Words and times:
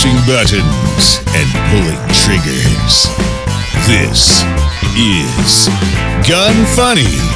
pushing 0.00 0.16
buttons 0.26 1.20
and 1.34 1.46
pulling 1.68 1.98
triggers. 2.14 3.06
This 3.86 4.42
is 4.96 5.68
Gun 6.26 6.64
Funny. 6.74 7.29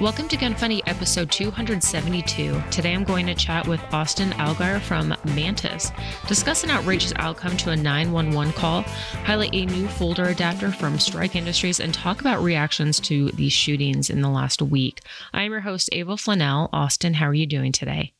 Welcome 0.00 0.28
to 0.28 0.36
Gun 0.36 0.54
Funny 0.54 0.80
episode 0.86 1.28
272. 1.32 2.62
Today 2.70 2.94
I'm 2.94 3.02
going 3.02 3.26
to 3.26 3.34
chat 3.34 3.66
with 3.66 3.82
Austin 3.92 4.30
Allgaier 4.30 4.80
from 4.80 5.12
Mantis, 5.34 5.90
discuss 6.28 6.62
an 6.62 6.70
outrageous 6.70 7.12
outcome 7.16 7.56
to 7.56 7.70
a 7.70 7.76
911 7.76 8.52
call, 8.52 8.82
highlight 9.24 9.52
a 9.52 9.66
new 9.66 9.88
folder 9.88 10.26
adapter 10.26 10.70
from 10.70 11.00
Strike 11.00 11.34
Industries, 11.34 11.80
and 11.80 11.92
talk 11.92 12.20
about 12.20 12.44
reactions 12.44 13.00
to 13.00 13.32
these 13.32 13.52
shootings 13.52 14.08
in 14.08 14.20
the 14.22 14.28
last 14.28 14.62
week. 14.62 15.00
I'm 15.32 15.50
your 15.50 15.62
host, 15.62 15.88
Ava 15.90 16.12
Flanell. 16.16 16.68
Austin, 16.72 17.14
how 17.14 17.26
are 17.26 17.34
you 17.34 17.46
doing 17.46 17.72
today? 17.72 18.12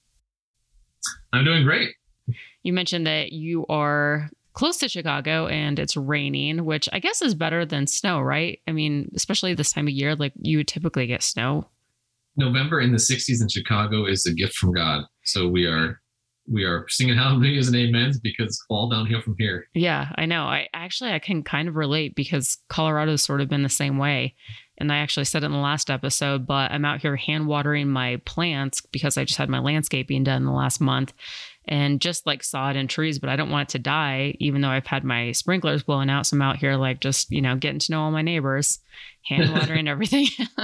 I'm 1.32 1.44
doing 1.44 1.62
great. 1.62 1.90
You 2.64 2.72
mentioned 2.72 3.06
that 3.06 3.30
you 3.30 3.64
are 3.68 4.30
close 4.58 4.78
to 4.78 4.88
Chicago 4.88 5.46
and 5.46 5.78
it's 5.78 5.96
raining, 5.96 6.64
which 6.64 6.88
I 6.92 6.98
guess 6.98 7.22
is 7.22 7.36
better 7.36 7.64
than 7.64 7.86
snow, 7.86 8.20
right? 8.20 8.58
I 8.66 8.72
mean, 8.72 9.08
especially 9.14 9.54
this 9.54 9.70
time 9.70 9.86
of 9.86 9.94
year, 9.94 10.16
like 10.16 10.32
you 10.42 10.56
would 10.56 10.66
typically 10.66 11.06
get 11.06 11.22
snow. 11.22 11.68
November 12.38 12.80
in 12.80 12.92
the 12.92 12.98
60s 12.98 13.42
in 13.42 13.48
Chicago 13.48 14.06
is 14.06 14.26
a 14.26 14.32
gift 14.32 14.54
from 14.54 14.72
God. 14.72 15.04
So 15.24 15.48
we 15.48 15.66
are 15.66 16.00
we 16.50 16.64
are 16.64 16.86
singing 16.88 17.16
hallelujahs 17.18 17.68
and 17.68 17.76
amens 17.76 18.18
because 18.18 18.58
all 18.70 18.88
downhill 18.88 19.20
from 19.20 19.36
here. 19.38 19.66
Yeah, 19.74 20.12
I 20.16 20.24
know. 20.24 20.44
I 20.44 20.68
actually 20.72 21.12
I 21.12 21.18
can 21.18 21.42
kind 21.42 21.68
of 21.68 21.76
relate 21.76 22.14
because 22.14 22.58
Colorado's 22.68 23.22
sort 23.22 23.40
of 23.40 23.48
been 23.48 23.62
the 23.62 23.68
same 23.68 23.98
way. 23.98 24.34
And 24.80 24.92
I 24.92 24.98
actually 24.98 25.24
said 25.24 25.42
it 25.42 25.46
in 25.46 25.52
the 25.52 25.58
last 25.58 25.90
episode, 25.90 26.46
but 26.46 26.70
I'm 26.70 26.84
out 26.84 27.00
here 27.00 27.16
hand 27.16 27.48
watering 27.48 27.88
my 27.88 28.20
plants 28.24 28.80
because 28.80 29.18
I 29.18 29.24
just 29.24 29.38
had 29.38 29.48
my 29.48 29.58
landscaping 29.58 30.22
done 30.22 30.42
in 30.42 30.46
the 30.46 30.52
last 30.52 30.80
month 30.80 31.12
and 31.68 32.00
just 32.00 32.26
like 32.26 32.42
sod 32.42 32.76
and 32.76 32.88
trees, 32.88 33.18
but 33.18 33.28
I 33.28 33.36
don't 33.36 33.50
want 33.50 33.68
it 33.68 33.72
to 33.72 33.78
die, 33.78 34.34
even 34.38 34.62
though 34.62 34.70
I've 34.70 34.86
had 34.86 35.04
my 35.04 35.32
sprinklers 35.32 35.82
blowing 35.82 36.08
out. 36.08 36.26
So 36.26 36.36
I'm 36.36 36.42
out 36.42 36.56
here 36.56 36.76
like 36.76 37.00
just, 37.00 37.30
you 37.30 37.42
know, 37.42 37.56
getting 37.56 37.78
to 37.80 37.92
know 37.92 38.02
all 38.02 38.10
my 38.10 38.22
neighbors, 38.22 38.78
hand 39.24 39.52
watering 39.54 39.88
everything. 39.88 40.26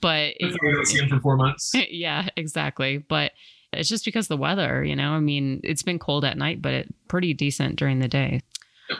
but 0.00 0.34
it, 0.38 1.08
for 1.08 1.20
four 1.20 1.36
months. 1.36 1.72
Yeah, 1.90 2.28
exactly. 2.36 2.98
But 2.98 3.32
it's 3.72 3.88
just 3.88 4.04
because 4.04 4.28
the 4.28 4.36
weather, 4.36 4.84
you 4.84 4.96
know, 4.96 5.12
I 5.12 5.20
mean, 5.20 5.60
it's 5.62 5.82
been 5.82 5.98
cold 5.98 6.24
at 6.24 6.38
night, 6.38 6.60
but 6.62 6.74
it's 6.74 6.92
pretty 7.08 7.34
decent 7.34 7.76
during 7.76 7.98
the 8.00 8.08
day. 8.08 8.40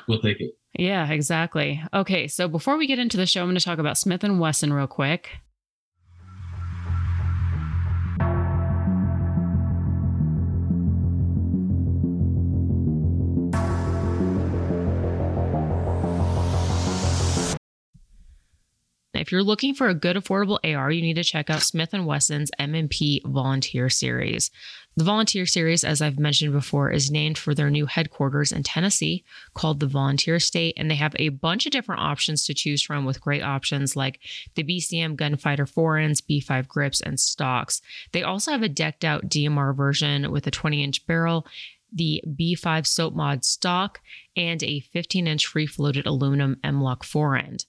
we'll 0.08 0.20
take 0.20 0.40
it. 0.40 0.52
Yeah, 0.78 1.10
exactly. 1.10 1.82
Okay, 1.92 2.28
so 2.28 2.46
before 2.46 2.76
we 2.78 2.86
get 2.86 3.00
into 3.00 3.16
the 3.16 3.26
show, 3.26 3.42
I'm 3.42 3.48
going 3.48 3.58
to 3.58 3.64
talk 3.64 3.78
about 3.78 3.98
Smith 3.98 4.22
and 4.22 4.38
Wesson 4.38 4.72
real 4.72 4.86
quick. 4.86 5.30
If 19.20 19.30
you're 19.30 19.42
looking 19.42 19.74
for 19.74 19.88
a 19.88 19.94
good 19.94 20.16
affordable 20.16 20.58
AR, 20.64 20.90
you 20.90 21.02
need 21.02 21.14
to 21.14 21.24
check 21.24 21.50
out 21.50 21.60
Smith 21.60 21.92
& 21.92 21.92
Wesson's 21.92 22.50
M&P 22.58 23.22
Volunteer 23.26 23.90
Series. 23.90 24.50
The 24.96 25.04
Volunteer 25.04 25.44
Series, 25.44 25.84
as 25.84 26.00
I've 26.00 26.18
mentioned 26.18 26.54
before, 26.54 26.90
is 26.90 27.10
named 27.10 27.36
for 27.36 27.54
their 27.54 27.68
new 27.68 27.84
headquarters 27.84 28.50
in 28.50 28.62
Tennessee 28.62 29.22
called 29.52 29.78
the 29.78 29.86
Volunteer 29.86 30.40
State, 30.40 30.72
and 30.78 30.90
they 30.90 30.94
have 30.94 31.14
a 31.18 31.28
bunch 31.28 31.66
of 31.66 31.72
different 31.72 32.00
options 32.00 32.46
to 32.46 32.54
choose 32.54 32.82
from 32.82 33.04
with 33.04 33.20
great 33.20 33.42
options 33.42 33.94
like 33.94 34.20
the 34.54 34.64
BCM 34.64 35.16
Gunfighter 35.16 35.66
forends, 35.66 36.22
B5 36.22 36.66
grips, 36.66 37.02
and 37.02 37.20
stocks. 37.20 37.82
They 38.12 38.22
also 38.22 38.52
have 38.52 38.62
a 38.62 38.70
decked 38.70 39.04
out 39.04 39.28
DMR 39.28 39.76
version 39.76 40.32
with 40.32 40.46
a 40.46 40.50
20 40.50 40.82
inch 40.82 41.06
barrel 41.06 41.46
the 41.92 42.22
B5 42.26 42.86
SOPMOD 42.86 43.44
stock, 43.44 44.00
and 44.36 44.62
a 44.62 44.80
15 44.80 45.26
inch 45.26 45.46
free 45.46 45.66
floated 45.66 46.06
aluminum 46.06 46.56
M-LOK 46.62 47.04
forend. 47.04 47.66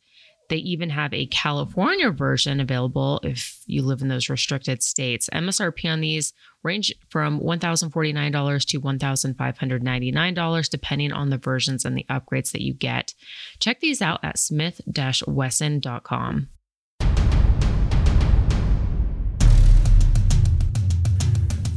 They 0.52 0.58
even 0.58 0.90
have 0.90 1.14
a 1.14 1.28
California 1.28 2.12
version 2.12 2.60
available 2.60 3.22
if 3.24 3.62
you 3.68 3.84
live 3.84 4.02
in 4.02 4.10
those 4.10 4.28
restricted 4.28 4.84
states. 4.84 5.30
MSRP 5.32 5.90
on 5.90 6.02
these 6.02 6.34
range 6.62 6.94
from 7.08 7.40
$1,049 7.40 8.66
to 8.66 8.82
$1,599, 8.82 10.70
depending 10.70 11.14
on 11.14 11.30
the 11.30 11.38
versions 11.38 11.86
and 11.86 11.96
the 11.96 12.06
upgrades 12.10 12.52
that 12.52 12.62
you 12.62 12.74
get. 12.74 13.14
Check 13.60 13.80
these 13.80 14.02
out 14.02 14.20
at 14.24 14.38
smith 14.38 14.82
wesson.com. 15.26 16.50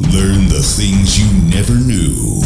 Learn 0.01 0.49
the 0.49 0.65
things 0.65 1.21
you 1.21 1.31
never 1.49 1.75
knew 1.75 2.43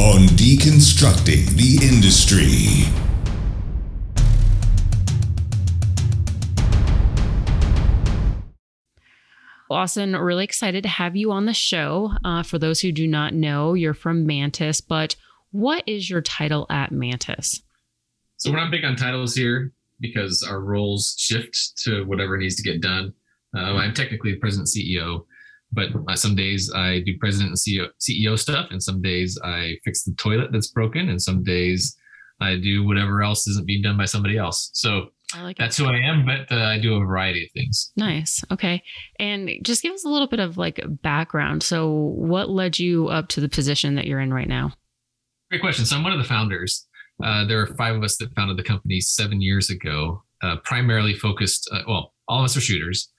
on 0.00 0.28
Deconstructing 0.28 1.48
the 1.58 1.86
Industry. 1.86 3.07
Austin, 9.70 10.16
really 10.16 10.44
excited 10.44 10.82
to 10.82 10.88
have 10.88 11.16
you 11.16 11.30
on 11.30 11.46
the 11.46 11.54
show. 11.54 12.12
Uh, 12.24 12.42
for 12.42 12.58
those 12.58 12.80
who 12.80 12.92
do 12.92 13.06
not 13.06 13.34
know, 13.34 13.74
you're 13.74 13.94
from 13.94 14.26
Mantis, 14.26 14.80
but 14.80 15.16
what 15.50 15.82
is 15.86 16.08
your 16.08 16.20
title 16.20 16.66
at 16.70 16.92
Mantis? 16.92 17.62
So 18.36 18.50
we're 18.50 18.58
not 18.58 18.70
big 18.70 18.84
on 18.84 18.96
titles 18.96 19.34
here 19.34 19.72
because 20.00 20.46
our 20.48 20.60
roles 20.60 21.16
shift 21.18 21.76
to 21.84 22.04
whatever 22.04 22.36
needs 22.36 22.56
to 22.56 22.62
get 22.62 22.80
done. 22.80 23.12
Uh, 23.56 23.76
I'm 23.76 23.94
technically 23.94 24.32
the 24.32 24.38
president 24.38 24.68
CEO, 24.68 25.24
but 25.72 25.88
uh, 26.08 26.14
some 26.14 26.34
days 26.34 26.72
I 26.74 27.00
do 27.00 27.18
president 27.18 27.50
and 27.50 27.58
CEO, 27.58 27.88
CEO 28.00 28.38
stuff, 28.38 28.68
and 28.70 28.82
some 28.82 29.02
days 29.02 29.38
I 29.42 29.76
fix 29.84 30.04
the 30.04 30.14
toilet 30.14 30.52
that's 30.52 30.70
broken, 30.70 31.08
and 31.08 31.20
some 31.20 31.42
days 31.42 31.96
I 32.40 32.56
do 32.56 32.84
whatever 32.84 33.22
else 33.22 33.48
isn't 33.48 33.66
being 33.66 33.82
done 33.82 33.96
by 33.96 34.04
somebody 34.04 34.38
else. 34.38 34.70
So 34.74 35.08
I 35.34 35.42
like 35.42 35.58
That's 35.58 35.78
it. 35.78 35.82
who 35.82 35.90
I 35.90 35.98
am, 35.98 36.24
but 36.24 36.50
uh, 36.50 36.64
I 36.64 36.78
do 36.78 36.94
a 36.94 37.00
variety 37.00 37.44
of 37.44 37.50
things. 37.52 37.92
Nice. 37.96 38.42
Okay. 38.50 38.82
And 39.18 39.50
just 39.62 39.82
give 39.82 39.92
us 39.92 40.04
a 40.04 40.08
little 40.08 40.26
bit 40.26 40.40
of 40.40 40.56
like 40.56 40.80
background. 41.02 41.62
So, 41.62 41.90
what 41.90 42.48
led 42.48 42.78
you 42.78 43.08
up 43.08 43.28
to 43.28 43.40
the 43.40 43.48
position 43.48 43.94
that 43.96 44.06
you're 44.06 44.20
in 44.20 44.32
right 44.32 44.48
now? 44.48 44.72
Great 45.50 45.60
question. 45.60 45.84
So, 45.84 45.96
I'm 45.96 46.02
one 46.02 46.12
of 46.12 46.18
the 46.18 46.24
founders. 46.24 46.86
Uh, 47.22 47.44
there 47.44 47.60
are 47.60 47.66
five 47.66 47.94
of 47.94 48.02
us 48.02 48.16
that 48.18 48.34
founded 48.34 48.56
the 48.56 48.62
company 48.62 49.00
seven 49.00 49.42
years 49.42 49.70
ago, 49.70 50.22
uh, 50.42 50.56
primarily 50.64 51.14
focused, 51.14 51.68
uh, 51.72 51.82
well, 51.86 52.14
all 52.28 52.40
of 52.40 52.44
us 52.44 52.56
are 52.56 52.60
shooters 52.60 53.10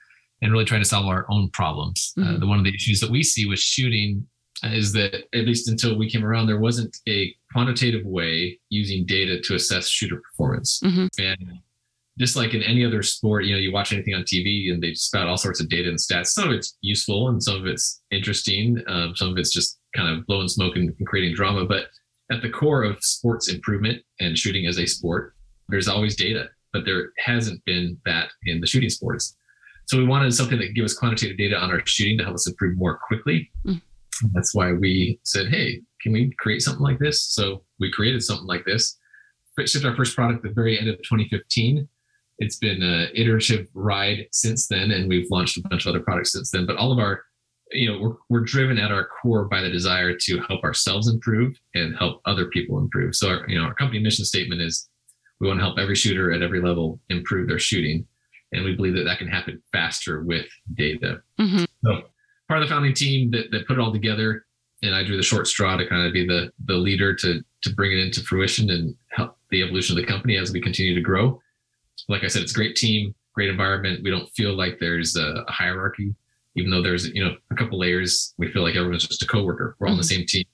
and 0.42 0.52
really 0.52 0.66
trying 0.66 0.82
to 0.82 0.88
solve 0.88 1.06
our 1.06 1.26
own 1.30 1.50
problems. 1.52 2.14
Uh, 2.18 2.22
mm-hmm. 2.22 2.40
the 2.40 2.48
one 2.48 2.58
of 2.58 2.64
the 2.64 2.74
issues 2.74 3.00
that 3.02 3.10
we 3.10 3.22
see 3.22 3.46
with 3.46 3.60
shooting 3.60 4.26
is 4.64 4.94
that 4.94 5.26
at 5.34 5.46
least 5.46 5.70
until 5.70 5.98
we 5.98 6.10
came 6.10 6.26
around, 6.26 6.48
there 6.48 6.60
wasn't 6.60 6.98
a 7.08 7.34
quantitative 7.52 8.06
way 8.06 8.60
using 8.70 9.06
data 9.06 9.40
to 9.42 9.56
assess 9.56 9.88
shooter 9.88 10.22
performance. 10.32 10.80
Mm-hmm. 10.84 11.08
And 11.20 11.60
just 12.20 12.36
like 12.36 12.54
in 12.54 12.62
any 12.64 12.86
other 12.86 13.02
sport, 13.02 13.46
you 13.46 13.54
know, 13.54 13.60
you 13.60 13.72
watch 13.72 13.94
anything 13.94 14.14
on 14.14 14.24
TV 14.24 14.72
and 14.72 14.84
they 14.84 14.94
spout 14.94 15.28
all 15.28 15.38
sorts 15.38 15.62
of 15.62 15.70
data 15.70 15.88
and 15.88 15.98
stats. 15.98 16.28
Some 16.28 16.50
of 16.50 16.54
it's 16.54 16.78
useful 16.82 17.30
and 17.30 17.42
some 17.42 17.56
of 17.56 17.66
it's 17.66 18.02
interesting. 18.12 18.84
Um, 18.88 19.16
some 19.16 19.30
of 19.30 19.38
it's 19.38 19.54
just 19.54 19.80
kind 19.96 20.18
of 20.18 20.28
blowing 20.28 20.50
smoke 20.50 20.76
and, 20.76 20.94
and 20.98 21.08
creating 21.08 21.34
drama. 21.36 21.66
But 21.66 21.86
at 22.30 22.42
the 22.42 22.50
core 22.50 22.84
of 22.84 23.02
sports 23.02 23.48
improvement 23.48 24.04
and 24.20 24.38
shooting 24.38 24.68
as 24.68 24.78
a 24.80 24.86
sport, 24.86 25.34
there's 25.70 25.88
always 25.88 26.18
data, 26.18 26.50
but 26.74 26.84
there 26.84 27.12
hasn't 27.20 27.64
been 27.64 27.98
that 28.06 28.30
in 28.46 28.60
the 28.60 28.68
shooting 28.68 28.90
sports. 28.90 29.38
So 29.88 29.98
we 29.98 30.06
wanted 30.06 30.34
something 30.34 30.60
that 30.60 30.68
could 30.68 30.76
give 30.76 30.86
us 30.86 30.94
quantitative 30.94 31.38
data 31.38 31.58
on 31.58 31.72
our 31.72 31.82
shooting 31.86 32.18
to 32.18 32.24
help 32.26 32.36
us 32.36 32.48
improve 32.48 32.78
more 32.78 33.00
quickly. 33.08 33.50
Mm. 33.66 33.82
That's 34.34 34.54
why 34.54 34.74
we 34.74 35.20
said, 35.24 35.48
hey, 35.48 35.82
can 36.02 36.12
we 36.12 36.34
create 36.38 36.62
something 36.62 36.84
like 36.84 37.00
this? 37.00 37.24
So 37.24 37.64
we 37.80 37.90
created 37.92 38.22
something 38.24 38.46
like 38.46 38.66
this. 38.66 38.98
Shipped 39.66 39.86
our 39.86 39.96
first 39.96 40.16
product 40.16 40.46
at 40.46 40.50
the 40.50 40.54
very 40.54 40.80
end 40.80 40.88
of 40.90 40.98
2015 40.98 41.88
it's 42.40 42.56
been 42.56 42.82
an 42.82 43.10
iterative 43.14 43.68
ride 43.74 44.28
since 44.32 44.68
then, 44.68 44.92
and 44.92 45.10
we've 45.10 45.30
launched 45.30 45.58
a 45.58 45.68
bunch 45.70 45.86
of 45.86 45.90
other 45.90 46.04
products 46.04 46.32
since 46.32 46.52
then. 46.52 46.66
But 46.66 46.78
all 46.78 46.92
of 46.92 46.98
our, 46.98 47.24
you 47.72 47.92
know, 47.92 48.00
we're, 48.00 48.16
we're 48.30 48.46
driven 48.46 48.78
at 48.78 48.92
our 48.92 49.08
core 49.22 49.46
by 49.46 49.62
the 49.62 49.70
desire 49.70 50.16
to 50.18 50.40
help 50.48 50.64
ourselves 50.64 51.10
improve 51.10 51.56
and 51.76 51.96
help 51.98 52.22
other 52.26 52.48
people 52.48 52.80
improve. 52.80 53.16
So, 53.16 53.30
our, 53.30 53.50
you 53.50 53.60
know, 53.60 53.66
our 53.66 53.74
company 53.74 54.00
mission 54.00 54.26
statement 54.26 54.62
is 54.62 54.90
we 55.40 55.48
want 55.48 55.60
to 55.60 55.66
help 55.66 55.78
every 55.78 55.96
shooter 55.96 56.32
at 56.32 56.42
every 56.42 56.62
level 56.62 57.00
improve 57.10 57.50
their 57.50 57.60
shooting. 57.60 58.06
And 58.54 58.64
we 58.64 58.76
believe 58.76 58.96
that 58.96 59.04
that 59.04 59.20
can 59.20 59.28
happen 59.28 59.62
faster 59.72 60.24
with 60.24 60.48
data. 60.74 61.22
Mm-hmm. 61.40 61.66
So, 61.84 62.02
part 62.48 62.62
of 62.62 62.68
the 62.68 62.74
founding 62.74 62.94
team 62.94 63.32
that, 63.32 63.52
that 63.52 63.68
put 63.68 63.78
it 63.78 63.82
all 63.82 63.92
together, 63.92 64.46
and 64.82 64.96
I 64.96 65.04
drew 65.04 65.18
the 65.18 65.24
short 65.24 65.46
straw 65.46 65.76
to 65.76 65.88
kind 65.88 66.08
of 66.08 66.14
be 66.14 66.26
the, 66.26 66.52
the 66.66 66.76
leader 66.76 67.14
to, 67.14 67.42
to 67.64 67.76
bring 67.76 67.92
it 67.92 68.00
into 68.00 68.22
fruition 68.22 68.70
and 68.70 68.96
help 69.12 69.38
the 69.52 69.62
evolution 69.62 69.98
of 69.98 70.02
the 70.02 70.10
company 70.10 70.38
as 70.38 70.54
we 70.54 70.62
continue 70.62 70.96
to 70.96 71.02
grow 71.02 71.40
like 72.10 72.24
I 72.24 72.28
said, 72.28 72.42
it's 72.42 72.52
a 72.52 72.56
great 72.56 72.76
team, 72.76 73.16
great 73.34 73.50
environment. 73.50 74.02
We 74.04 74.10
don't 74.10 74.30
feel 74.32 74.54
like 74.54 74.80
there's 74.80 75.16
a, 75.16 75.46
hierarchy, 75.48 76.14
even 76.56 76.72
though 76.72 76.82
there's 76.82 77.08
you 77.08 77.24
know 77.24 77.36
a 77.52 77.56
couple 77.56 77.80
layers. 77.80 78.34
We 78.38 78.52
feel 78.52 78.64
like 78.64 78.76
everyone's 78.76 79.08
just 79.08 79.24
a 79.24 79.28
coworker. 79.28 79.76
We're 79.80 79.88
all 79.88 79.94
mm-hmm. 79.94 80.00
on 80.00 80.02
the 80.02 80.04
mm-hmm. 80.04 80.20
same 80.20 80.26
team, 80.26 80.46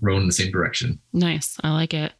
rowing 0.00 0.22
in 0.22 0.28
the 0.28 0.32
same 0.32 0.52
direction. 0.52 1.00
Nice, 1.12 1.58
I 1.62 1.72
like 1.72 1.92
it. 1.92 2.12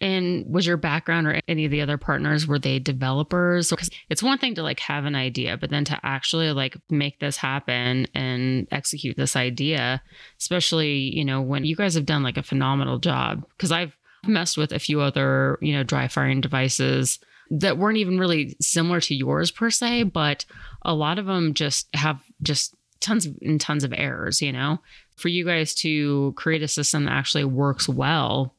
And 0.00 0.44
was 0.48 0.64
your 0.64 0.76
background 0.76 1.26
or 1.26 1.40
any 1.48 1.64
of 1.64 1.72
the 1.72 1.80
other 1.80 1.98
partners 1.98 2.46
were 2.46 2.60
they 2.60 2.78
developers? 2.78 3.70
Because 3.70 3.90
it's 4.08 4.22
one 4.22 4.38
thing 4.38 4.54
to 4.54 4.62
like 4.62 4.78
have 4.78 5.06
an 5.06 5.16
idea, 5.16 5.56
but 5.56 5.70
then 5.70 5.84
to 5.86 5.98
actually 6.04 6.52
like 6.52 6.76
make 6.88 7.18
this 7.18 7.36
happen 7.36 8.06
and 8.14 8.68
execute 8.70 9.16
this 9.16 9.34
idea, 9.34 10.00
especially, 10.38 10.98
you 10.98 11.24
know, 11.24 11.42
when 11.42 11.64
you 11.64 11.74
guys 11.74 11.94
have 11.94 12.06
done 12.06 12.22
like 12.22 12.36
a 12.36 12.44
phenomenal 12.44 12.98
job 12.98 13.44
because 13.56 13.72
I've 13.72 13.96
messed 14.24 14.56
with 14.56 14.70
a 14.70 14.78
few 14.78 15.00
other, 15.00 15.58
you 15.60 15.72
know, 15.72 15.82
dry 15.82 16.06
firing 16.06 16.40
devices 16.40 17.18
that 17.50 17.78
weren't 17.78 17.98
even 17.98 18.18
really 18.18 18.56
similar 18.60 19.00
to 19.02 19.14
yours 19.14 19.50
per 19.50 19.70
se, 19.70 20.04
but 20.04 20.44
a 20.82 20.94
lot 20.94 21.18
of 21.18 21.26
them 21.26 21.54
just 21.54 21.88
have 21.94 22.20
just 22.42 22.74
tons 23.00 23.26
and 23.42 23.60
tons 23.60 23.84
of 23.84 23.92
errors, 23.96 24.42
you 24.42 24.52
know. 24.52 24.78
For 25.16 25.28
you 25.28 25.44
guys 25.44 25.74
to 25.76 26.32
create 26.36 26.62
a 26.62 26.68
system 26.68 27.04
that 27.04 27.12
actually 27.12 27.44
works 27.44 27.88
well 27.88 28.54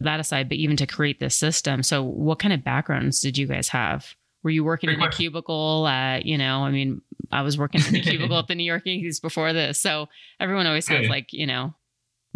that 0.00 0.20
aside, 0.20 0.48
but 0.48 0.58
even 0.58 0.76
to 0.76 0.86
create 0.86 1.20
this 1.20 1.36
system. 1.36 1.82
So, 1.82 2.02
what 2.02 2.38
kind 2.38 2.52
of 2.52 2.64
backgrounds 2.64 3.20
did 3.20 3.38
you 3.38 3.46
guys 3.46 3.68
have? 3.68 4.14
Were 4.42 4.50
you 4.50 4.62
working 4.62 4.90
in 4.90 5.02
a 5.02 5.10
cubicle 5.10 5.88
at, 5.88 6.24
you 6.24 6.38
know, 6.38 6.62
I 6.62 6.70
mean, 6.70 7.00
I 7.32 7.42
was 7.42 7.58
working 7.58 7.80
in 7.88 7.96
a 7.96 8.00
cubicle 8.02 8.38
at 8.38 8.46
the 8.46 8.54
New 8.54 8.64
York 8.64 8.82
Yankees 8.84 9.18
before 9.18 9.52
this. 9.52 9.80
So, 9.80 10.08
everyone 10.38 10.66
always 10.66 10.86
has, 10.88 11.08
like, 11.08 11.32
you 11.32 11.46
know. 11.46 11.74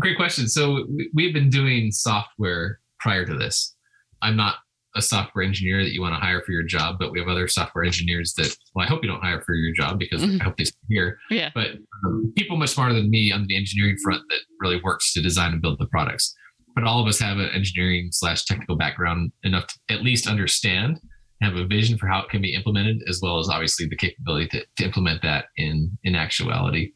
Great 0.01 0.17
question. 0.17 0.49
So, 0.49 0.87
we've 1.13 1.35
been 1.35 1.51
doing 1.51 1.93
software 1.93 2.81
prior 2.99 3.25
to 3.27 3.37
this. 3.37 3.75
I'm 4.23 4.37
not 4.37 4.57
a 4.97 5.03
software 5.03 5.45
engineer 5.45 5.83
that 5.85 5.93
you 5.93 6.01
want 6.01 6.15
to 6.15 6.21
hire 6.21 6.43
for 6.43 6.53
your 6.53 6.63
job, 6.63 6.97
but 6.99 7.13
we 7.13 7.21
have 7.21 7.29
other 7.29 7.47
software 7.47 7.85
engineers 7.85 8.35
that, 8.35 8.57
well, 8.75 8.85
I 8.85 8.89
hope 8.89 9.03
you 9.03 9.09
don't 9.09 9.23
hire 9.23 9.41
for 9.43 9.55
your 9.55 9.73
job 9.73 9.99
because 9.99 10.23
mm-hmm. 10.23 10.41
I 10.41 10.45
hope 10.45 10.57
they 10.57 10.65
stay 10.65 10.79
here. 10.89 11.19
Yeah. 11.31 11.51
But 11.55 11.73
um, 12.05 12.33
people 12.37 12.57
much 12.57 12.71
smarter 12.71 12.95
than 12.95 13.09
me 13.09 13.33
on 13.33 13.47
the 13.47 13.57
engineering 13.57 13.97
front 14.03 14.23
that 14.29 14.41
really 14.61 14.81
works 14.83 15.13
to 15.15 15.23
design 15.23 15.53
and 15.53 15.63
build 15.63 15.79
the 15.79 15.87
products 15.87 16.35
but 16.75 16.85
all 16.85 17.01
of 17.01 17.07
us 17.09 17.19
have 17.19 17.39
an 17.39 17.51
engineering 17.51 18.09
slash 18.13 18.45
technical 18.45 18.77
background 18.77 19.33
enough 19.43 19.67
to 19.67 19.79
at 19.95 20.03
least 20.03 20.27
understand 20.29 20.99
have 21.43 21.57
a 21.57 21.67
vision 21.67 21.97
for 21.97 22.07
how 22.07 22.21
it 22.21 22.29
can 22.29 22.43
be 22.43 22.55
implemented 22.55 23.03
as 23.09 23.21
well 23.23 23.39
as 23.39 23.49
obviously 23.49 23.87
the 23.87 23.97
capability 23.97 24.47
to, 24.47 24.65
to 24.77 24.85
implement 24.85 25.23
that 25.23 25.47
in 25.57 25.97
in 26.05 26.15
actuality 26.15 26.93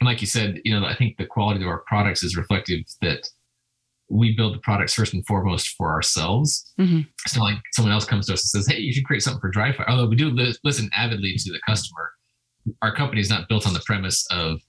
and 0.00 0.06
like 0.06 0.20
you 0.20 0.26
said 0.26 0.60
you 0.64 0.78
know 0.78 0.86
i 0.86 0.94
think 0.94 1.16
the 1.16 1.26
quality 1.26 1.62
of 1.62 1.68
our 1.68 1.82
products 1.86 2.22
is 2.22 2.36
reflective 2.36 2.80
that 3.00 3.28
we 4.08 4.36
build 4.36 4.54
the 4.54 4.60
products 4.60 4.94
first 4.94 5.14
and 5.14 5.26
foremost 5.26 5.74
for 5.76 5.90
ourselves 5.90 6.72
mm-hmm. 6.78 7.00
it's 7.24 7.36
not 7.36 7.44
like 7.44 7.58
someone 7.72 7.92
else 7.92 8.04
comes 8.04 8.26
to 8.26 8.32
us 8.32 8.54
and 8.54 8.62
says 8.62 8.72
hey 8.72 8.80
you 8.80 8.92
should 8.92 9.04
create 9.04 9.22
something 9.22 9.40
for 9.40 9.50
dry 9.50 9.72
fire 9.72 9.88
although 9.88 10.08
we 10.08 10.16
do 10.16 10.30
li- 10.30 10.54
listen 10.64 10.88
avidly 10.94 11.34
to 11.36 11.52
the 11.52 11.60
customer 11.66 12.10
our 12.82 12.94
company 12.94 13.20
is 13.20 13.30
not 13.30 13.48
built 13.48 13.66
on 13.66 13.72
the 13.72 13.82
premise 13.86 14.26
of 14.30 14.60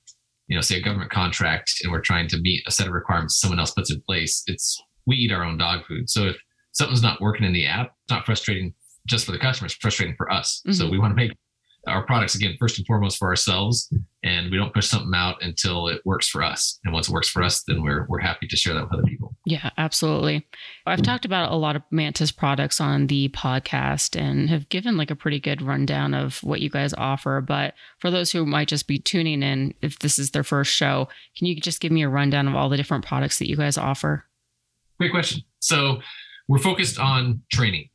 you 0.48 0.56
know, 0.56 0.62
say 0.62 0.78
a 0.78 0.82
government 0.82 1.12
contract 1.12 1.74
and 1.84 1.92
we're 1.92 2.02
trying 2.02 2.28
to 2.30 2.38
meet 2.40 2.64
a 2.66 2.72
set 2.72 2.88
of 2.88 2.94
requirements 2.94 3.40
someone 3.40 3.60
else 3.60 3.72
puts 3.72 3.92
in 3.92 4.02
place, 4.02 4.44
it's 4.48 4.82
we 5.06 5.16
eat 5.16 5.32
our 5.32 5.44
own 5.44 5.58
dog 5.58 5.86
food. 5.86 6.10
So 6.10 6.28
if 6.28 6.38
something's 6.74 7.02
not 7.02 7.22
working 7.22 7.46
in 7.46 7.54
the 7.54 7.66
app, 7.66 7.88
it's 7.88 8.12
not 8.12 8.26
frustrating 8.26 8.74
just 9.06 9.26
for 9.26 9.32
the 9.32 9.38
customer, 9.38 9.68
it's 9.68 9.76
frustrating 9.76 10.16
for 10.16 10.32
us. 10.32 10.62
Mm-hmm. 10.66 10.74
So 10.74 10.90
we 10.90 11.00
want 11.00 11.12
to 11.12 11.16
make 11.16 11.32
our 11.88 12.06
products 12.06 12.36
again 12.36 12.56
first 12.60 12.78
and 12.78 12.86
foremost 12.88 13.18
for 13.18 13.28
ourselves 13.28 13.92
and 14.24 14.52
we 14.52 14.58
don't 14.58 14.74
push 14.74 14.88
something 14.88 15.14
out 15.16 15.42
until 15.42 15.88
it 15.88 16.02
works 16.06 16.28
for 16.28 16.44
us. 16.44 16.80
And 16.84 16.94
once 16.94 17.08
it 17.08 17.14
works 17.14 17.30
for 17.30 17.44
us 17.44 17.64
then 17.64 17.84
we're 17.84 18.06
we're 18.10 18.20
happy 18.20 18.48
to 18.48 18.56
share 18.56 18.74
that 18.74 18.84
with 18.84 18.94
other 18.94 19.04
people. 19.04 19.36
Yeah 19.46 19.70
absolutely. 19.78 20.48
I've 20.86 21.02
talked 21.02 21.26
about 21.26 21.52
a 21.52 21.56
lot 21.56 21.76
of 21.76 21.84
mantis 21.92 22.32
products 22.32 22.82
on 22.82 23.08
the 23.08 23.30
podcast 23.30 24.20
and 24.20 24.50
have 24.50 24.70
given 24.70 24.98
like 24.98 25.12
a 25.12 25.16
pretty 25.16 25.40
good 25.40 25.62
rundown 25.62 26.14
of 26.14 26.44
what 26.44 26.62
you 26.62 26.70
guys 26.70 26.94
offer. 26.94 27.42
But 27.42 27.74
for 28.00 28.12
those 28.12 28.32
who 28.32 28.46
might 28.46 28.68
just 28.68 28.88
be 28.88 29.00
tuning 29.00 29.44
in 29.44 29.74
if 29.82 30.00
this 30.00 30.20
is 30.20 30.32
their 30.32 30.44
first 30.44 30.74
show 30.74 31.08
can 31.38 31.48
you 31.48 31.60
just 31.60 31.80
give 31.80 31.92
me 31.92 32.04
a 32.04 32.10
rundown 32.10 32.48
of 32.48 32.56
all 32.56 32.70
the 32.70 32.78
different 32.78 33.06
products 33.06 33.40
that 33.40 33.50
you 33.50 33.56
guys 33.56 33.78
offer? 33.78 34.26
Great 35.00 35.12
question. 35.12 35.42
So 35.60 36.02
we're 36.48 36.60
focused 36.60 37.00
on 37.00 37.42
training 37.52 37.90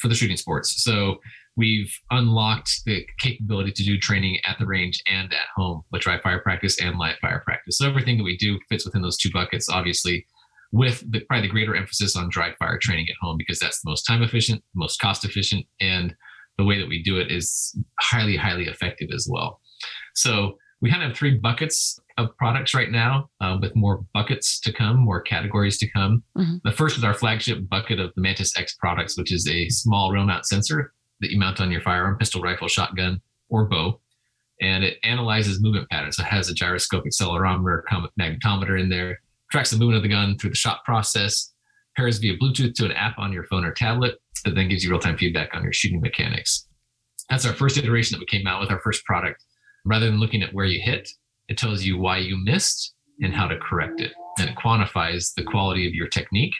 for 0.00 0.08
the 0.08 0.14
shooting 0.14 0.36
sports. 0.36 0.82
So 0.82 1.20
we've 1.58 1.92
unlocked 2.12 2.70
the 2.86 3.04
capability 3.18 3.72
to 3.72 3.82
do 3.82 3.98
training 3.98 4.38
at 4.46 4.56
the 4.58 4.64
range 4.64 5.02
and 5.10 5.32
at 5.32 5.46
home 5.56 5.82
with 5.90 6.02
dry 6.02 6.18
fire 6.20 6.38
practice 6.38 6.80
and 6.80 6.96
live 6.98 7.16
fire 7.20 7.42
practice. 7.44 7.78
So 7.78 7.88
everything 7.88 8.16
that 8.16 8.24
we 8.24 8.36
do 8.36 8.58
fits 8.68 8.86
within 8.86 9.02
those 9.02 9.18
two 9.18 9.30
buckets, 9.32 9.68
obviously, 9.68 10.24
with 10.70 11.02
the, 11.10 11.20
probably 11.20 11.48
the 11.48 11.52
greater 11.52 11.74
emphasis 11.74 12.14
on 12.14 12.28
dry 12.30 12.54
fire 12.60 12.78
training 12.80 13.06
at 13.10 13.16
home 13.20 13.36
because 13.36 13.58
that's 13.58 13.80
the 13.82 13.90
most 13.90 14.04
time 14.04 14.22
efficient, 14.22 14.62
most 14.74 15.00
cost 15.00 15.24
efficient, 15.24 15.66
and 15.80 16.14
the 16.58 16.64
way 16.64 16.78
that 16.78 16.88
we 16.88 17.02
do 17.02 17.18
it 17.18 17.30
is 17.30 17.76
highly, 18.00 18.36
highly 18.36 18.66
effective 18.66 19.08
as 19.12 19.26
well. 19.28 19.60
So 20.14 20.58
we 20.80 20.90
kind 20.90 21.02
of 21.02 21.08
have 21.08 21.16
three 21.16 21.38
buckets 21.38 21.98
of 22.18 22.36
products 22.36 22.72
right 22.72 22.90
now, 22.90 23.30
uh, 23.40 23.58
with 23.60 23.74
more 23.74 24.04
buckets 24.14 24.60
to 24.60 24.72
come, 24.72 24.96
more 24.96 25.20
categories 25.20 25.76
to 25.78 25.90
come. 25.90 26.22
Mm-hmm. 26.36 26.56
The 26.62 26.72
first 26.72 26.98
is 26.98 27.04
our 27.04 27.14
flagship 27.14 27.68
bucket 27.68 27.98
of 27.98 28.12
the 28.14 28.20
Mantis 28.20 28.56
X 28.56 28.76
products, 28.76 29.18
which 29.18 29.32
is 29.32 29.48
a 29.48 29.68
small 29.70 30.12
rail 30.12 30.24
mount 30.24 30.46
sensor 30.46 30.92
that 31.20 31.30
you 31.30 31.38
mount 31.38 31.60
on 31.60 31.70
your 31.70 31.80
firearm, 31.80 32.16
pistol, 32.16 32.42
rifle, 32.42 32.68
shotgun, 32.68 33.20
or 33.48 33.66
bow. 33.66 34.00
And 34.60 34.84
it 34.84 34.98
analyzes 35.04 35.62
movement 35.62 35.88
patterns. 35.88 36.18
It 36.18 36.24
has 36.24 36.48
a 36.48 36.54
gyroscope, 36.54 37.04
accelerometer, 37.04 37.82
magnetometer 38.18 38.80
in 38.80 38.88
there, 38.88 39.20
tracks 39.50 39.70
the 39.70 39.78
movement 39.78 39.98
of 39.98 40.02
the 40.02 40.08
gun 40.08 40.36
through 40.36 40.50
the 40.50 40.56
shot 40.56 40.84
process, 40.84 41.52
pairs 41.96 42.18
via 42.18 42.36
Bluetooth 42.36 42.74
to 42.74 42.84
an 42.84 42.92
app 42.92 43.18
on 43.18 43.32
your 43.32 43.44
phone 43.44 43.64
or 43.64 43.72
tablet 43.72 44.16
that 44.44 44.54
then 44.54 44.68
gives 44.68 44.84
you 44.84 44.90
real 44.90 45.00
time 45.00 45.16
feedback 45.16 45.54
on 45.54 45.62
your 45.62 45.72
shooting 45.72 46.00
mechanics. 46.00 46.66
That's 47.30 47.46
our 47.46 47.52
first 47.52 47.76
iteration 47.76 48.16
that 48.16 48.20
we 48.20 48.38
came 48.38 48.46
out 48.46 48.60
with, 48.60 48.70
our 48.70 48.80
first 48.80 49.04
product. 49.04 49.44
Rather 49.84 50.06
than 50.06 50.20
looking 50.20 50.42
at 50.42 50.52
where 50.54 50.64
you 50.64 50.80
hit, 50.80 51.08
it 51.48 51.58
tells 51.58 51.82
you 51.82 51.98
why 51.98 52.18
you 52.18 52.36
missed 52.36 52.94
and 53.20 53.34
how 53.34 53.46
to 53.46 53.58
correct 53.58 54.00
it. 54.00 54.12
And 54.38 54.48
it 54.48 54.56
quantifies 54.56 55.34
the 55.34 55.42
quality 55.42 55.86
of 55.86 55.94
your 55.94 56.08
technique 56.08 56.54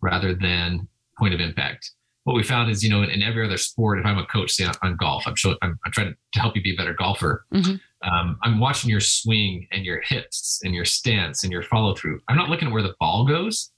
rather 0.00 0.34
than 0.34 0.88
point 1.18 1.34
of 1.34 1.40
impact 1.40 1.90
what 2.24 2.34
we 2.34 2.42
found 2.42 2.70
is, 2.70 2.82
you 2.82 2.90
know, 2.90 3.02
in, 3.02 3.10
in, 3.10 3.22
every 3.22 3.44
other 3.44 3.58
sport, 3.58 3.98
if 3.98 4.06
I'm 4.06 4.18
a 4.18 4.26
coach, 4.26 4.52
say 4.52 4.66
on, 4.82 4.96
golf, 4.96 5.24
I'm, 5.26 5.34
I'm, 5.62 5.78
I'm, 5.84 5.92
trying 5.92 6.14
to 6.32 6.40
help 6.40 6.56
you 6.56 6.62
be 6.62 6.72
a 6.72 6.76
better 6.76 6.94
golfer. 6.94 7.44
Mm-hmm. 7.52 7.74
Um, 8.08 8.38
I'm 8.42 8.58
watching 8.60 8.90
your 8.90 9.00
swing 9.00 9.68
and 9.72 9.84
your 9.84 10.00
hips 10.00 10.60
and 10.64 10.74
your 10.74 10.86
stance 10.86 11.44
and 11.44 11.52
your 11.52 11.62
follow 11.62 11.94
through. 11.94 12.20
I'm 12.28 12.36
not 12.36 12.48
looking 12.48 12.68
at 12.68 12.74
where 12.74 12.82
the 12.82 12.94
ball 12.98 13.26
goes 13.26 13.70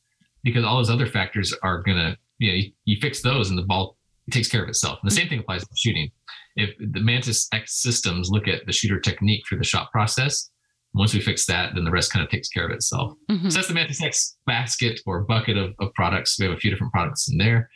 because 0.44 0.64
all 0.64 0.76
those 0.76 0.90
other 0.90 1.06
factors 1.06 1.52
are 1.62 1.82
going 1.82 1.98
to, 1.98 2.16
you 2.38 2.48
know, 2.48 2.54
you, 2.54 2.72
you, 2.84 2.96
fix 3.00 3.20
those 3.20 3.50
and 3.50 3.58
the 3.58 3.62
ball 3.62 3.96
takes 4.30 4.48
care 4.48 4.62
of 4.62 4.68
itself. 4.68 4.98
And 5.02 5.10
the 5.10 5.14
same 5.14 5.28
thing 5.28 5.40
applies 5.40 5.62
to 5.62 5.68
shooting. 5.76 6.10
If 6.54 6.70
the 6.78 7.00
Mantis 7.00 7.48
X 7.52 7.82
systems 7.82 8.30
look 8.30 8.46
at 8.46 8.64
the 8.66 8.72
shooter 8.72 9.00
technique 9.00 9.42
through 9.48 9.58
the 9.58 9.64
shot 9.64 9.90
process, 9.90 10.50
once 10.94 11.12
we 11.12 11.20
fix 11.20 11.46
that, 11.46 11.74
then 11.74 11.84
the 11.84 11.90
rest 11.90 12.12
kind 12.12 12.24
of 12.24 12.30
takes 12.30 12.48
care 12.48 12.64
of 12.64 12.70
itself. 12.70 13.12
Mm-hmm. 13.30 13.48
So 13.48 13.56
that's 13.56 13.68
the 13.68 13.74
Mantis 13.74 14.02
X 14.02 14.36
basket 14.46 15.00
or 15.04 15.22
bucket 15.22 15.56
of, 15.56 15.74
of 15.80 15.92
products. 15.94 16.38
We 16.38 16.46
have 16.46 16.56
a 16.56 16.58
few 16.58 16.70
different 16.70 16.92
products 16.92 17.28
in 17.28 17.38
there. 17.38 17.68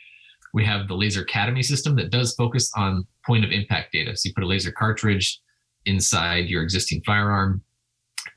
We 0.53 0.65
have 0.65 0.87
the 0.87 0.95
Laser 0.95 1.21
Academy 1.21 1.63
system 1.63 1.95
that 1.95 2.11
does 2.11 2.33
focus 2.35 2.71
on 2.75 3.05
point 3.25 3.45
of 3.45 3.51
impact 3.51 3.93
data. 3.93 4.15
So 4.15 4.27
you 4.27 4.33
put 4.33 4.43
a 4.43 4.47
laser 4.47 4.71
cartridge 4.71 5.39
inside 5.85 6.47
your 6.47 6.63
existing 6.63 7.01
firearm. 7.05 7.63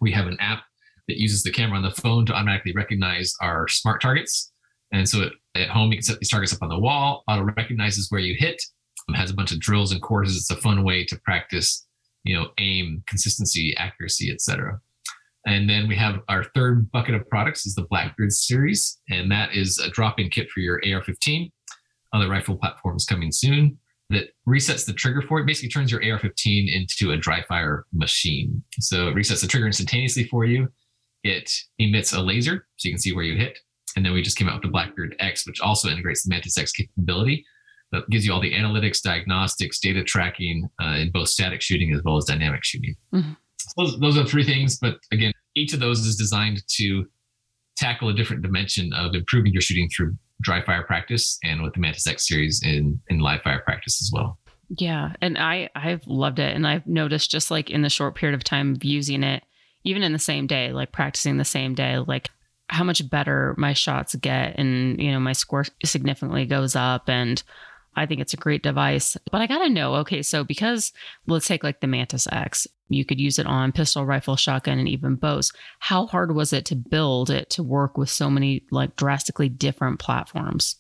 We 0.01 0.13
have 0.13 0.27
an 0.27 0.37
app 0.41 0.63
that 1.09 1.19
uses 1.19 1.43
the 1.43 1.53
camera 1.53 1.77
on 1.77 1.83
the 1.83 1.91
phone 1.91 2.25
to 2.27 2.33
automatically 2.33 2.73
recognize 2.75 3.35
our 3.41 3.69
smart 3.69 4.01
targets. 4.01 4.53
And 4.93 5.09
so 5.09 5.29
at 5.55 5.69
home, 5.69 5.91
you 5.91 5.99
can 5.99 6.03
set 6.05 6.19
these 6.19 6.31
targets 6.31 6.55
up 6.55 6.63
on 6.63 6.69
the 6.69 6.79
wall, 6.79 7.25
auto 7.29 7.43
recognizes 7.57 8.11
where 8.11 8.21
you 8.21 8.35
hit, 8.39 8.63
it 9.09 9.17
has 9.17 9.31
a 9.31 9.35
bunch 9.35 9.53
of 9.53 9.61
drills 9.61 9.93
and 9.93 10.01
courses. 10.01 10.37
It's 10.37 10.51
a 10.51 10.57
fun 10.57 10.83
way 10.83 11.05
to 11.05 11.19
practice, 11.21 11.87
you 12.25 12.35
know, 12.35 12.49
aim, 12.59 13.03
consistency, 13.07 13.77
accuracy, 13.77 14.31
etc. 14.31 14.81
And 15.47 15.69
then 15.69 15.89
we 15.89 15.97
have 15.97 16.21
our 16.29 16.45
third 16.55 16.91
bucket 16.91 17.15
of 17.15 17.29
products 17.29 17.67
is 17.67 17.75
the 17.75 17.87
Blackbeard 17.91 18.33
series, 18.33 18.99
and 19.11 19.31
that 19.31 19.55
is 19.55 19.79
a 19.79 19.91
drop-in 19.91 20.31
kit 20.31 20.49
for 20.51 20.61
your 20.61 20.77
AR-15 20.77 21.51
other 22.15 22.29
rifle 22.29 22.57
platforms 22.57 23.05
coming 23.05 23.33
soon 23.33 23.79
that 24.11 24.29
resets 24.49 24.87
the 24.87 24.93
trigger 24.93 25.23
for 25.23 25.41
it. 25.41 25.47
Basically, 25.47 25.69
turns 25.69 25.91
your 25.91 26.01
AR-15 26.01 26.75
into 26.75 27.13
a 27.13 27.17
dry 27.17 27.43
fire 27.43 27.85
machine. 27.93 28.63
So 28.81 29.09
it 29.09 29.15
resets 29.15 29.41
the 29.41 29.49
trigger 29.49 29.67
instantaneously 29.67 30.25
for 30.25 30.45
you. 30.45 30.69
It 31.23 31.51
emits 31.79 32.13
a 32.13 32.21
laser, 32.21 32.67
so 32.77 32.89
you 32.89 32.95
can 32.95 33.01
see 33.01 33.15
where 33.15 33.25
you 33.25 33.37
hit. 33.37 33.59
And 33.97 34.05
then 34.05 34.13
we 34.13 34.23
just 34.23 34.37
came 34.37 34.49
out 34.49 34.55
with 34.55 34.63
the 34.63 34.69
Blackbeard 34.69 35.17
X, 35.21 35.47
which 35.47 35.61
also 35.61 35.89
integrates 35.89 36.23
the 36.23 36.31
Mantis 36.31 36.59
X 36.59 36.73
capability 36.73 37.45
that 37.93 38.09
gives 38.11 38.27
you 38.27 38.33
all 38.33 38.41
the 38.41 38.53
analytics, 38.53 39.01
diagnostics, 39.01 39.79
data 39.79 40.03
tracking 40.03 40.69
uh, 40.83 40.97
in 40.97 41.11
both 41.13 41.29
static 41.29 41.63
shooting 41.63 41.95
as 41.95 42.03
well 42.05 42.17
as 42.17 42.25
dynamic 42.25 42.65
shooting. 42.65 42.95
Mm-hmm. 43.15 43.33
So 43.59 43.73
those, 43.79 44.01
those 44.01 44.19
are 44.19 44.27
three 44.27 44.45
things, 44.45 44.79
but 44.79 44.99
again, 45.13 45.33
each 45.55 45.73
of 45.73 45.81
those 45.81 46.01
is 46.01 46.17
designed 46.17 46.63
to 46.77 47.07
tackle 47.77 48.09
a 48.09 48.15
different 48.15 48.43
dimension 48.43 48.93
of 48.93 49.15
improving 49.15 49.53
your 49.53 49.63
shooting 49.63 49.89
through 49.89 50.17
dry 50.41 50.65
fire 50.65 50.83
practice 50.83 51.39
and 51.45 51.63
with 51.63 51.75
the 51.75 51.81
Mantis 51.81 52.07
X 52.07 52.29
series 52.29 52.63
in 52.65 53.01
in 53.09 53.19
live 53.19 53.43
fire 53.43 53.61
practice 53.61 54.01
as 54.01 54.11
well. 54.13 54.39
Yeah, 54.79 55.13
and 55.21 55.39
I 55.39 55.71
I've 55.75 56.07
loved 56.07 56.39
it, 56.39 56.55
and 56.55 56.67
I've 56.67 56.87
noticed 56.87 57.31
just 57.31 57.51
like 57.51 57.71
in 57.71 57.83
the 57.83 57.91
short 57.91 58.15
period 58.15 58.35
of 58.35 58.45
time 58.45 58.75
of 58.75 58.85
using 58.85 59.23
it, 59.23 59.43
even 59.85 60.03
in 60.03 60.13
the 60.13 60.19
same 60.19 60.47
day, 60.47 60.73
like 60.73 60.93
practicing 60.93 61.37
the 61.37 61.45
same 61.45 61.75
day, 61.75 61.99
like 61.99 62.31
how 62.69 62.85
much 62.85 63.09
better 63.09 63.55
my 63.59 63.73
shots 63.73 64.15
get, 64.15 64.59
and 64.59 65.01
you 65.01 65.13
know 65.13 65.21
my 65.21 65.33
score 65.33 65.65
significantly 65.85 66.47
goes 66.47 66.75
up, 66.75 67.09
and 67.09 67.43
I 67.97 68.07
think 68.07 68.21
it's 68.21 68.35
a 68.35 68.39
great 68.39 68.63
device. 68.63 69.17
But 69.31 69.41
I 69.41 69.47
gotta 69.47 69.69
know, 69.69 69.95
okay, 69.97 70.23
so 70.23 70.45
because 70.45 70.93
let's 71.27 71.47
take 71.47 71.65
like 71.65 71.81
the 71.81 71.87
Mantis 71.87 72.27
X, 72.31 72.67
you 72.89 73.05
could 73.05 73.21
use 73.21 73.39
it 73.39 73.47
on 73.47 73.73
pistol, 73.73 74.05
rifle, 74.05 74.37
shotgun, 74.37 74.79
and 74.79 74.89
even 74.89 75.17
bows. 75.17 75.53
How 75.81 76.07
hard 76.07 76.35
was 76.35 76.53
it 76.53 76.65
to 76.67 76.77
build 76.77 77.31
it 77.31 77.51
to 77.51 77.63
work 77.63 77.97
with 77.97 78.11
so 78.11 78.31
many 78.31 78.65
like 78.71 78.97
drastically 78.97 79.49
different 79.49 79.99
platforms? 79.99 80.77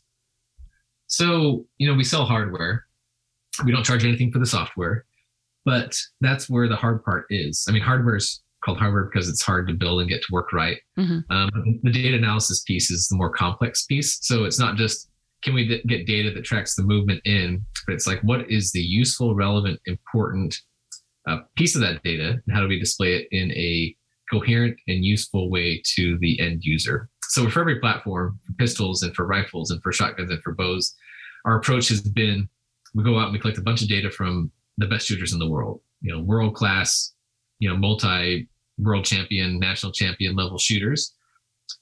So, 1.06 1.66
you 1.78 1.88
know, 1.88 1.94
we 1.94 2.04
sell 2.04 2.25
hardware. 2.25 2.85
We 3.64 3.73
don't 3.73 3.85
charge 3.85 4.04
anything 4.04 4.33
for 4.33 4.38
the 4.38 4.47
software, 4.47 5.04
but 5.64 5.97
that's 6.21 6.50
where 6.50 6.68
the 6.68 6.76
hard 6.76 7.04
part 7.04 7.26
is. 7.30 7.64
I 7.68 7.73
mean, 7.73 7.83
hardware 7.83 8.16
is 8.16 8.42
called 8.64 8.78
hardware 8.78 9.04
because 9.04 9.28
it's 9.28 9.42
hard 9.42 9.68
to 9.68 9.75
build 9.75 10.00
and 10.00 10.09
get 10.09 10.23
to 10.23 10.33
work 10.33 10.52
right. 10.52 10.78
Mm-hmm. 10.99 11.30
Um, 11.30 11.80
the 11.83 11.92
data 11.92 12.16
analysis 12.16 12.62
piece 12.62 12.90
is 12.90 13.06
the 13.09 13.16
more 13.16 13.30
complex 13.30 13.85
piece. 13.85 14.18
So 14.23 14.44
it's 14.44 14.59
not 14.59 14.76
just 14.76 15.11
can 15.45 15.55
we 15.55 15.69
d- 15.69 15.83
get 15.87 16.07
data 16.07 16.33
that 16.33 16.45
tracks 16.45 16.75
the 16.75 16.83
movement 16.83 17.21
in, 17.25 17.65
but 17.87 17.95
it's 17.95 18.07
like 18.07 18.21
what 18.23 18.51
is 18.51 18.73
the 18.73 18.81
useful, 18.81 19.35
relevant, 19.35 19.79
important 19.87 20.57
uh, 21.29 21.39
piece 21.57 21.75
of 21.75 21.83
that 21.83 22.03
data, 22.03 22.41
and 22.47 22.57
how 22.57 22.61
do 22.61 22.69
we 22.69 22.79
display 22.79 23.15
it 23.15 23.29
in 23.31 23.53
a 23.53 23.95
coherent 24.31 24.77
and 24.89 25.05
useful 25.05 25.51
way 25.51 25.83
to 25.95 26.19
the 26.19 26.41
end 26.41 26.63
user? 26.65 27.09
So 27.29 27.49
for 27.49 27.61
every 27.61 27.79
platform, 27.79 28.39
for 28.47 28.53
pistols 28.55 29.03
and 29.03 29.15
for 29.15 29.27
rifles 29.27 29.71
and 29.71 29.83
for 29.83 29.93
shotguns 29.93 30.31
and 30.31 30.43
for 30.43 30.55
bows, 30.55 30.95
our 31.45 31.59
approach 31.59 31.89
has 31.89 32.01
been 32.01 32.49
we 32.95 33.03
go 33.03 33.19
out 33.19 33.25
and 33.25 33.33
we 33.33 33.39
collect 33.39 33.59
a 33.59 33.63
bunch 33.63 33.83
of 33.83 33.89
data 33.89 34.11
from 34.11 34.51
the 34.79 34.87
best 34.87 35.07
shooters 35.07 35.33
in 35.33 35.39
the 35.39 35.49
world, 35.49 35.81
you 36.01 36.13
know, 36.13 36.23
world 36.23 36.55
class, 36.55 37.13
you 37.59 37.69
know, 37.69 37.77
multi 37.77 38.49
world 38.79 39.05
champion, 39.05 39.59
national 39.59 39.93
champion 39.93 40.37
level 40.37 40.59
shooters. 40.59 41.15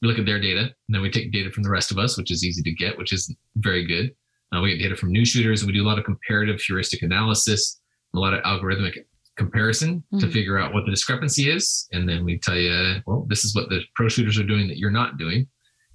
We 0.01 0.09
look 0.09 0.19
at 0.19 0.27
their 0.27 0.41
data, 0.41 0.61
and 0.61 0.73
then 0.89 1.03
we 1.03 1.11
take 1.11 1.33
data 1.33 1.51
from 1.51 1.63
the 1.63 1.71
rest 1.71 1.91
of 1.91 1.99
us, 1.99 2.17
which 2.17 2.31
is 2.31 2.45
easy 2.45 2.63
to 2.63 2.73
get, 2.73 2.99
which 2.99 3.13
is 3.13 3.35
very 3.57 3.87
good. 3.87 4.13
Uh, 4.55 4.61
we 4.61 4.77
get 4.77 4.83
data 4.83 4.97
from 4.97 5.11
new 5.11 5.25
shooters, 5.25 5.63
and 5.63 5.67
we 5.67 5.77
do 5.77 5.85
a 5.85 5.89
lot 5.89 5.99
of 5.99 6.05
comparative 6.05 6.61
heuristic 6.61 7.03
analysis, 7.03 7.81
a 8.15 8.19
lot 8.19 8.35
of 8.35 8.43
algorithmic 8.43 8.99
comparison 9.37 10.03
mm-hmm. 10.13 10.19
to 10.19 10.31
figure 10.31 10.59
out 10.59 10.75
what 10.75 10.85
the 10.85 10.91
discrepancy 10.91 11.51
is. 11.51 11.89
And 11.93 12.09
then 12.09 12.25
we 12.25 12.39
tell 12.39 12.57
you, 12.57 13.01
well, 13.07 13.27
this 13.29 13.45
is 13.45 13.55
what 13.55 13.69
the 13.69 13.81
pro 13.95 14.09
shooters 14.09 14.39
are 14.39 14.45
doing 14.45 14.69
that 14.69 14.79
you're 14.79 14.91
not 14.91 15.19
doing. 15.19 15.47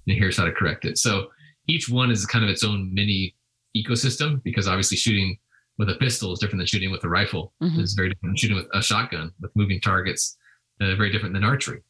And 0.06 0.16
here's 0.16 0.36
how 0.36 0.44
to 0.44 0.52
correct 0.52 0.84
it. 0.84 0.98
So 0.98 1.28
each 1.68 1.88
one 1.88 2.10
is 2.10 2.24
kind 2.26 2.44
of 2.44 2.50
its 2.50 2.64
own 2.64 2.92
mini 2.92 3.34
ecosystem 3.76 4.42
because 4.42 4.66
obviously 4.66 4.96
shooting 4.96 5.36
with 5.78 5.90
a 5.90 5.94
pistol 5.94 6.32
is 6.32 6.40
different 6.40 6.58
than 6.58 6.66
shooting 6.66 6.90
with 6.90 7.04
a 7.04 7.08
rifle. 7.08 7.52
Mm-hmm. 7.62 7.80
It's 7.80 7.94
very 7.94 8.08
different 8.08 8.30
than 8.30 8.36
shooting 8.36 8.56
with 8.56 8.66
a 8.72 8.82
shotgun 8.82 9.30
with 9.40 9.52
moving 9.54 9.80
targets, 9.80 10.36
uh, 10.80 10.96
very 10.96 11.12
different 11.12 11.34
than 11.34 11.44
archery. 11.44 11.82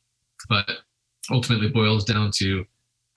But 0.49 0.69
ultimately 1.31 1.69
boils 1.69 2.05
down 2.05 2.31
to 2.37 2.65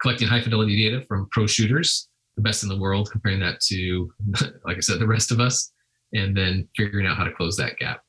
collecting 0.02 0.28
high 0.28 0.42
fidelity 0.42 0.78
data 0.78 1.06
from 1.08 1.28
pro 1.32 1.48
shooters, 1.48 2.10
the 2.36 2.42
best 2.42 2.64
in 2.64 2.70
the 2.70 2.80
world, 2.80 3.10
comparing 3.12 3.40
that 3.40 3.60
to, 3.62 4.12
like 4.66 4.78
I 4.78 4.82
said, 4.82 5.00
the 5.00 5.08
rest 5.08 5.32
of 5.32 5.40
us, 5.40 5.72
and 6.14 6.36
then 6.36 6.68
figuring 6.76 7.06
out 7.06 7.18
how 7.18 7.24
to 7.24 7.32
close 7.32 7.58
that 7.58 7.78
gap. 7.78 8.02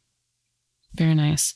Very 0.95 1.15
nice. 1.15 1.55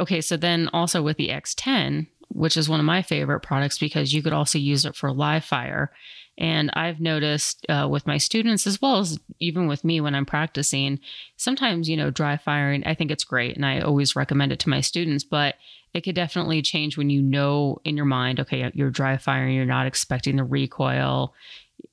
Okay, 0.00 0.20
so 0.20 0.36
then 0.36 0.68
also 0.72 1.02
with 1.02 1.16
the 1.16 1.28
X10, 1.28 2.08
which 2.28 2.56
is 2.56 2.68
one 2.68 2.80
of 2.80 2.86
my 2.86 3.02
favorite 3.02 3.40
products 3.40 3.78
because 3.78 4.12
you 4.12 4.22
could 4.22 4.32
also 4.32 4.58
use 4.58 4.84
it 4.84 4.96
for 4.96 5.12
live 5.12 5.44
fire. 5.44 5.92
And 6.36 6.70
I've 6.74 7.00
noticed 7.00 7.64
uh, 7.68 7.86
with 7.88 8.08
my 8.08 8.18
students, 8.18 8.66
as 8.66 8.82
well 8.82 8.98
as 8.98 9.20
even 9.38 9.68
with 9.68 9.84
me 9.84 10.00
when 10.00 10.16
I'm 10.16 10.26
practicing, 10.26 10.98
sometimes, 11.36 11.88
you 11.88 11.96
know, 11.96 12.10
dry 12.10 12.36
firing, 12.36 12.82
I 12.84 12.94
think 12.94 13.12
it's 13.12 13.22
great. 13.22 13.54
And 13.54 13.64
I 13.64 13.80
always 13.80 14.16
recommend 14.16 14.50
it 14.50 14.58
to 14.60 14.68
my 14.68 14.80
students, 14.80 15.22
but 15.22 15.54
it 15.94 16.02
could 16.02 16.16
definitely 16.16 16.60
change 16.60 16.98
when 16.98 17.08
you 17.08 17.22
know 17.22 17.78
in 17.84 17.96
your 17.96 18.06
mind, 18.06 18.40
okay, 18.40 18.70
you're 18.74 18.90
dry 18.90 19.16
firing, 19.16 19.54
you're 19.54 19.64
not 19.64 19.86
expecting 19.86 20.36
the 20.36 20.44
recoil. 20.44 21.32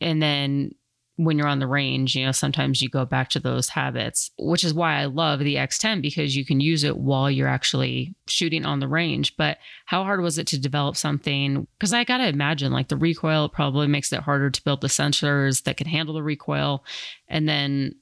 And 0.01 0.21
then 0.21 0.73
when 1.17 1.37
you're 1.37 1.47
on 1.47 1.59
the 1.59 1.67
range, 1.67 2.15
you 2.15 2.25
know, 2.25 2.31
sometimes 2.31 2.81
you 2.81 2.89
go 2.89 3.05
back 3.05 3.29
to 3.29 3.39
those 3.39 3.69
habits, 3.69 4.31
which 4.39 4.63
is 4.63 4.73
why 4.73 4.95
I 4.95 5.05
love 5.05 5.39
the 5.39 5.55
X10 5.55 6.01
because 6.01 6.35
you 6.35 6.43
can 6.43 6.59
use 6.59 6.83
it 6.83 6.97
while 6.97 7.29
you're 7.29 7.47
actually 7.47 8.15
shooting 8.27 8.65
on 8.65 8.79
the 8.79 8.87
range. 8.87 9.37
But 9.37 9.59
how 9.85 10.03
hard 10.03 10.21
was 10.21 10.39
it 10.39 10.47
to 10.47 10.59
develop 10.59 10.97
something? 10.97 11.67
Because 11.77 11.93
I 11.93 12.03
got 12.03 12.17
to 12.17 12.27
imagine 12.27 12.71
like 12.71 12.87
the 12.87 12.97
recoil 12.97 13.49
probably 13.49 13.87
makes 13.87 14.11
it 14.11 14.21
harder 14.21 14.49
to 14.49 14.63
build 14.63 14.81
the 14.81 14.87
sensors 14.87 15.63
that 15.63 15.77
can 15.77 15.87
handle 15.87 16.15
the 16.15 16.23
recoil. 16.23 16.83
And 17.27 17.47
then 17.47 17.95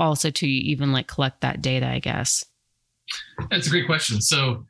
also 0.00 0.30
to 0.30 0.46
even 0.48 0.90
like 0.90 1.06
collect 1.06 1.42
that 1.42 1.62
data, 1.62 1.86
I 1.86 2.00
guess. 2.00 2.44
That's 3.50 3.68
a 3.68 3.70
great 3.70 3.86
question. 3.86 4.20
So, 4.20 4.66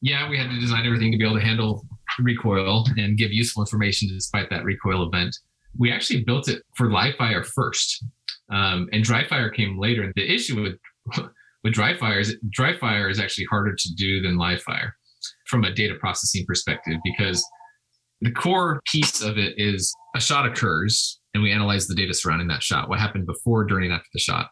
yeah, 0.00 0.28
we 0.28 0.38
had 0.38 0.50
to 0.50 0.60
design 0.60 0.86
everything 0.86 1.12
to 1.12 1.18
be 1.18 1.24
able 1.24 1.38
to 1.38 1.44
handle 1.44 1.84
recoil 2.20 2.84
and 2.96 3.16
give 3.16 3.32
useful 3.32 3.62
information 3.62 4.08
despite 4.08 4.50
that 4.50 4.64
recoil 4.64 5.06
event. 5.06 5.36
We 5.78 5.92
actually 5.92 6.24
built 6.24 6.48
it 6.48 6.62
for 6.76 6.90
live 6.90 7.14
fire 7.16 7.44
first, 7.44 8.04
um, 8.50 8.88
and 8.92 9.04
dry 9.04 9.26
fire 9.26 9.50
came 9.50 9.78
later. 9.78 10.12
The 10.16 10.32
issue 10.32 10.62
with 10.62 11.28
with 11.64 11.72
dry 11.72 11.96
fire 11.96 12.20
is 12.20 12.36
dry 12.50 12.76
fire 12.78 13.08
is 13.08 13.20
actually 13.20 13.46
harder 13.50 13.74
to 13.74 13.94
do 13.94 14.22
than 14.22 14.38
live 14.38 14.62
fire 14.62 14.96
from 15.46 15.64
a 15.64 15.72
data 15.72 15.94
processing 15.98 16.44
perspective 16.46 16.96
because 17.04 17.44
the 18.20 18.30
core 18.30 18.80
piece 18.86 19.20
of 19.20 19.38
it 19.38 19.54
is 19.56 19.92
a 20.14 20.20
shot 20.20 20.46
occurs 20.46 21.20
and 21.34 21.42
we 21.42 21.52
analyze 21.52 21.86
the 21.86 21.94
data 21.94 22.14
surrounding 22.14 22.48
that 22.48 22.62
shot. 22.62 22.88
What 22.88 22.98
happened 22.98 23.26
before 23.26 23.64
during 23.64 23.86
and 23.86 23.94
after 23.94 24.08
the 24.12 24.20
shot 24.20 24.48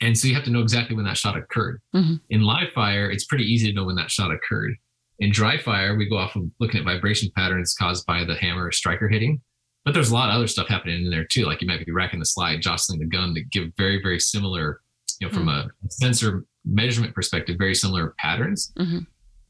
and 0.00 0.16
so 0.16 0.28
you 0.28 0.34
have 0.34 0.44
to 0.44 0.50
know 0.50 0.60
exactly 0.60 0.94
when 0.94 1.04
that 1.04 1.16
shot 1.16 1.36
occurred 1.36 1.80
mm-hmm. 1.94 2.14
in 2.30 2.42
live 2.42 2.70
fire 2.74 3.10
it's 3.10 3.24
pretty 3.24 3.44
easy 3.44 3.68
to 3.68 3.74
know 3.74 3.84
when 3.84 3.96
that 3.96 4.10
shot 4.10 4.30
occurred 4.30 4.74
in 5.18 5.30
dry 5.30 5.58
fire 5.58 5.96
we 5.96 6.08
go 6.08 6.16
off 6.16 6.36
of 6.36 6.44
looking 6.60 6.80
at 6.80 6.86
vibration 6.86 7.30
patterns 7.36 7.74
caused 7.78 8.06
by 8.06 8.24
the 8.24 8.36
hammer 8.36 8.66
or 8.66 8.72
striker 8.72 9.08
hitting 9.08 9.40
but 9.88 9.94
there's 9.94 10.10
a 10.10 10.14
lot 10.14 10.28
of 10.28 10.34
other 10.34 10.46
stuff 10.46 10.68
happening 10.68 11.06
in 11.06 11.10
there 11.10 11.24
too. 11.24 11.46
Like 11.46 11.62
you 11.62 11.66
might 11.66 11.82
be 11.86 11.92
racking 11.92 12.20
the 12.20 12.26
slide, 12.26 12.60
jostling 12.60 12.98
the 12.98 13.06
gun 13.06 13.34
to 13.34 13.42
give 13.42 13.72
very, 13.78 14.02
very 14.02 14.20
similar, 14.20 14.82
you 15.18 15.26
know, 15.26 15.32
from 15.32 15.46
mm-hmm. 15.46 15.86
a 15.86 15.90
sensor 15.90 16.44
measurement 16.66 17.14
perspective, 17.14 17.56
very 17.58 17.74
similar 17.74 18.14
patterns. 18.18 18.70
Mm-hmm. 18.78 18.98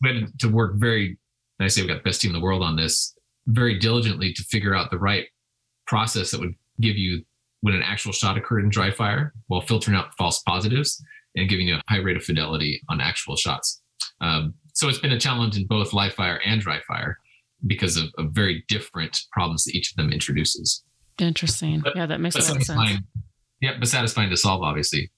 We 0.00 0.08
had 0.08 0.38
to 0.38 0.48
work 0.48 0.74
very, 0.76 1.18
and 1.58 1.64
I 1.64 1.66
say 1.66 1.82
we 1.82 1.88
got 1.88 2.04
the 2.04 2.08
best 2.08 2.20
team 2.20 2.30
in 2.30 2.40
the 2.40 2.44
world 2.44 2.62
on 2.62 2.76
this, 2.76 3.16
very 3.48 3.80
diligently 3.80 4.32
to 4.32 4.44
figure 4.44 4.76
out 4.76 4.92
the 4.92 4.98
right 5.00 5.26
process 5.88 6.30
that 6.30 6.38
would 6.38 6.54
give 6.80 6.96
you 6.96 7.24
when 7.60 7.74
an 7.74 7.82
actual 7.82 8.12
shot 8.12 8.36
occurred 8.36 8.64
in 8.64 8.70
dry 8.70 8.90
fire 8.90 9.32
while 9.48 9.60
filtering 9.60 9.96
out 9.96 10.14
false 10.16 10.40
positives 10.42 11.02
and 11.34 11.48
giving 11.48 11.68
you 11.68 11.76
a 11.76 11.82
high 11.88 11.98
rate 11.98 12.16
of 12.16 12.24
fidelity 12.24 12.80
on 12.88 13.00
actual 13.00 13.36
shots. 13.36 13.80
Um, 14.20 14.54
so 14.74 14.88
it's 14.88 14.98
been 14.98 15.12
a 15.12 15.20
challenge 15.20 15.56
in 15.56 15.66
both 15.66 15.92
live 15.92 16.14
fire 16.14 16.40
and 16.44 16.60
dry 16.60 16.80
fire 16.86 17.18
because 17.66 17.96
of, 17.96 18.04
of 18.16 18.30
very 18.30 18.64
different 18.68 19.20
problems 19.32 19.64
that 19.64 19.74
each 19.74 19.90
of 19.90 19.96
them 19.96 20.12
introduces. 20.12 20.84
Interesting. 21.18 21.80
But, 21.80 21.96
yeah, 21.96 22.06
that 22.06 22.20
makes 22.20 22.36
a 22.36 22.40
lot 22.40 22.56
of 22.56 22.62
sense. 22.62 23.00
Yeah, 23.60 23.72
but 23.78 23.88
satisfying 23.88 24.30
to 24.30 24.36
solve, 24.36 24.62
obviously. 24.62 25.10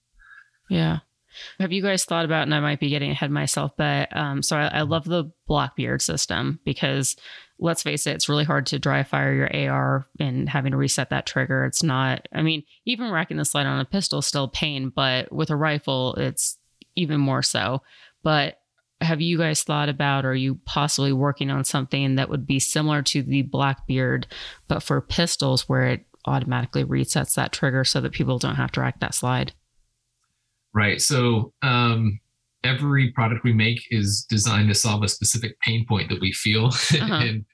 Yeah. 0.71 1.01
Have 1.59 1.73
you 1.73 1.83
guys 1.83 2.05
thought 2.05 2.25
about, 2.25 2.43
and 2.45 2.55
I 2.55 2.61
might 2.61 2.81
be 2.81 2.89
getting 2.89 3.11
ahead 3.11 3.31
myself, 3.31 3.73
but 3.77 4.15
um, 4.17 4.43
so 4.43 4.57
I, 4.57 4.67
I 4.79 4.81
love 4.83 5.05
the 5.05 5.31
Blackbeard 5.47 6.01
system 6.03 6.59
because 6.65 7.17
let's 7.61 7.83
face 7.83 8.07
it, 8.07 8.15
it's 8.15 8.29
really 8.29 8.45
hard 8.45 8.67
to 8.67 8.79
dry 8.79 9.03
fire 9.03 9.33
your 9.33 9.71
AR 9.71 10.07
and 10.19 10.49
having 10.49 10.73
to 10.73 10.79
reset 10.79 11.11
that 11.11 11.27
trigger. 11.27 11.65
It's 11.65 11.83
not, 11.83 12.27
I 12.33 12.43
mean, 12.43 12.65
even 12.87 13.11
racking 13.11 13.37
the 13.37 13.45
slide 13.45 13.67
on 13.67 13.81
a 13.81 13.85
pistol 13.85 14.21
is 14.21 14.27
still 14.27 14.45
a 14.45 14.49
pain, 14.49 14.89
but 14.89 15.31
with 15.31 15.51
a 15.51 15.57
rifle, 15.57 16.15
it's 16.15 16.59
even 16.97 17.21
more 17.21 17.43
so. 17.43 17.83
But 18.23 18.61
have 19.01 19.21
you 19.21 19.39
guys 19.39 19.63
thought 19.63 19.89
about 19.89 20.25
are 20.25 20.35
you 20.35 20.57
possibly 20.67 21.13
working 21.13 21.51
on 21.51 21.65
something 21.65 22.17
that 22.17 22.29
would 22.29 22.47
be 22.47 22.59
similar 22.59 23.03
to 23.03 23.23
the 23.23 23.43
blackbeard 23.43 24.27
but 24.69 24.83
for 24.83 25.01
pistols 25.01 25.69
where 25.69 25.87
it 25.87 26.05
automatically 26.27 26.85
resets 26.85 27.35
that 27.35 27.51
trigger 27.51 27.83
so 27.83 28.01
that 28.01 28.13
people 28.13 28.39
don't 28.39 28.57
have 28.57 28.71
to 28.71 28.81
rack 28.81 29.01
that 29.01 29.15
slide 29.15 29.53
right 30.75 31.01
so 31.01 31.53
um, 31.63 32.21
every 32.65 33.11
product 33.13 33.45
we 33.45 33.53
make 33.53 33.81
is 33.91 34.27
designed 34.29 34.69
to 34.69 34.75
solve 34.75 35.03
a 35.03 35.09
specific 35.09 35.59
pain 35.61 35.87
point 35.89 36.09
that 36.11 36.21
we 36.21 36.33
feel 36.33 36.67
uh-huh. 36.67 37.15
and 37.23 37.45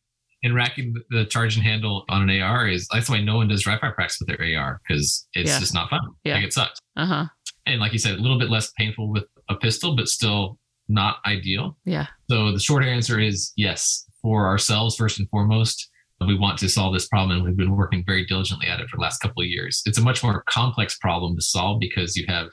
and 0.42 0.54
racking 0.54 0.94
the 1.10 1.24
charge 1.24 1.56
and 1.56 1.64
handle 1.64 2.04
on 2.08 2.28
an 2.28 2.40
AR 2.40 2.68
is 2.68 2.86
that's 2.92 3.08
why 3.08 3.20
no 3.20 3.36
one 3.36 3.48
does 3.48 3.62
fire 3.62 3.78
practice 3.78 4.18
with 4.20 4.28
their 4.28 4.58
AR 4.58 4.80
because 4.86 5.26
it's 5.34 5.50
yeah. 5.50 5.58
just 5.58 5.74
not 5.74 5.90
fun. 5.90 6.00
Yeah. 6.24 6.34
Like 6.34 6.44
it 6.44 6.52
sucks. 6.52 6.78
Uh-huh. 6.96 7.26
And 7.66 7.80
like 7.80 7.92
you 7.92 7.98
said, 7.98 8.18
a 8.18 8.22
little 8.22 8.38
bit 8.38 8.50
less 8.50 8.70
painful 8.78 9.10
with 9.10 9.24
a 9.48 9.56
pistol, 9.56 9.96
but 9.96 10.08
still 10.08 10.58
not 10.88 11.16
ideal. 11.26 11.76
Yeah. 11.84 12.06
So 12.30 12.52
the 12.52 12.60
short 12.60 12.84
answer 12.84 13.18
is 13.18 13.52
yes, 13.56 14.04
for 14.22 14.46
ourselves 14.46 14.96
first 14.96 15.18
and 15.18 15.28
foremost. 15.30 15.90
We 16.26 16.38
want 16.38 16.58
to 16.60 16.68
solve 16.70 16.94
this 16.94 17.06
problem, 17.08 17.36
and 17.36 17.44
we've 17.44 17.58
been 17.58 17.76
working 17.76 18.02
very 18.06 18.24
diligently 18.24 18.68
at 18.68 18.80
it 18.80 18.88
for 18.88 18.96
the 18.96 19.02
last 19.02 19.18
couple 19.18 19.42
of 19.42 19.48
years. 19.48 19.82
It's 19.84 19.98
a 19.98 20.02
much 20.02 20.22
more 20.22 20.42
complex 20.48 20.96
problem 20.96 21.36
to 21.36 21.42
solve 21.42 21.78
because 21.78 22.16
you 22.16 22.24
have 22.26 22.46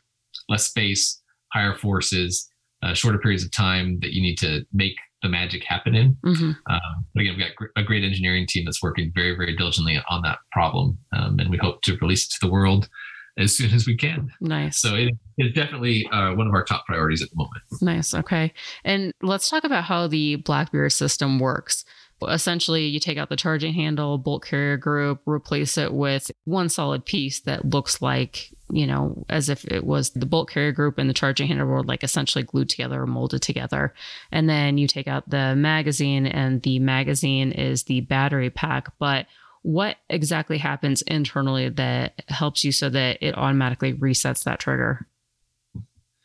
less 0.50 0.66
space, 0.66 1.22
higher 1.54 1.76
forces, 1.76 2.50
uh, 2.82 2.94
shorter 2.94 3.20
periods 3.20 3.44
of 3.44 3.52
time 3.52 4.00
that 4.02 4.14
you 4.14 4.22
need 4.22 4.38
to 4.40 4.66
make 4.74 4.96
the 5.22 5.30
magic 5.30 5.64
happen 5.64 5.96
in. 5.96 6.18
Mm-hmm. 6.26 6.52
Um, 6.70 7.06
but 7.14 7.22
again, 7.22 7.36
we've 7.38 7.46
got 7.46 7.68
a 7.78 7.84
great 7.84 8.04
engineering 8.04 8.46
team 8.48 8.66
that's 8.66 8.84
working 8.84 9.12
very, 9.16 9.36
very 9.36 9.56
diligently 9.56 10.02
on 10.10 10.22
that 10.24 10.40
problem, 10.52 10.98
um, 11.16 11.40
and 11.40 11.50
we 11.50 11.58
hope 11.58 11.82
to 11.84 11.98
release 11.98 12.26
it 12.26 12.32
to 12.32 12.46
the 12.46 12.52
world 12.52 12.90
as 13.38 13.56
soon 13.56 13.72
as 13.74 13.88
we 13.88 13.96
can. 13.96 14.30
Nice. 14.42 14.80
So 14.80 14.96
it 14.96 15.14
is 15.38 15.54
definitely 15.54 16.08
uh, 16.12 16.34
one 16.34 16.48
of 16.48 16.54
our 16.54 16.64
top 16.64 16.86
priorities 16.86 17.24
at 17.24 17.30
the 17.30 17.36
moment. 17.36 17.64
Nice. 17.82 18.14
Okay. 18.14 18.54
And 18.84 19.12
let's 19.22 19.50
talk 19.50 19.64
about 19.64 19.86
how 19.86 20.08
the 20.08 20.36
Blackbeard 20.36 20.92
system 20.92 21.40
works. 21.40 21.84
Essentially, 22.22 22.86
you 22.86 23.00
take 23.00 23.18
out 23.18 23.30
the 23.30 23.36
charging 23.36 23.74
handle, 23.74 24.18
bolt 24.18 24.46
carrier 24.46 24.78
group, 24.78 25.22
replace 25.26 25.78
it 25.78 25.94
with 25.94 26.32
one 26.46 26.70
solid 26.70 27.06
piece 27.06 27.40
that 27.42 27.66
looks 27.66 28.02
like, 28.02 28.52
you 28.74 28.88
know, 28.88 29.26
as 29.30 29.50
if 29.50 29.64
it 29.66 29.86
was 29.86 30.10
the 30.12 30.26
bolt 30.26 30.50
carrier 30.50 30.72
group 30.72 30.98
and 30.98 31.10
the 31.10 31.14
charging 31.14 31.48
handle 31.48 31.68
were 31.68 31.84
like 31.84 32.04
essentially 32.04 32.44
glued 32.44 32.70
together 32.70 33.04
or 33.04 33.08
molded 33.08 33.42
together. 33.42 33.94
And 34.32 34.50
then 34.50 34.78
you 34.78 34.88
take 34.88 35.08
out 35.08 35.30
the 35.30 35.56
magazine, 35.56 36.26
and 36.26 36.62
the 36.64 36.80
magazine 36.80 37.52
is 37.52 37.84
the 37.84 38.02
battery 38.02 38.50
pack. 38.50 38.92
But 39.00 39.28
what 39.62 39.98
exactly 40.10 40.58
happens 40.58 41.02
internally 41.04 41.70
that 41.70 42.22
helps 42.28 42.64
you 42.64 42.72
so 42.72 42.90
that 42.90 43.20
it 43.22 43.38
automatically 43.38 43.94
resets 43.94 44.44
that 44.44 44.60
trigger? 44.60 45.08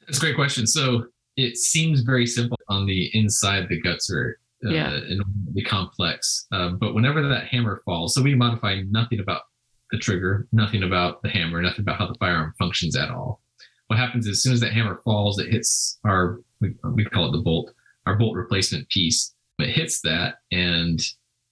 That's 0.06 0.18
a 0.18 0.20
great 0.20 0.36
question. 0.36 0.66
So 0.66 1.04
it 1.36 1.56
seems 1.56 2.00
very 2.00 2.26
simple 2.26 2.58
on 2.68 2.86
the 2.86 3.10
inside. 3.12 3.68
The 3.68 3.80
guts 3.80 4.10
are 4.10 4.40
uh, 4.66 4.70
yeah. 4.70 4.88
enormously 5.08 5.62
complex. 5.64 6.46
Uh, 6.50 6.70
but 6.70 6.94
whenever 6.94 7.28
that 7.28 7.46
hammer 7.46 7.82
falls, 7.84 8.14
so 8.14 8.22
we 8.22 8.34
modify 8.34 8.80
nothing 8.88 9.20
about 9.20 9.42
the 9.90 9.98
trigger, 9.98 10.46
nothing 10.52 10.82
about 10.82 11.22
the 11.22 11.28
hammer, 11.28 11.62
nothing 11.62 11.80
about 11.80 11.98
how 11.98 12.06
the 12.06 12.18
firearm 12.18 12.54
functions 12.58 12.96
at 12.96 13.10
all. 13.10 13.40
What 13.86 13.98
happens 13.98 14.26
is, 14.26 14.38
as 14.38 14.42
soon 14.42 14.52
as 14.52 14.60
that 14.60 14.72
hammer 14.72 15.00
falls, 15.04 15.38
it 15.38 15.50
hits 15.50 15.98
our 16.04 16.40
we, 16.60 16.74
we 16.94 17.04
call 17.04 17.28
it 17.28 17.32
the 17.32 17.42
bolt, 17.42 17.72
our 18.06 18.16
bolt 18.16 18.36
replacement 18.36 18.88
piece. 18.88 19.34
It 19.58 19.70
hits 19.70 20.00
that 20.02 20.36
and 20.52 21.00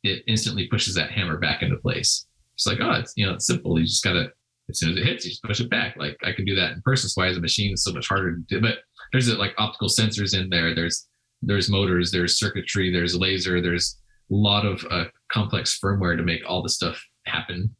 it 0.03 0.23
instantly 0.27 0.69
pushes 0.69 0.95
that 0.95 1.11
hammer 1.11 1.39
back 1.39 1.63
into 1.63 1.77
place. 1.77 2.27
It's 2.55 2.67
like, 2.67 2.79
oh, 2.81 2.93
it's 2.93 3.15
you 3.17 3.27
know, 3.27 3.35
it's 3.35 3.47
simple. 3.47 3.79
You 3.79 3.87
just 3.87 4.05
gotta 4.05 4.33
as 4.69 4.81
soon 4.81 4.91
as 4.91 4.97
it 4.99 5.07
hits, 5.07 5.25
you 5.25 5.31
just 5.31 5.45
push 5.45 5.61
it 5.61 5.71
back. 5.71 5.97
Like 5.97 6.17
I 6.25 6.33
can 6.33 6.45
do 6.45 6.55
that 6.57 6.73
in 6.73 6.83
person. 6.83 7.09
So 7.09 7.23
why 7.23 7.29
is 7.29 7.37
a 7.37 7.41
machine 7.41 7.77
so 7.77 7.93
much 7.93 8.09
harder 8.09 8.37
to 8.37 8.43
do? 8.43 8.61
But 8.61 8.79
there's 9.13 9.33
like 9.35 9.55
optical 9.59 9.89
sensors 9.89 10.39
in 10.39 10.51
there. 10.51 10.75
There's 10.75 11.09
there's 11.43 11.71
motors, 11.71 12.11
there's 12.11 12.39
circuitry, 12.39 12.93
there's 12.93 13.17
laser, 13.17 13.61
there's 13.61 13.99
a 14.31 14.35
lot 14.35 14.67
of 14.67 14.85
uh, 14.91 15.05
complex 15.31 15.79
firmware 15.83 16.17
to 16.17 16.23
make 16.23 16.41
all 16.47 16.63
the 16.63 16.69
stuff 16.69 17.03
happen 17.27 17.75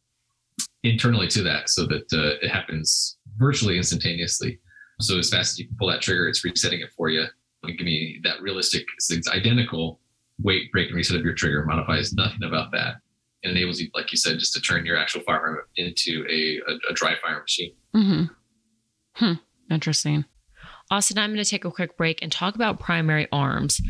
internally 0.83 1.27
to 1.27 1.43
that 1.43 1.69
so 1.69 1.85
that 1.85 2.11
uh, 2.13 2.37
it 2.41 2.49
happens 2.49 3.17
virtually 3.37 3.77
instantaneously. 3.77 4.59
So 4.99 5.17
as 5.17 5.29
fast 5.29 5.53
as 5.53 5.59
you 5.59 5.67
can 5.67 5.77
pull 5.77 5.89
that 5.89 6.01
trigger, 6.01 6.27
it's 6.27 6.43
resetting 6.43 6.81
it 6.81 6.89
for 6.95 7.09
you. 7.09 7.25
Give 7.65 7.85
me 7.85 8.19
that 8.23 8.41
realistic, 8.41 8.85
it's 8.97 9.29
identical 9.29 9.99
weight 10.41 10.71
break 10.71 10.87
and 10.87 10.95
reset 10.95 11.17
of 11.17 11.23
your 11.23 11.33
trigger 11.33 11.65
modifies 11.65 12.13
nothing 12.13 12.43
about 12.43 12.71
that. 12.71 12.95
It 13.43 13.51
enables 13.51 13.79
you, 13.79 13.89
like 13.93 14.11
you 14.11 14.17
said, 14.17 14.39
just 14.39 14.53
to 14.53 14.61
turn 14.61 14.85
your 14.85 14.97
actual 14.97 15.21
firearm 15.21 15.59
into 15.75 16.25
a, 16.29 16.59
a, 16.71 16.91
a 16.91 16.93
dry 16.93 17.15
fire 17.21 17.41
machine. 17.41 17.73
Mm-hmm. 17.95 18.23
Hmm. 19.13 19.33
Interesting. 19.69 20.25
Austin, 20.89 21.17
I'm 21.17 21.31
going 21.31 21.43
to 21.43 21.49
take 21.49 21.65
a 21.65 21.71
quick 21.71 21.97
break 21.97 22.21
and 22.21 22.31
talk 22.31 22.55
about 22.55 22.79
primary 22.79 23.27
arms. 23.31 23.81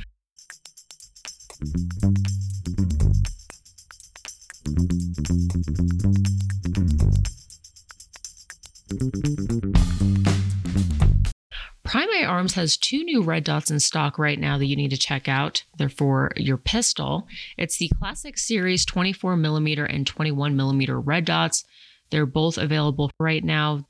Primary 11.83 12.25
Arms 12.25 12.53
has 12.55 12.75
two 12.75 13.03
new 13.05 13.23
red 13.23 13.45
dots 13.45 13.71
in 13.71 13.79
stock 13.79 14.19
right 14.19 14.37
now 14.37 14.57
that 14.57 14.65
you 14.65 14.75
need 14.75 14.89
to 14.89 14.97
check 14.97 15.29
out. 15.29 15.63
They're 15.77 15.87
for 15.87 16.33
your 16.35 16.57
pistol. 16.57 17.27
It's 17.57 17.77
the 17.77 17.89
Classic 17.97 18.37
Series 18.37 18.85
24 18.85 19.37
millimeter 19.37 19.85
and 19.85 20.05
21 20.05 20.57
millimeter 20.57 20.99
red 20.99 21.23
dots. 21.23 21.63
They're 22.09 22.25
both 22.25 22.57
available 22.57 23.09
right 23.19 23.43
now. 23.43 23.85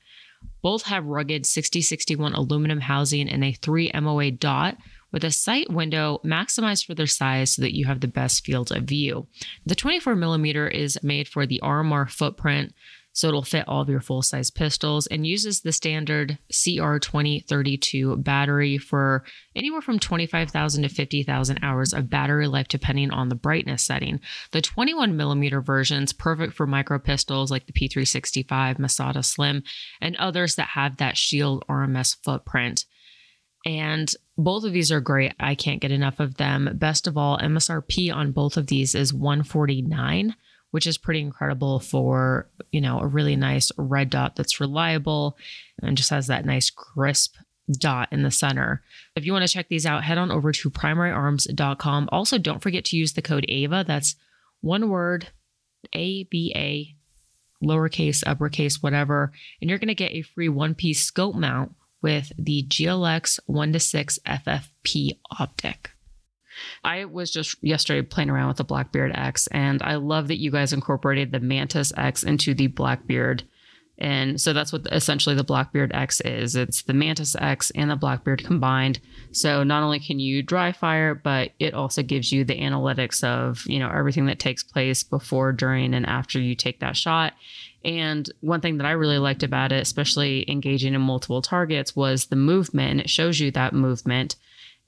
Both 0.62 0.84
have 0.84 1.06
rugged 1.06 1.44
6061 1.44 2.34
aluminum 2.34 2.80
housing 2.80 3.28
and 3.28 3.42
a 3.42 3.52
3 3.52 3.90
MOA 4.00 4.30
dot 4.30 4.76
with 5.12 5.24
a 5.24 5.30
sight 5.30 5.70
window 5.70 6.20
maximized 6.24 6.86
for 6.86 6.94
their 6.94 7.06
size 7.06 7.54
so 7.54 7.62
that 7.62 7.74
you 7.74 7.86
have 7.86 8.00
the 8.00 8.08
best 8.08 8.44
field 8.44 8.70
of 8.72 8.84
view. 8.84 9.26
The 9.66 9.74
24 9.74 10.14
millimeter 10.16 10.68
is 10.68 10.98
made 11.02 11.28
for 11.28 11.46
the 11.46 11.60
RMR 11.62 12.10
footprint, 12.10 12.72
so 13.18 13.26
it'll 13.26 13.42
fit 13.42 13.66
all 13.66 13.80
of 13.80 13.88
your 13.88 14.00
full 14.00 14.22
size 14.22 14.48
pistols 14.48 15.08
and 15.08 15.26
uses 15.26 15.62
the 15.62 15.72
standard 15.72 16.38
CR2032 16.52 18.22
battery 18.22 18.78
for 18.78 19.24
anywhere 19.56 19.80
from 19.80 19.98
25,000 19.98 20.82
to 20.84 20.88
50,000 20.88 21.58
hours 21.60 21.92
of 21.92 22.08
battery 22.08 22.46
life, 22.46 22.68
depending 22.68 23.10
on 23.10 23.28
the 23.28 23.34
brightness 23.34 23.82
setting. 23.82 24.20
The 24.52 24.62
21 24.62 25.16
millimeter 25.16 25.60
version's 25.60 26.12
perfect 26.12 26.54
for 26.54 26.64
micro 26.64 27.00
pistols 27.00 27.50
like 27.50 27.66
the 27.66 27.72
P365, 27.72 28.78
Masada 28.78 29.24
Slim, 29.24 29.64
and 30.00 30.14
others 30.14 30.54
that 30.54 30.68
have 30.68 30.98
that 30.98 31.16
Shield 31.16 31.64
RMS 31.68 32.16
footprint. 32.22 32.84
And 33.66 34.14
both 34.38 34.64
of 34.64 34.72
these 34.72 34.90
are 34.90 35.00
great. 35.00 35.34
I 35.38 35.54
can't 35.54 35.80
get 35.80 35.90
enough 35.90 36.20
of 36.20 36.36
them. 36.36 36.70
Best 36.74 37.06
of 37.06 37.18
all, 37.18 37.38
MSRP 37.38 38.14
on 38.14 38.32
both 38.32 38.56
of 38.56 38.68
these 38.68 38.94
is 38.94 39.12
149 39.12 40.34
which 40.70 40.86
is 40.86 40.98
pretty 40.98 41.20
incredible 41.20 41.80
for, 41.80 42.48
you 42.72 42.80
know, 42.80 43.00
a 43.00 43.06
really 43.06 43.36
nice 43.36 43.72
red 43.76 44.10
dot 44.10 44.36
that's 44.36 44.60
reliable 44.60 45.36
and 45.82 45.96
just 45.96 46.10
has 46.10 46.26
that 46.26 46.44
nice 46.44 46.70
crisp 46.70 47.36
dot 47.70 48.08
in 48.12 48.22
the 48.22 48.30
center. 48.30 48.82
If 49.16 49.24
you 49.24 49.32
want 49.32 49.46
to 49.46 49.52
check 49.52 49.68
these 49.68 49.86
out, 49.86 50.04
head 50.04 50.18
on 50.18 50.30
over 50.30 50.52
to 50.52 50.70
primaryarms.com. 50.70 52.08
Also, 52.12 52.38
don't 52.38 52.62
forget 52.62 52.84
to 52.86 52.96
use 52.96 53.14
the 53.14 53.22
code 53.22 53.46
AVA. 53.48 53.84
That's 53.86 54.16
one 54.60 54.88
word, 54.88 55.28
A 55.94 56.24
B 56.24 56.52
A, 56.54 56.94
lowercase, 57.64 58.22
uppercase, 58.26 58.82
whatever. 58.82 59.32
And 59.60 59.70
you're 59.70 59.78
going 59.78 59.88
to 59.88 59.94
get 59.94 60.12
a 60.12 60.22
free 60.22 60.48
one 60.48 60.74
piece 60.74 61.04
scope 61.04 61.34
mount 61.34 61.74
with 62.02 62.32
the 62.38 62.64
GLX 62.68 63.40
1 63.46 63.72
to 63.72 63.80
6 63.80 64.18
FFP 64.26 65.18
optic. 65.38 65.90
I 66.82 67.04
was 67.04 67.30
just 67.30 67.62
yesterday 67.62 68.02
playing 68.02 68.30
around 68.30 68.48
with 68.48 68.56
the 68.56 68.64
Blackbeard 68.64 69.12
X, 69.14 69.46
and 69.48 69.82
I 69.82 69.96
love 69.96 70.28
that 70.28 70.40
you 70.40 70.50
guys 70.50 70.72
incorporated 70.72 71.32
the 71.32 71.40
Mantis 71.40 71.92
X 71.96 72.22
into 72.22 72.54
the 72.54 72.66
Blackbeard. 72.66 73.44
And 73.98 74.40
so 74.40 74.52
that's 74.52 74.72
what 74.72 74.86
essentially 74.92 75.34
the 75.34 75.42
Blackbeard 75.42 75.92
X 75.92 76.20
is. 76.20 76.54
It's 76.54 76.82
the 76.82 76.94
Mantis 76.94 77.34
X 77.34 77.72
and 77.74 77.90
the 77.90 77.96
Blackbeard 77.96 78.44
combined. 78.44 79.00
So 79.32 79.64
not 79.64 79.82
only 79.82 79.98
can 79.98 80.20
you 80.20 80.42
dry 80.42 80.70
fire, 80.70 81.16
but 81.16 81.50
it 81.58 81.74
also 81.74 82.02
gives 82.02 82.30
you 82.30 82.44
the 82.44 82.58
analytics 82.58 83.24
of, 83.24 83.64
you 83.66 83.80
know, 83.80 83.90
everything 83.90 84.26
that 84.26 84.38
takes 84.38 84.62
place 84.62 85.02
before, 85.02 85.52
during, 85.52 85.94
and 85.94 86.06
after 86.06 86.40
you 86.40 86.54
take 86.54 86.78
that 86.78 86.96
shot. 86.96 87.34
And 87.84 88.30
one 88.40 88.60
thing 88.60 88.78
that 88.78 88.86
I 88.86 88.92
really 88.92 89.18
liked 89.18 89.42
about 89.42 89.72
it, 89.72 89.82
especially 89.82 90.48
engaging 90.48 90.94
in 90.94 91.00
multiple 91.00 91.42
targets, 91.42 91.96
was 91.96 92.26
the 92.26 92.36
movement. 92.36 93.00
It 93.00 93.10
shows 93.10 93.40
you 93.40 93.50
that 93.52 93.72
movement 93.72 94.36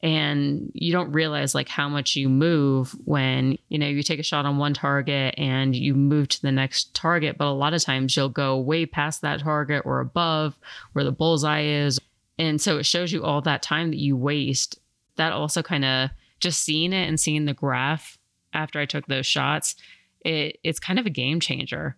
and 0.03 0.71
you 0.75 0.93
don't 0.93 1.13
realize 1.13 1.55
like 1.55 1.69
how 1.69 1.89
much 1.89 2.17
you 2.17 2.29
move 2.29 2.95
when 3.05 3.59
you 3.69 3.79
know 3.79 3.87
you 3.87 4.03
take 4.03 4.19
a 4.19 4.25
shot 4.25 4.47
on 4.47 4.57
one 4.57 4.75
target 4.75 5.35
and 5.37 5.77
you 5.77 5.95
move 5.95 6.29
to 6.29 6.43
the 6.43 6.53
next 6.53 6.95
target. 6.95 7.37
But 7.37 7.49
a 7.49 7.53
lot 7.53 7.75
of 7.75 7.83
times 7.83 8.17
you'll 8.17 8.29
go 8.29 8.59
way 8.59 8.87
past 8.87 9.21
that 9.23 9.41
target 9.41 9.83
or 9.85 10.01
above 10.01 10.59
where 10.93 11.05
the 11.05 11.13
bullseye 11.13 11.65
is. 11.65 12.01
And 12.39 12.61
so 12.61 12.79
it 12.79 12.87
shows 12.87 13.13
you 13.13 13.23
all 13.23 13.43
that 13.43 13.63
time 13.63 13.91
that 13.91 13.99
you 13.99 14.17
waste. 14.17 14.79
That 15.17 15.33
also 15.33 15.63
kind 15.63 15.85
of 15.85 16.11
just 16.41 16.63
seeing 16.63 16.93
it 16.93 17.07
and 17.07 17.21
seeing 17.21 17.45
the 17.45 17.55
graph 17.55 18.19
after 18.53 18.81
i 18.81 18.87
took 18.87 19.07
those 19.07 19.27
shots 19.27 19.77
it, 20.23 20.59
it's 20.65 20.81
kind 20.81 20.99
of 20.99 21.07
a 21.07 21.11
game 21.11 21.39
changer 21.39 21.97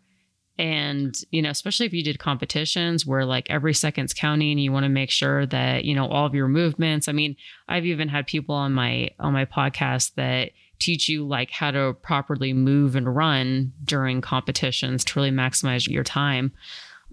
and 0.58 1.16
you 1.30 1.40
know 1.40 1.50
especially 1.50 1.86
if 1.86 1.94
you 1.94 2.04
did 2.04 2.18
competitions 2.18 3.06
where 3.06 3.24
like 3.24 3.46
every 3.48 3.72
second's 3.72 4.12
counting 4.12 4.58
you 4.58 4.70
want 4.70 4.84
to 4.84 4.88
make 4.90 5.10
sure 5.10 5.46
that 5.46 5.84
you 5.84 5.94
know 5.94 6.06
all 6.06 6.26
of 6.26 6.34
your 6.34 6.46
movements 6.46 7.08
i 7.08 7.12
mean 7.12 7.34
i've 7.68 7.86
even 7.86 8.06
had 8.06 8.26
people 8.26 8.54
on 8.54 8.70
my 8.72 9.08
on 9.18 9.32
my 9.32 9.46
podcast 9.46 10.14
that 10.14 10.50
teach 10.82 11.08
you 11.08 11.26
like 11.26 11.50
how 11.50 11.70
to 11.70 11.94
properly 12.02 12.52
move 12.52 12.96
and 12.96 13.14
run 13.14 13.72
during 13.84 14.20
competitions 14.20 15.04
to 15.04 15.18
really 15.18 15.30
maximize 15.30 15.88
your 15.88 16.02
time. 16.04 16.52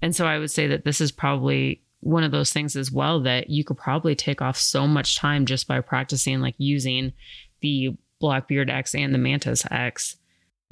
And 0.02 0.16
so 0.16 0.26
i 0.26 0.40
would 0.40 0.52
say 0.52 0.68
that 0.68 0.86
this 0.86 1.00
is 1.00 1.12
probably 1.12 1.82
one 2.02 2.24
of 2.24 2.32
those 2.32 2.52
things 2.52 2.76
as 2.76 2.92
well 2.92 3.22
that 3.22 3.50
you 3.50 3.64
could 3.64 3.78
probably 3.78 4.16
take 4.16 4.42
off 4.42 4.58
so 4.58 4.88
much 4.88 5.18
time 5.18 5.46
just 5.46 5.68
by 5.68 5.82
practicing 5.82 6.40
like 6.40 6.56
using 6.58 7.14
the 7.62 7.96
blackbeard 8.20 8.70
x 8.70 8.96
and 8.96 9.14
the 9.14 9.18
mantis 9.18 9.66
x 9.70 10.16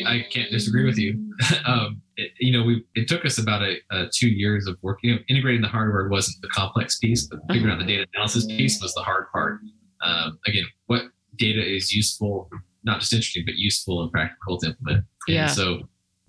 I 0.06 0.26
can't 0.30 0.52
disagree 0.52 0.86
with 0.86 0.98
you. 0.98 1.34
um, 1.66 2.02
it, 2.18 2.32
you 2.40 2.52
know, 2.52 2.64
we 2.64 2.84
it 2.96 3.08
took 3.08 3.26
us 3.26 3.38
about 3.38 3.64
a, 3.64 3.78
a 3.92 4.08
two 4.14 4.30
years 4.30 4.68
of 4.68 4.78
working. 4.82 5.10
You 5.10 5.16
know, 5.16 5.22
integrating 5.30 5.62
the 5.62 5.68
hardware 5.68 6.08
wasn't 6.10 6.42
the 6.42 6.50
complex 6.50 7.00
piece, 7.00 7.28
but 7.28 7.40
figuring 7.52 7.74
out 7.74 7.80
the 7.80 7.86
data 7.86 8.06
analysis 8.14 8.46
piece 8.46 8.82
was 8.82 8.94
the 8.94 9.02
hard 9.02 9.26
part. 9.32 9.60
Um, 10.04 10.40
again, 10.46 10.66
what 10.86 11.04
data 11.38 11.64
is 11.64 11.94
useful, 11.94 12.50
not 12.84 13.00
just 13.00 13.14
interesting, 13.14 13.44
but 13.46 13.56
useful 13.56 14.04
and 14.04 14.12
practical 14.12 14.58
to 14.60 14.68
implement. 14.68 15.06
Yeah. 15.28 15.48
So, 15.48 15.82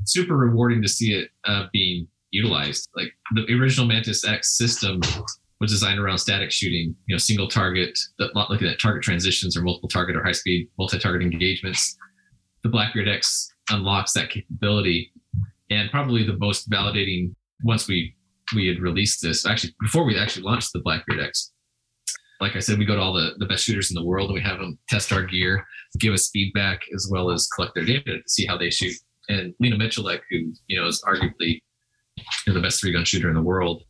super 0.05 0.37
rewarding 0.37 0.81
to 0.83 0.89
see 0.89 1.13
it 1.13 1.31
uh, 1.45 1.67
being 1.73 2.09
utilized. 2.31 2.89
Like 2.97 3.13
the 3.35 3.45
original 3.55 3.87
Mantis 3.87 4.27
X 4.27 4.57
system 4.57 5.01
was 5.61 5.71
designed 5.71 5.99
around 5.99 6.19
static 6.19 6.51
shooting, 6.51 6.95
you 7.07 7.15
know, 7.15 7.19
single 7.19 7.49
target, 7.49 7.99
looking 8.19 8.69
at 8.69 8.81
target 8.81 9.03
transitions 9.03 9.57
or 9.57 9.63
multiple 9.63 9.89
target 9.89 10.17
or 10.17 10.23
high 10.23 10.33
speed 10.33 10.69
multi-target 10.79 11.23
engagements. 11.23 11.97
The 12.63 12.69
Blackbeard 12.69 13.09
X 13.09 13.49
unlocks 13.71 14.13
that 14.13 14.31
capability. 14.31 15.13
And 15.71 15.91
probably 15.91 16.25
the 16.25 16.37
most 16.39 16.71
validating 16.71 17.35
once 17.63 17.89
we 17.89 18.15
we 18.55 18.67
had 18.67 18.81
released 18.81 19.21
this, 19.21 19.45
actually 19.45 19.75
before 19.81 20.05
we 20.05 20.19
actually 20.19 20.43
launched 20.43 20.73
the 20.73 20.81
Blackbeard 20.81 21.21
X. 21.21 21.53
Like 22.41 22.57
I 22.57 22.61
said, 22.61 22.79
we 22.79 22.87
go 22.87 22.95
to 22.95 23.01
all 23.01 23.13
the, 23.13 23.33
the 23.39 23.47
best 23.47 23.65
shooters 23.65 23.91
in 23.91 23.95
the 23.95 24.05
world 24.05 24.31
and 24.31 24.35
we 24.35 24.41
have 24.41 24.59
them 24.59 24.79
test 24.89 25.13
our 25.13 25.25
gear, 25.25 25.67
give 25.99 26.15
us 26.15 26.31
feedback 26.31 26.83
as 26.95 27.09
well 27.11 27.31
as 27.31 27.49
collect 27.49 27.75
their 27.75 27.85
data 27.85 28.05
to 28.05 28.23
see 28.29 28.47
how 28.47 28.57
they 28.57 28.71
shoot. 28.71 28.95
And 29.29 29.53
Lena 29.61 29.77
Miculek, 29.77 30.21
who 30.31 30.53
you 30.67 30.81
know 30.81 30.87
is 30.87 31.05
arguably 31.07 31.61
the 32.47 32.61
best 32.61 32.81
three 32.81 32.93
gun 32.93 33.05
shooter 33.05 33.29
in 33.29 33.35
the 33.35 33.43
world, 33.43 33.83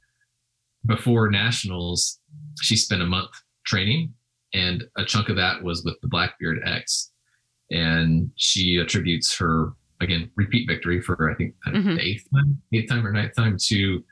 before 0.87 1.31
nationals, 1.31 2.21
she 2.61 2.77
spent 2.77 3.03
a 3.03 3.07
month 3.07 3.31
training, 3.67 4.13
and 4.55 4.85
a 4.97 5.05
chunk 5.05 5.29
of 5.29 5.37
that 5.37 5.63
was 5.63 5.85
with 5.85 5.97
the 6.01 6.09
Blackbeard 6.09 6.59
X 6.65 7.13
and 7.71 8.31
she 8.37 8.77
attributes 8.77 9.37
her 9.37 9.73
again 10.01 10.31
repeat 10.37 10.69
victory 10.69 11.01
for 11.01 11.31
I 11.31 11.35
think 11.35 11.55
mm-hmm. 11.67 11.97
the 11.97 12.03
eighth 12.03 12.25
time, 12.35 12.61
eighth 12.73 12.89
time 12.89 13.07
or 13.07 13.13
ninth 13.13 13.35
time 13.35 13.57
to 13.67 14.05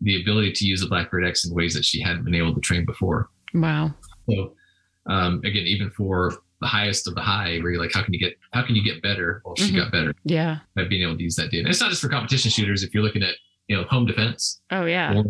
the 0.00 0.20
ability 0.20 0.52
to 0.52 0.66
use 0.66 0.80
the 0.80 0.88
Blackbeard 0.88 1.24
X 1.24 1.44
in 1.44 1.54
ways 1.54 1.74
that 1.74 1.84
she 1.84 2.00
hadn't 2.00 2.24
been 2.24 2.34
able 2.34 2.54
to 2.54 2.60
train 2.60 2.84
before. 2.84 3.30
Wow. 3.54 3.94
So 4.28 4.54
um, 5.06 5.40
again, 5.44 5.64
even 5.64 5.90
for 5.90 6.32
the 6.60 6.66
highest 6.66 7.08
of 7.08 7.14
the 7.14 7.20
high, 7.20 7.58
where 7.58 7.72
you're 7.72 7.80
like, 7.80 7.92
how 7.92 8.02
can 8.02 8.14
you 8.14 8.20
get 8.20 8.38
how 8.52 8.64
can 8.64 8.74
you 8.74 8.84
get 8.84 9.02
better? 9.02 9.42
Well, 9.44 9.56
she 9.56 9.68
mm-hmm. 9.68 9.78
got 9.78 9.92
better. 9.92 10.14
Yeah. 10.24 10.58
By 10.74 10.84
being 10.84 11.02
able 11.02 11.16
to 11.16 11.22
use 11.22 11.36
that 11.36 11.50
data. 11.50 11.60
And 11.60 11.68
it's 11.68 11.80
not 11.80 11.90
just 11.90 12.02
for 12.02 12.08
competition 12.08 12.50
shooters. 12.50 12.82
If 12.82 12.94
you're 12.94 13.02
looking 13.02 13.22
at 13.22 13.34
you 13.68 13.76
know 13.76 13.84
home 13.84 14.06
defense. 14.06 14.60
Oh 14.70 14.84
yeah. 14.84 15.14
Or, 15.14 15.24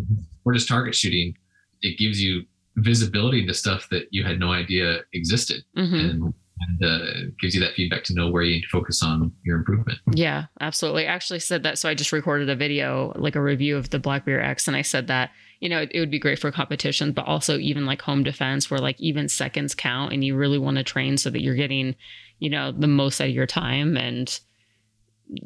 or 0.45 0.53
just 0.53 0.69
target 0.69 0.95
shooting, 0.95 1.37
it 1.83 1.99
gives 1.99 2.23
you 2.23 2.45
visibility 2.77 3.41
into 3.41 3.55
stuff 3.55 3.89
that 3.91 4.09
you 4.11 4.25
had 4.25 4.39
no 4.39 4.53
idea 4.53 5.01
existed, 5.13 5.63
mm-hmm. 5.77 5.95
and 5.95 6.35
and 6.69 6.85
uh, 6.85 7.31
gives 7.41 7.55
you 7.55 7.61
that 7.61 7.75
feedback 7.75 8.05
to 8.05 8.15
know 8.15 8.31
where 8.31 8.43
you 8.43 8.55
need 8.55 8.63
to 8.63 8.69
focus 8.69 9.03
on 9.03 9.33
your 9.43 9.57
improvement. 9.57 9.99
Yeah, 10.15 10.47
absolutely. 10.61 11.07
I 11.07 11.13
actually 11.13 11.41
said 11.41 11.63
that. 11.63 11.79
So 11.79 11.89
I 11.89 11.95
just 11.95 12.13
recorded 12.13 12.49
a 12.49 12.57
video, 12.57 13.13
like 13.17 13.37
a 13.37 13.43
review 13.43 13.77
of 13.77 13.91
the 13.91 13.99
Blackbeard 13.99 14.45
X, 14.45 14.69
and 14.69 14.77
I 14.77 14.83
said 14.83 15.07
that 15.09 15.31
you 15.61 15.69
know 15.69 15.81
it, 15.81 15.91
it 15.95 16.01
would 16.01 16.11
be 16.11 16.19
great 16.19 16.39
for 16.39 16.51
competition, 16.51 17.13
but 17.13 17.27
also 17.27 17.59
even 17.59 17.87
like 17.87 18.03
home 18.03 18.23
defense, 18.23 18.71
where 18.71 18.81
like 18.81 19.01
even 19.01 19.29
seconds 19.29 19.75
count, 19.75 20.13
and 20.13 20.25
you 20.25 20.37
really 20.37 20.59
want 20.59 20.77
to 20.77 20.85
train 20.85 21.17
so 21.17 21.31
that 21.31 21.43
you're 21.43 21.55
getting, 21.55 21.95
you 22.39 22.51
know, 22.51 22.73
the 22.73 22.89
most 22.89 23.21
out 23.21 23.29
of 23.29 23.35
your 23.35 23.47
time 23.47 23.97
and. 23.97 24.41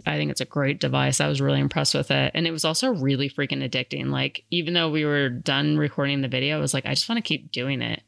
I 0.04 0.16
think 0.16 0.32
it's 0.32 0.40
a 0.40 0.46
great 0.46 0.80
device. 0.80 1.20
I 1.20 1.28
was 1.28 1.40
really 1.40 1.60
impressed 1.60 1.94
with 1.94 2.10
it. 2.10 2.32
And 2.34 2.44
it 2.44 2.50
was 2.50 2.64
also 2.64 2.92
really 2.92 3.30
freaking 3.30 3.62
addicting. 3.62 4.06
Like, 4.06 4.42
even 4.50 4.74
though 4.74 4.90
we 4.90 5.04
were 5.04 5.28
done 5.28 5.76
recording 5.76 6.22
the 6.22 6.28
video, 6.28 6.56
I 6.56 6.60
was 6.60 6.74
like, 6.74 6.86
I 6.86 6.94
just 6.94 7.08
want 7.08 7.18
to 7.18 7.28
keep 7.28 7.52
doing 7.52 7.82
it 7.82 8.02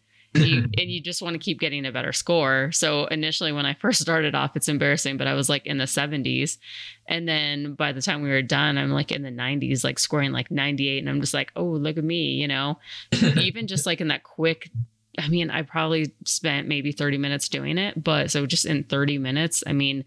you, 0.46 0.62
and 0.79 0.90
you 0.90 1.01
just 1.01 1.22
want 1.22 1.35
to 1.35 1.38
keep 1.38 1.61
getting 1.61 1.87
a 1.87 1.92
better 1.92 2.12
score. 2.12 2.70
So 2.72 3.07
initially, 3.07 3.53
when 3.53 3.66
I 3.66 3.74
first 3.74 4.01
started 4.01 4.35
off, 4.35 4.57
it's 4.57 4.68
embarrassing, 4.68 5.16
but 5.16 5.27
I 5.27 5.35
was 5.35 5.48
like 5.48 5.66
in 5.66 5.79
the 5.79 5.85
70s. 5.85 6.59
And 7.07 7.29
then 7.29 7.74
by 7.74 7.92
the 7.92 8.03
time 8.03 8.22
we 8.22 8.29
were 8.31 8.42
done, 8.42 8.79
I'm 8.79 8.90
like 8.90 9.12
in 9.12 9.22
the 9.22 9.31
90s, 9.31 9.85
like 9.85 9.98
scoring 9.98 10.33
like 10.33 10.51
98. 10.51 10.98
And 10.98 11.09
I'm 11.09 11.20
just 11.20 11.35
like, 11.35 11.53
oh, 11.57 11.64
look 11.64 11.96
at 11.98 12.05
me, 12.05 12.33
you 12.33 12.48
know? 12.48 12.79
Even 13.12 13.66
just 13.66 13.87
like 13.87 14.01
in 14.01 14.09
that 14.09 14.24
quick, 14.24 14.70
I 15.18 15.29
mean, 15.29 15.51
I 15.51 15.62
probably 15.62 16.12
spent 16.24 16.68
maybe 16.68 16.92
30 16.92 17.18
minutes 17.18 17.48
doing 17.48 17.79
it. 17.79 18.03
But 18.03 18.31
so 18.31 18.46
just 18.46 18.66
in 18.66 18.85
30 18.85 19.18
minutes, 19.18 19.64
I 19.66 19.72
mean, 19.72 20.05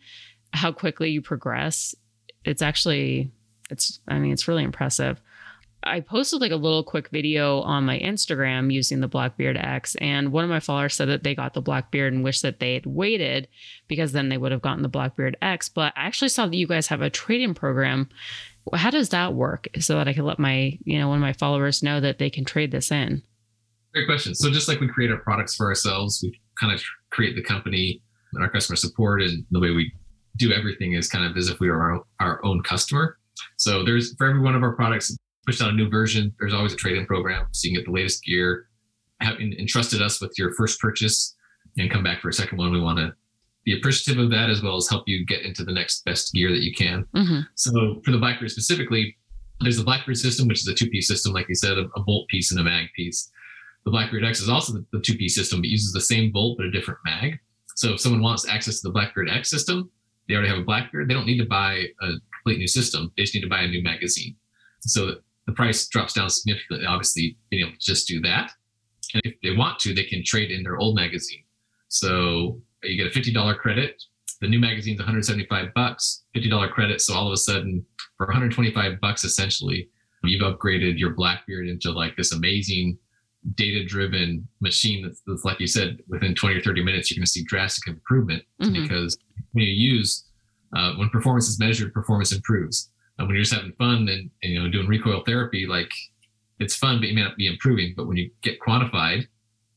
how 0.53 0.71
quickly 0.71 1.09
you 1.09 1.21
progress, 1.21 1.95
it's 2.45 2.61
actually, 2.61 3.31
it's, 3.69 3.99
I 4.07 4.19
mean, 4.19 4.31
it's 4.31 4.47
really 4.47 4.63
impressive. 4.63 5.21
I 5.83 5.99
posted 5.99 6.41
like 6.41 6.51
a 6.51 6.57
little 6.57 6.83
quick 6.83 7.09
video 7.09 7.61
on 7.61 7.85
my 7.85 7.97
Instagram 7.99 8.71
using 8.71 8.99
the 8.99 9.07
Blackbeard 9.07 9.57
X, 9.57 9.95
and 9.95 10.31
one 10.31 10.43
of 10.43 10.49
my 10.49 10.59
followers 10.59 10.93
said 10.93 11.09
that 11.09 11.23
they 11.23 11.33
got 11.33 11.53
the 11.53 11.61
Blackbeard 11.61 12.13
and 12.13 12.23
wish 12.23 12.41
that 12.41 12.59
they 12.59 12.75
had 12.75 12.85
waited 12.85 13.47
because 13.87 14.11
then 14.11 14.29
they 14.29 14.37
would 14.37 14.51
have 14.51 14.61
gotten 14.61 14.83
the 14.83 14.89
Blackbeard 14.89 15.37
X. 15.41 15.69
But 15.69 15.93
I 15.95 16.05
actually 16.05 16.29
saw 16.29 16.45
that 16.45 16.55
you 16.55 16.67
guys 16.67 16.87
have 16.87 17.01
a 17.01 17.09
trading 17.09 17.55
program. 17.55 18.09
How 18.73 18.91
does 18.91 19.09
that 19.09 19.33
work 19.33 19.67
so 19.79 19.95
that 19.95 20.07
I 20.07 20.13
can 20.13 20.25
let 20.25 20.37
my, 20.37 20.77
you 20.83 20.99
know, 20.99 21.07
one 21.07 21.17
of 21.17 21.21
my 21.21 21.33
followers 21.33 21.81
know 21.81 21.99
that 21.99 22.19
they 22.19 22.29
can 22.29 22.45
trade 22.45 22.71
this 22.71 22.91
in? 22.91 23.23
Great 23.93 24.05
question. 24.05 24.35
So 24.35 24.51
just 24.51 24.67
like 24.67 24.79
we 24.79 24.87
create 24.87 25.11
our 25.11 25.17
products 25.17 25.55
for 25.55 25.67
ourselves, 25.67 26.19
we 26.21 26.39
kind 26.59 26.73
of 26.73 26.81
create 27.09 27.35
the 27.35 27.43
company 27.43 28.01
and 28.33 28.43
our 28.43 28.49
customer 28.49 28.77
support, 28.77 29.21
and 29.23 29.43
the 29.51 29.59
way 29.59 29.71
we 29.71 29.91
do 30.37 30.53
everything 30.53 30.93
is 30.93 31.09
kind 31.09 31.25
of 31.25 31.35
as 31.35 31.49
if 31.49 31.59
we 31.59 31.69
were 31.69 31.81
our, 31.81 32.03
our 32.19 32.45
own 32.45 32.61
customer. 32.63 33.17
So 33.57 33.83
there's 33.83 34.15
for 34.15 34.27
every 34.27 34.41
one 34.41 34.55
of 34.55 34.63
our 34.63 34.75
products, 34.75 35.15
pushed 35.51 35.61
out 35.61 35.69
a 35.69 35.73
new 35.73 35.89
version, 35.89 36.33
there's 36.39 36.53
always 36.53 36.71
a 36.71 36.77
trade-in 36.77 37.05
program, 37.05 37.45
so 37.51 37.67
you 37.67 37.73
can 37.73 37.81
get 37.81 37.85
the 37.85 37.91
latest 37.91 38.23
gear. 38.23 38.67
Having 39.19 39.51
entrusted 39.59 40.01
us 40.01 40.21
with 40.21 40.33
your 40.37 40.53
first 40.53 40.79
purchase 40.79 41.35
and 41.77 41.91
come 41.91 42.03
back 42.03 42.21
for 42.21 42.29
a 42.29 42.33
second 42.33 42.57
one, 42.57 42.71
we 42.71 42.79
want 42.79 42.99
to 42.99 43.13
be 43.65 43.77
appreciative 43.77 44.23
of 44.23 44.31
that 44.31 44.49
as 44.49 44.63
well 44.63 44.77
as 44.77 44.87
help 44.89 45.03
you 45.07 45.25
get 45.25 45.41
into 45.41 45.65
the 45.65 45.73
next 45.73 46.05
best 46.05 46.31
gear 46.33 46.51
that 46.51 46.63
you 46.63 46.73
can. 46.73 47.05
Mm-hmm. 47.13 47.41
So 47.55 48.01
for 48.05 48.11
the 48.11 48.17
Blackbeard 48.17 48.49
specifically, 48.49 49.17
there's 49.59 49.75
the 49.75 49.83
Blackbeard 49.83 50.17
system, 50.17 50.47
which 50.47 50.61
is 50.61 50.67
a 50.69 50.73
two-piece 50.73 51.05
system, 51.05 51.33
like 51.33 51.49
you 51.49 51.55
said, 51.55 51.77
a, 51.77 51.89
a 51.97 51.99
bolt 52.01 52.29
piece 52.29 52.51
and 52.51 52.61
a 52.61 52.63
mag 52.63 52.87
piece. 52.95 53.29
The 53.83 53.91
Blackbeard 53.91 54.23
X 54.23 54.39
is 54.39 54.47
also 54.47 54.71
the, 54.71 54.85
the 54.93 55.01
two-piece 55.01 55.35
system, 55.35 55.59
but 55.59 55.69
uses 55.69 55.91
the 55.91 55.99
same 55.99 56.31
bolt 56.31 56.57
but 56.57 56.65
a 56.65 56.71
different 56.71 57.01
mag. 57.03 57.37
So 57.75 57.91
if 57.93 57.99
someone 57.99 58.21
wants 58.21 58.47
access 58.47 58.79
to 58.79 58.87
the 58.87 58.93
Blackbeard 58.93 59.29
X 59.29 59.49
system, 59.49 59.91
they 60.29 60.35
already 60.35 60.49
have 60.49 60.59
a 60.59 60.63
Blackbeard. 60.63 61.09
They 61.09 61.13
don't 61.13 61.25
need 61.25 61.39
to 61.39 61.45
buy 61.45 61.87
a 62.01 62.07
complete 62.37 62.57
new 62.57 62.67
system. 62.67 63.11
They 63.17 63.23
just 63.23 63.35
need 63.35 63.41
to 63.41 63.49
buy 63.49 63.63
a 63.63 63.67
new 63.67 63.83
magazine. 63.83 64.37
So 64.83 65.15
the 65.47 65.53
price 65.53 65.87
drops 65.87 66.13
down 66.13 66.29
significantly. 66.29 66.85
Obviously, 66.85 67.37
being 67.49 67.65
able 67.65 67.73
to 67.73 67.79
just 67.79 68.07
do 68.07 68.19
that. 68.21 68.51
And 69.13 69.21
if 69.25 69.35
they 69.41 69.55
want 69.55 69.79
to, 69.79 69.93
they 69.93 70.03
can 70.03 70.23
trade 70.23 70.51
in 70.51 70.63
their 70.63 70.77
old 70.77 70.95
magazine. 70.95 71.43
So 71.89 72.61
you 72.83 73.01
get 73.01 73.15
a 73.15 73.19
$50 73.19 73.57
credit. 73.57 74.01
The 74.39 74.47
new 74.47 74.59
magazine's 74.59 74.99
175 74.99 75.73
bucks, 75.75 76.23
$50 76.35 76.71
credit. 76.71 77.01
So 77.01 77.13
all 77.13 77.27
of 77.27 77.33
a 77.33 77.37
sudden, 77.37 77.85
for 78.17 78.25
125 78.25 78.99
bucks, 79.01 79.23
essentially, 79.23 79.89
you've 80.23 80.41
upgraded 80.41 80.97
your 80.97 81.11
Blackbeard 81.11 81.67
into 81.67 81.91
like 81.91 82.15
this 82.15 82.33
amazing 82.33 82.97
data 83.55 83.83
driven 83.83 84.47
machine 84.59 85.03
that's, 85.03 85.21
that's, 85.25 85.43
like 85.43 85.59
you 85.59 85.67
said, 85.67 85.99
within 86.07 86.35
20 86.35 86.55
or 86.55 86.61
30 86.61 86.83
minutes, 86.83 87.09
you're 87.09 87.17
going 87.17 87.25
to 87.25 87.31
see 87.31 87.43
drastic 87.43 87.87
improvement 87.87 88.43
mm-hmm. 88.61 88.81
because 88.81 89.17
when 89.53 89.65
you 89.65 89.71
use, 89.71 90.25
uh, 90.75 90.93
when 90.93 91.09
performance 91.09 91.49
is 91.49 91.59
measured, 91.59 91.93
performance 91.93 92.31
improves. 92.31 92.89
And 93.17 93.27
when 93.27 93.35
you're 93.35 93.43
just 93.43 93.53
having 93.53 93.73
fun 93.73 94.07
and, 94.09 94.29
and, 94.41 94.51
you 94.51 94.61
know 94.61 94.69
doing 94.69 94.87
recoil 94.87 95.23
therapy, 95.25 95.67
like 95.67 95.91
it's 96.59 96.75
fun, 96.75 96.99
but 96.99 97.09
you 97.09 97.15
may 97.15 97.23
not 97.23 97.37
be 97.37 97.47
improving. 97.47 97.93
But 97.95 98.07
when 98.07 98.17
you 98.17 98.31
get 98.41 98.59
quantified 98.59 99.27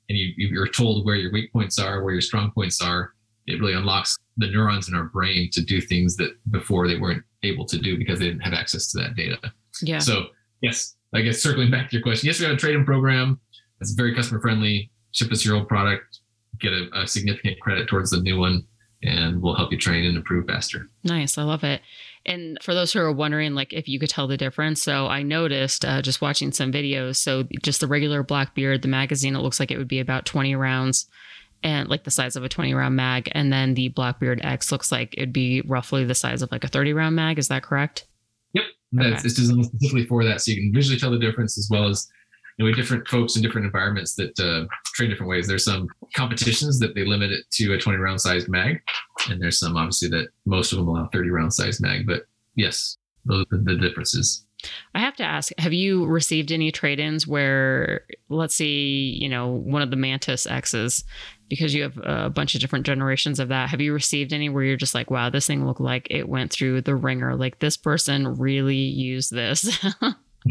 and 0.09 0.19
you 0.19 0.33
you're 0.37 0.69
told 0.69 1.05
where 1.05 1.17
your 1.17 1.33
weak 1.33 1.53
points 1.53 1.79
are, 1.79 2.03
where 2.03 2.13
your 2.13 2.21
strong 2.21 2.51
points 2.53 2.81
are, 2.81 3.13
it 3.47 3.61
really 3.61 3.75
unlocks 3.75 4.17
the 4.37 4.47
neurons 4.47 4.89
in 4.89 4.95
our 4.95 5.05
brain 5.05 5.51
to 5.53 5.61
do 5.61 5.81
things 5.81 6.17
that 6.17 6.37
before 6.51 6.89
they 6.89 6.97
weren't 6.97 7.23
able 7.43 7.65
to 7.67 7.79
do 7.79 7.97
because 7.99 8.19
they 8.19 8.27
didn't 8.27 8.41
have 8.41 8.55
access 8.55 8.91
to 8.93 8.99
that 8.99 9.15
data. 9.15 9.39
Yeah. 9.83 9.99
So 9.99 10.27
yes, 10.61 10.97
I 11.13 11.21
guess 11.21 11.43
circling 11.43 11.71
back 11.71 11.91
to 11.91 11.97
your 11.97 12.03
question, 12.03 12.27
yes, 12.27 12.41
we 12.41 12.47
have 12.47 12.55
a 12.55 12.59
trade-in 12.59 12.85
program. 12.85 13.41
It's 13.81 13.93
very 13.93 14.15
customer 14.15 14.41
friendly. 14.41 14.91
Ship 15.13 15.31
us 15.31 15.45
your 15.45 15.57
old 15.57 15.69
product, 15.69 16.21
get 16.59 16.73
a, 16.73 16.89
a 16.95 17.07
significant 17.07 17.61
credit 17.61 17.87
towards 17.89 18.11
the 18.11 18.21
new 18.21 18.39
one, 18.39 18.67
and 19.03 19.41
we'll 19.41 19.55
help 19.55 19.71
you 19.71 19.79
train 19.79 20.07
and 20.07 20.17
improve 20.17 20.47
faster. 20.47 20.89
Nice, 21.05 21.39
I 21.39 21.43
love 21.43 21.63
it. 21.63 21.83
And 22.27 22.59
for 22.63 22.75
those 22.75 22.93
who 22.93 23.01
are 23.01 23.13
wondering, 23.13 23.55
like 23.55 23.73
if 23.73 23.89
you 23.89 23.99
could 23.99 24.09
tell 24.09 24.27
the 24.27 24.37
difference, 24.37 24.83
so 24.83 25.07
I 25.07 25.23
noticed 25.23 25.85
uh, 25.85 26.01
just 26.03 26.21
watching 26.21 26.53
some 26.53 26.73
videos. 26.73 27.17
So 27.17 27.45
just 27.63 27.81
the 27.81 27.87
regular 27.87 28.23
Blackbeard, 28.23 28.83
the 28.83 28.89
magazine, 28.89 29.37
it 29.37 29.41
looks 29.41 29.61
like 29.61 29.71
it 29.71 29.79
would 29.79 29.89
be 29.89 30.01
about 30.01 30.25
20 30.25 30.55
rounds 30.55 31.07
and 31.63 31.89
like 31.89 32.05
the 32.05 32.11
size 32.11 32.37
of 32.37 32.45
a 32.45 32.49
20 32.49 32.73
round 32.75 32.97
mag. 32.97 33.31
And 33.33 33.53
then 33.53 33.75
the 33.75 33.89
Blackbeard 33.89 34.41
X 34.45 34.73
looks 34.73 34.91
like 34.91 35.15
it'd 35.17 35.33
be 35.33 35.63
roughly 35.63 36.05
the 36.05 36.15
size 36.15 36.43
of 36.43 36.51
like 36.51 36.65
a 36.65 36.69
30 36.69 36.93
round 36.93 37.17
mag. 37.17 37.39
Is 37.39 37.49
that 37.49 37.63
correct? 37.63 38.07
Yep. 38.53 38.65
Okay. 39.01 39.11
it's 39.13 39.35
designed 39.35 39.65
specifically 39.65 40.07
for 40.07 40.25
that. 40.25 40.41
So 40.41 40.53
you 40.53 40.63
can 40.63 40.73
visually 40.73 40.99
tell 40.99 41.11
the 41.11 41.19
difference 41.19 41.59
as 41.59 41.69
well 41.71 41.89
as 41.89 42.07
you 42.59 42.65
know, 42.65 42.67
we 42.67 42.75
different 42.75 43.09
folks 43.09 43.35
in 43.37 43.43
different 43.43 43.65
environments 43.65 44.15
that 44.15 44.39
uh, 44.39 44.67
train 44.95 45.11
different 45.11 45.29
ways. 45.29 45.49
There's 45.49 45.65
some 45.65 45.89
competitions 46.15 46.79
that 46.79 46.95
they 46.95 47.05
limit 47.05 47.33
it 47.33 47.45
to 47.53 47.73
a 47.73 47.79
20 47.79 47.99
round 47.99 48.21
sized 48.21 48.49
mag, 48.49 48.81
and 49.29 49.41
there's 49.41 49.59
some 49.59 49.77
obviously 49.77 50.09
that 50.09 50.29
most 50.47 50.73
of 50.73 50.79
them 50.79 50.89
allow 50.89 51.09
30 51.13 51.31
round 51.31 51.53
size 51.53 51.81
mag. 51.81 52.07
But 52.07 52.23
yes, 52.55 52.97
those 53.25 53.45
are 53.53 53.59
the 53.59 53.77
differences. 53.77 54.45
I 54.95 55.01
have 55.01 55.17
to 55.17 55.23
ask, 55.23 55.53
have 55.59 55.75
you 55.75 56.07
received 56.07 56.51
any 56.51 56.73
trade-ins 56.73 57.27
where, 57.27 58.03
let's 58.31 58.55
see, 58.55 59.19
you 59.21 59.29
know, 59.29 59.49
one 59.49 59.83
of 59.83 59.91
the 59.91 59.97
Mantis 59.97 60.47
X's, 60.47 61.05
because 61.49 61.75
you 61.75 61.83
have 61.83 61.99
a 61.99 62.31
bunch 62.31 62.55
of 62.55 62.61
different 62.61 62.87
generations 62.87 63.39
of 63.39 63.49
that. 63.49 63.69
Have 63.69 63.81
you 63.81 63.93
received 63.93 64.33
any 64.33 64.49
where 64.49 64.65
you're 64.65 64.77
just 64.77 64.95
like, 64.95 65.11
wow, 65.11 65.29
this 65.29 65.47
thing 65.47 65.67
looked 65.67 65.81
like 65.81 66.07
it 66.11 66.29
went 66.29 66.51
through 66.51 66.81
the 66.81 66.97
ringer? 66.97 67.37
Like 67.37 67.59
this 67.59 67.77
person 67.77 68.39
really 68.39 68.77
used 68.77 69.31
this. 69.31 69.85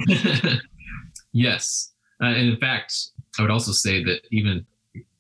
yes. 1.34 1.92
Uh, 2.22 2.28
and 2.28 2.50
in 2.50 2.58
fact, 2.58 2.94
I 3.38 3.42
would 3.42 3.52
also 3.52 3.72
say 3.72 4.04
that 4.04 4.22
even 4.32 4.66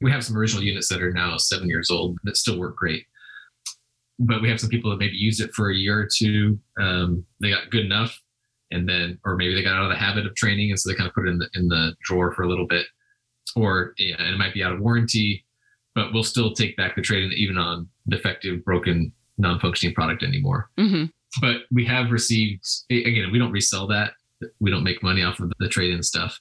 we 0.02 0.12
have 0.12 0.24
some 0.24 0.38
original 0.38 0.63
units 0.63 0.89
that 0.89 1.02
are 1.02 1.12
now 1.12 1.38
seven 1.38 1.68
years 1.68 1.89
old 1.89 2.18
that 2.24 2.38
still 2.38 2.60
work 2.60 2.76
great. 2.76 3.06
But 4.19 4.41
we 4.41 4.49
have 4.49 4.60
some 4.60 4.69
people 4.69 4.91
that 4.91 4.99
maybe 4.99 5.15
used 5.15 5.41
it 5.41 5.54
for 5.54 5.71
a 5.71 5.76
year 5.76 5.99
or 5.99 6.08
two. 6.13 6.60
Um, 6.80 7.26
they 7.41 7.49
got 7.49 7.69
good 7.71 7.86
enough, 7.86 8.21
and 8.71 8.88
then, 8.88 9.19
or 9.26 9.36
maybe 9.36 9.56
they 9.56 9.63
got 9.63 9.76
out 9.76 9.86
of 9.86 9.89
the 9.89 9.97
habit 9.97 10.26
of 10.26 10.36
training, 10.36 10.69
and 10.69 10.80
so 10.80 10.89
they 10.89 10.95
kind 10.95 11.08
of 11.08 11.15
put 11.15 11.28
it 11.28 11.32
in 11.32 11.39
the 11.39 11.49
in 11.56 11.67
the 11.67 11.95
drawer 12.04 12.32
for 12.32 12.43
a 12.43 12.47
little 12.47 12.67
bit, 12.67 12.86
or 13.56 13.93
yeah, 13.97 14.15
and 14.19 14.34
it 14.34 14.38
might 14.38 14.54
be 14.54 14.63
out 14.63 14.73
of 14.73 14.80
warranty. 14.80 15.45
But 15.95 16.13
we'll 16.13 16.23
still 16.23 16.54
take 16.54 16.76
back 16.76 16.95
the 16.95 17.04
trade-in 17.04 17.34
even 17.34 17.58
on 17.58 17.88
defective, 18.10 18.65
broken, 18.65 19.13
non-functioning 19.38 19.93
product 19.93 20.23
anymore. 20.23 20.71
Mm-hmm. 20.80 21.06
But 21.39 21.58
we 21.71 21.86
have 21.86 22.10
received 22.12 22.65
again, 22.89 23.32
we 23.32 23.39
don't 23.39 23.52
resell 23.52 23.88
that. 23.88 24.13
We 24.60 24.71
don't 24.71 24.84
make 24.84 25.04
money 25.04 25.23
off 25.23 25.39
of 25.39 25.52
the 25.60 25.69
trade-in 25.69 26.02
stuff 26.04 26.39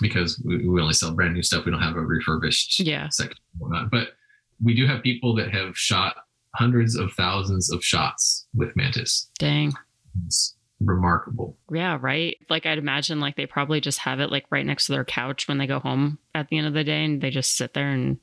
because 0.00 0.40
we, 0.44 0.68
we 0.68 0.80
only 0.80 0.94
sell 0.94 1.14
brand 1.14 1.34
new 1.34 1.42
stuff. 1.42 1.64
We 1.64 1.70
don't 1.70 1.80
have 1.80 1.96
a 1.96 2.00
refurbished 2.00 2.80
yeah. 2.80 3.08
section. 3.08 3.38
But 3.90 4.08
we 4.62 4.74
do 4.74 4.86
have 4.86 5.02
people 5.02 5.34
that 5.36 5.52
have 5.52 5.76
shot 5.76 6.16
hundreds 6.54 6.94
of 6.96 7.12
thousands 7.12 7.70
of 7.70 7.84
shots 7.84 8.46
with 8.54 8.74
Mantis. 8.76 9.30
Dang. 9.38 9.72
It's 10.26 10.54
remarkable. 10.80 11.56
Yeah, 11.72 11.98
right. 12.00 12.36
Like 12.50 12.66
I'd 12.66 12.78
imagine 12.78 13.20
like 13.20 13.36
they 13.36 13.46
probably 13.46 13.80
just 13.80 13.98
have 14.00 14.20
it 14.20 14.30
like 14.30 14.44
right 14.50 14.66
next 14.66 14.86
to 14.86 14.92
their 14.92 15.04
couch 15.04 15.48
when 15.48 15.58
they 15.58 15.66
go 15.66 15.78
home 15.80 16.18
at 16.34 16.48
the 16.48 16.58
end 16.58 16.66
of 16.66 16.74
the 16.74 16.84
day 16.84 17.04
and 17.04 17.20
they 17.20 17.30
just 17.30 17.56
sit 17.56 17.74
there 17.74 17.88
and 17.90 18.18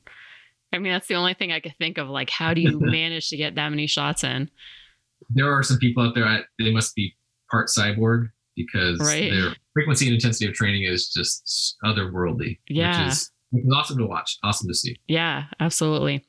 I 0.72 0.78
mean 0.78 0.92
that's 0.92 1.08
the 1.08 1.16
only 1.16 1.34
thing 1.34 1.52
I 1.52 1.60
could 1.60 1.74
think 1.78 1.98
of 1.98 2.08
like 2.08 2.30
how 2.30 2.54
do 2.54 2.60
you 2.60 2.78
manage 2.80 3.28
to 3.30 3.36
get 3.36 3.54
that 3.56 3.68
many 3.70 3.86
shots 3.86 4.24
in? 4.24 4.50
there 5.30 5.50
are 5.52 5.62
some 5.62 5.78
people 5.78 6.02
out 6.02 6.14
there. 6.16 6.24
I, 6.26 6.40
they 6.58 6.72
must 6.72 6.94
be 6.96 7.14
part 7.50 7.68
cyborg 7.68 8.28
because 8.56 8.98
Right. 9.00 9.30
their 9.30 9.54
frequency 9.72 10.06
and 10.06 10.14
intensity 10.14 10.46
of 10.48 10.54
training 10.54 10.82
is 10.84 11.08
just 11.10 11.76
otherworldly. 11.84 12.58
Yeah. 12.68 13.04
which 13.04 13.12
is, 13.12 13.30
which 13.50 13.64
is 13.64 13.72
awesome 13.74 13.98
to 13.98 14.06
watch. 14.06 14.36
Awesome 14.42 14.68
to 14.68 14.74
see. 14.74 14.96
Yeah, 15.06 15.44
absolutely. 15.60 16.24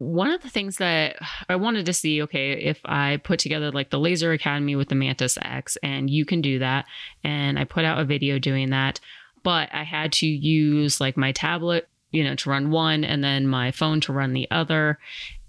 One 0.00 0.30
of 0.30 0.40
the 0.40 0.48
things 0.48 0.78
that 0.78 1.16
I 1.50 1.56
wanted 1.56 1.84
to 1.84 1.92
see, 1.92 2.22
okay, 2.22 2.52
if 2.52 2.80
I 2.86 3.18
put 3.22 3.38
together 3.38 3.70
like 3.70 3.90
the 3.90 4.00
Laser 4.00 4.32
Academy 4.32 4.74
with 4.74 4.88
the 4.88 4.94
Mantis 4.94 5.36
X, 5.42 5.76
and 5.82 6.08
you 6.08 6.24
can 6.24 6.40
do 6.40 6.58
that, 6.58 6.86
and 7.22 7.58
I 7.58 7.64
put 7.64 7.84
out 7.84 8.00
a 8.00 8.04
video 8.06 8.38
doing 8.38 8.70
that, 8.70 8.98
but 9.42 9.68
I 9.74 9.82
had 9.84 10.10
to 10.14 10.26
use 10.26 11.02
like 11.02 11.18
my 11.18 11.32
tablet, 11.32 11.86
you 12.12 12.24
know, 12.24 12.34
to 12.36 12.48
run 12.48 12.70
one 12.70 13.04
and 13.04 13.22
then 13.22 13.46
my 13.46 13.72
phone 13.72 14.00
to 14.00 14.12
run 14.14 14.32
the 14.32 14.48
other. 14.50 14.98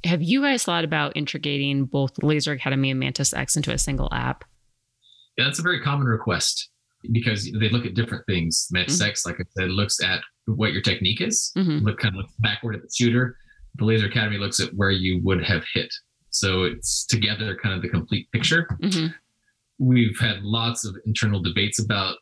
Have 0.04 0.22
you 0.22 0.42
guys 0.42 0.66
thought 0.66 0.84
about 0.84 1.16
integrating 1.16 1.86
both 1.86 2.22
Laser 2.22 2.52
Academy 2.52 2.92
and 2.92 3.00
Mantis 3.00 3.34
X 3.34 3.56
into 3.56 3.72
a 3.72 3.78
single 3.78 4.10
app? 4.12 4.44
Yeah, 5.38 5.46
that's 5.46 5.60
a 5.60 5.64
very 5.64 5.80
common 5.80 6.08
request 6.08 6.68
because 7.14 7.50
they 7.58 7.70
look 7.70 7.86
at 7.86 7.94
different 7.94 8.26
things. 8.26 8.68
Mantis 8.70 9.00
Mm-hmm. 9.00 9.10
X, 9.12 9.26
like 9.26 9.36
I 9.40 9.44
said, 9.58 9.70
looks 9.70 10.04
at 10.04 10.20
what 10.46 10.74
your 10.74 10.82
technique 10.82 11.22
is. 11.22 11.54
Mhm. 11.56 11.84
Look 11.84 12.00
kind 12.00 12.16
of 12.16 12.18
looks 12.20 12.34
backward 12.40 12.76
at 12.76 12.82
the 12.82 12.90
shooter. 12.94 13.38
The 13.76 13.86
Laser 13.86 14.08
Academy 14.08 14.38
looks 14.38 14.60
at 14.60 14.74
where 14.76 14.92
you 14.92 15.22
would 15.24 15.44
have 15.44 15.64
hit. 15.74 15.94
So 16.30 16.64
it's 16.64 17.06
together 17.06 17.58
kind 17.62 17.76
of 17.76 17.82
the 17.82 17.90
complete 17.90 18.32
picture. 18.32 18.68
hmm 18.82 19.08
We've 19.80 20.18
had 20.20 20.44
lots 20.44 20.86
of 20.86 20.96
internal 21.08 21.42
debates 21.42 21.80
about 21.84 22.18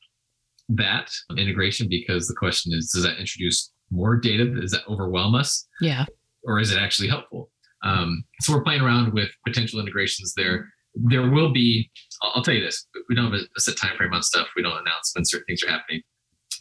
that 0.69 1.11
integration 1.37 1.89
because 1.89 2.27
the 2.27 2.35
question 2.35 2.71
is 2.73 2.91
does 2.91 3.03
that 3.03 3.17
introduce 3.19 3.71
more 3.91 4.15
data? 4.15 4.45
Does 4.45 4.71
that 4.71 4.87
overwhelm 4.87 5.35
us? 5.35 5.67
Yeah. 5.81 6.05
or 6.43 6.59
is 6.59 6.71
it 6.71 6.79
actually 6.79 7.09
helpful? 7.09 7.49
Um, 7.83 8.23
so 8.41 8.53
we're 8.53 8.63
playing 8.63 8.81
around 8.81 9.13
with 9.13 9.29
potential 9.45 9.79
integrations 9.79 10.33
there. 10.35 10.69
There 10.95 11.29
will 11.29 11.51
be. 11.51 11.89
I'll, 12.23 12.43
tell 12.43 12.53
you 12.53 12.63
this: 12.63 12.87
we 13.09 13.15
don't 13.15 13.25
have 13.25 13.33
a, 13.33 13.43
a 13.57 13.59
set 13.59 13.75
time 13.77 13.95
frame 13.97 14.13
on 14.13 14.21
stuff. 14.23 14.47
We 14.55 14.63
don't 14.63 14.77
announce 14.79 15.11
when 15.15 15.25
certain 15.25 15.45
things 15.45 15.63
are 15.63 15.69
happening, 15.69 16.01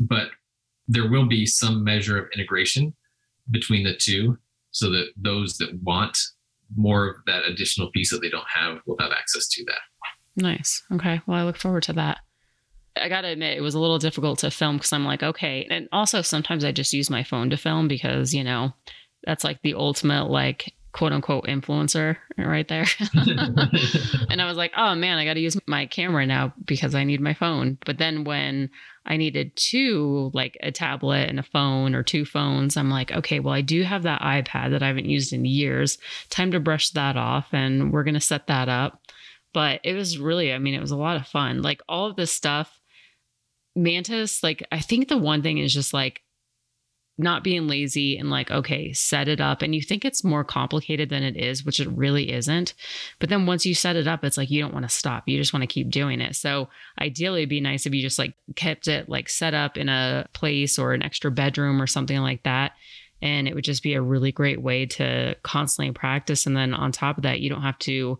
but 0.00 0.28
there 0.88 1.08
will 1.10 1.26
be 1.26 1.44
some 1.46 1.84
measure 1.84 2.18
of 2.18 2.26
integration 2.34 2.94
between 3.50 3.84
the 3.84 3.94
two, 3.96 4.36
so 4.70 4.90
that 4.90 5.06
those 5.16 5.56
that 5.58 5.70
want 5.82 6.16
more 6.76 7.08
of 7.08 7.16
that 7.26 7.44
additional 7.44 7.90
piece 7.90 8.10
that 8.10 8.20
they 8.20 8.28
don't 8.28 8.44
have 8.54 8.78
will 8.86 8.96
have 9.00 9.12
access 9.12 9.48
to 9.48 9.64
that. 9.64 9.80
Nice. 10.36 10.82
Okay. 10.92 11.20
Well, 11.26 11.38
I 11.38 11.44
look 11.44 11.56
forward 11.56 11.82
to 11.84 11.92
that. 11.94 12.18
I 12.96 13.08
got 13.08 13.22
to 13.22 13.28
admit, 13.28 13.56
it 13.56 13.62
was 13.62 13.74
a 13.74 13.80
little 13.80 13.98
difficult 13.98 14.40
to 14.40 14.50
film 14.50 14.76
because 14.76 14.92
I'm 14.92 15.04
like, 15.04 15.22
okay. 15.22 15.66
And 15.70 15.88
also, 15.92 16.20
sometimes 16.20 16.64
I 16.64 16.72
just 16.72 16.92
use 16.92 17.10
my 17.10 17.22
phone 17.22 17.50
to 17.50 17.56
film 17.56 17.88
because, 17.88 18.34
you 18.34 18.44
know, 18.44 18.72
that's 19.24 19.44
like 19.44 19.60
the 19.62 19.74
ultimate, 19.74 20.30
like, 20.30 20.72
quote 20.98 21.12
unquote 21.12 21.46
influencer 21.46 22.16
right 22.36 22.66
there. 22.66 22.84
and 24.28 24.42
I 24.42 24.46
was 24.46 24.56
like, 24.56 24.72
oh 24.76 24.96
man, 24.96 25.16
I 25.16 25.24
got 25.24 25.34
to 25.34 25.40
use 25.40 25.56
my 25.68 25.86
camera 25.86 26.26
now 26.26 26.52
because 26.64 26.96
I 26.96 27.04
need 27.04 27.20
my 27.20 27.34
phone. 27.34 27.78
But 27.86 27.98
then 27.98 28.24
when 28.24 28.68
I 29.06 29.16
needed 29.16 29.54
two, 29.54 30.32
like 30.34 30.58
a 30.60 30.72
tablet 30.72 31.28
and 31.28 31.38
a 31.38 31.44
phone 31.44 31.94
or 31.94 32.02
two 32.02 32.24
phones, 32.24 32.76
I'm 32.76 32.90
like, 32.90 33.12
okay, 33.12 33.38
well, 33.38 33.54
I 33.54 33.60
do 33.60 33.84
have 33.84 34.02
that 34.02 34.22
iPad 34.22 34.72
that 34.72 34.82
I 34.82 34.88
haven't 34.88 35.06
used 35.06 35.32
in 35.32 35.44
years. 35.44 35.98
Time 36.30 36.50
to 36.50 36.58
brush 36.58 36.90
that 36.90 37.16
off. 37.16 37.46
And 37.52 37.92
we're 37.92 38.02
going 38.04 38.14
to 38.14 38.20
set 38.20 38.48
that 38.48 38.68
up 38.68 39.00
but 39.54 39.80
it 39.82 39.94
was 39.94 40.18
really 40.18 40.52
i 40.52 40.58
mean 40.58 40.74
it 40.74 40.80
was 40.80 40.90
a 40.90 40.96
lot 40.96 41.16
of 41.16 41.26
fun 41.26 41.62
like 41.62 41.80
all 41.88 42.06
of 42.06 42.16
this 42.16 42.30
stuff 42.30 42.82
mantis 43.74 44.42
like 44.42 44.62
i 44.70 44.78
think 44.78 45.08
the 45.08 45.16
one 45.16 45.42
thing 45.42 45.56
is 45.56 45.72
just 45.72 45.94
like 45.94 46.20
not 47.18 47.42
being 47.42 47.66
lazy 47.66 48.16
and 48.16 48.30
like 48.30 48.50
okay 48.50 48.92
set 48.92 49.28
it 49.28 49.40
up. 49.40 49.60
And 49.60 49.74
you 49.74 49.82
think 49.82 50.04
it's 50.04 50.24
more 50.24 50.44
complicated 50.44 51.10
than 51.10 51.22
it 51.22 51.36
is 51.36 51.64
which 51.64 51.80
it 51.80 51.88
really 51.88 52.32
isn't. 52.32 52.74
But 53.18 53.28
then 53.28 53.44
once 53.44 53.66
you 53.66 53.74
set 53.74 53.96
it 53.96 54.06
up 54.06 54.24
it's 54.24 54.38
like 54.38 54.50
you 54.50 54.62
don't 54.62 54.72
want 54.72 54.88
to 54.88 54.94
stop. 54.94 55.24
You 55.26 55.36
just 55.36 55.52
want 55.52 55.62
to 55.62 55.66
keep 55.66 55.90
doing 55.90 56.20
it. 56.20 56.36
So 56.36 56.68
ideally 57.00 57.40
it'd 57.40 57.50
be 57.50 57.60
nice 57.60 57.86
if 57.86 57.92
you 57.92 58.02
just 58.02 58.18
like 58.18 58.34
kept 58.54 58.88
it 58.88 59.08
like 59.08 59.28
set 59.28 59.52
up 59.52 59.76
in 59.76 59.88
a 59.88 60.28
place 60.32 60.78
or 60.78 60.94
an 60.94 61.02
extra 61.02 61.30
bedroom 61.30 61.82
or 61.82 61.86
something 61.86 62.18
like 62.18 62.44
that. 62.44 62.72
And 63.20 63.48
it 63.48 63.54
would 63.54 63.64
just 63.64 63.82
be 63.82 63.94
a 63.94 64.02
really 64.02 64.30
great 64.30 64.62
way 64.62 64.86
to 64.86 65.34
constantly 65.42 65.92
practice. 65.92 66.46
And 66.46 66.56
then 66.56 66.72
on 66.72 66.92
top 66.92 67.16
of 67.18 67.24
that 67.24 67.40
you 67.40 67.50
don't 67.50 67.62
have 67.62 67.78
to 67.80 68.18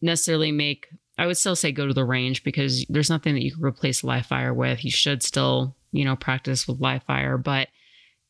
necessarily 0.00 0.50
make 0.50 0.88
I 1.18 1.26
would 1.26 1.36
still 1.36 1.54
say 1.54 1.70
go 1.70 1.86
to 1.86 1.92
the 1.92 2.04
range 2.04 2.42
because 2.42 2.86
there's 2.88 3.10
nothing 3.10 3.34
that 3.34 3.42
you 3.42 3.52
can 3.52 3.62
replace 3.62 4.02
live 4.02 4.24
fire 4.24 4.54
with. 4.54 4.82
You 4.82 4.90
should 4.90 5.22
still, 5.22 5.76
you 5.92 6.02
know, 6.02 6.16
practice 6.16 6.66
with 6.66 6.80
live 6.80 7.02
fire, 7.02 7.36
but 7.36 7.68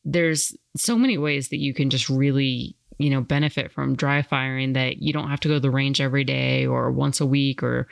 there's 0.04 0.56
so 0.76 0.96
many 0.96 1.18
ways 1.18 1.48
that 1.48 1.58
you 1.58 1.74
can 1.74 1.90
just 1.90 2.08
really, 2.08 2.76
you 2.98 3.10
know, 3.10 3.20
benefit 3.20 3.72
from 3.72 3.96
dry 3.96 4.22
firing 4.22 4.72
that 4.74 4.98
you 4.98 5.12
don't 5.12 5.28
have 5.28 5.40
to 5.40 5.48
go 5.48 5.54
to 5.54 5.60
the 5.60 5.70
range 5.70 6.00
every 6.00 6.24
day 6.24 6.66
or 6.66 6.90
once 6.90 7.20
a 7.20 7.26
week 7.26 7.62
or 7.62 7.88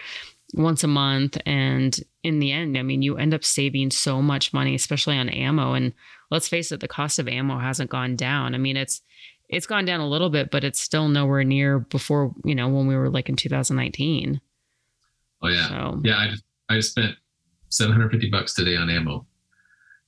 once 0.54 0.82
a 0.82 0.88
month 0.88 1.36
and 1.44 2.00
in 2.22 2.38
the 2.38 2.52
end, 2.52 2.76
I 2.78 2.82
mean, 2.82 3.02
you 3.02 3.16
end 3.16 3.34
up 3.34 3.44
saving 3.44 3.90
so 3.90 4.22
much 4.22 4.52
money 4.52 4.74
especially 4.74 5.16
on 5.16 5.28
ammo 5.28 5.74
and 5.74 5.92
let's 6.30 6.48
face 6.48 6.72
it, 6.72 6.80
the 6.80 6.88
cost 6.88 7.18
of 7.18 7.28
ammo 7.28 7.58
hasn't 7.58 7.90
gone 7.90 8.16
down. 8.16 8.54
I 8.54 8.58
mean, 8.58 8.76
it's 8.76 9.02
it's 9.48 9.66
gone 9.66 9.84
down 9.86 10.00
a 10.00 10.08
little 10.08 10.28
bit, 10.30 10.50
but 10.50 10.62
it's 10.64 10.80
still 10.80 11.08
nowhere 11.08 11.42
near 11.44 11.78
before, 11.78 12.34
you 12.44 12.54
know, 12.54 12.68
when 12.68 12.86
we 12.86 12.96
were 12.96 13.08
like 13.08 13.28
in 13.28 13.36
2019. 13.36 14.40
Oh 15.42 15.48
yeah, 15.48 15.68
So 15.68 16.00
yeah. 16.04 16.18
I 16.18 16.28
just 16.28 16.44
I 16.68 16.74
just 16.76 16.90
spent 16.90 17.16
750 17.70 18.30
bucks 18.30 18.54
today 18.54 18.76
on 18.76 18.90
ammo, 18.90 19.26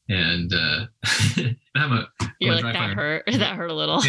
and 0.09 0.53
uh, 0.53 0.87
I'm 1.77 1.93
a 1.93 2.09
you're 2.41 2.55
I'm 2.55 2.63
like 2.65 2.75
that 2.75 2.79
fire. 2.79 2.95
hurt. 2.95 3.25
That 3.39 3.57
hurt 3.57 3.71
a 3.71 3.75
little. 3.75 4.03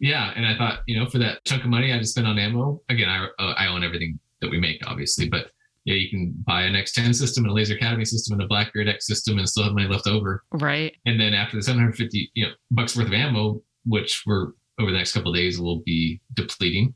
yeah, 0.00 0.32
and 0.34 0.46
I 0.46 0.56
thought, 0.56 0.80
you 0.86 0.98
know, 0.98 1.06
for 1.08 1.18
that 1.18 1.44
chunk 1.44 1.62
of 1.64 1.70
money 1.70 1.92
I 1.92 1.98
just 1.98 2.12
spent 2.12 2.26
on 2.26 2.38
ammo, 2.38 2.80
again, 2.88 3.08
I 3.08 3.26
uh, 3.38 3.54
I 3.56 3.66
own 3.68 3.84
everything 3.84 4.18
that 4.40 4.50
we 4.50 4.58
make, 4.58 4.82
obviously, 4.86 5.28
but 5.28 5.50
yeah, 5.84 5.94
you 5.94 6.08
can 6.10 6.32
buy 6.46 6.62
an 6.62 6.74
X10 6.74 7.14
system 7.14 7.44
and 7.44 7.50
a 7.50 7.54
Laser 7.54 7.74
Academy 7.74 8.04
system 8.06 8.34
and 8.34 8.42
a 8.42 8.46
Blackbeard 8.46 8.88
X 8.88 9.06
system 9.06 9.38
and 9.38 9.48
still 9.48 9.64
have 9.64 9.74
money 9.74 9.86
left 9.86 10.06
over. 10.06 10.42
right. 10.52 10.94
And 11.04 11.20
then 11.20 11.34
after 11.34 11.56
the 11.58 11.62
750, 11.62 12.30
you 12.34 12.46
know, 12.46 12.52
bucks 12.70 12.96
worth 12.96 13.06
of 13.08 13.12
ammo, 13.12 13.60
which 13.84 14.22
we're 14.26 14.52
over 14.80 14.90
the 14.90 14.96
next 14.96 15.12
couple 15.12 15.30
of 15.30 15.36
days 15.36 15.60
will 15.60 15.82
be 15.84 16.20
depleting, 16.34 16.94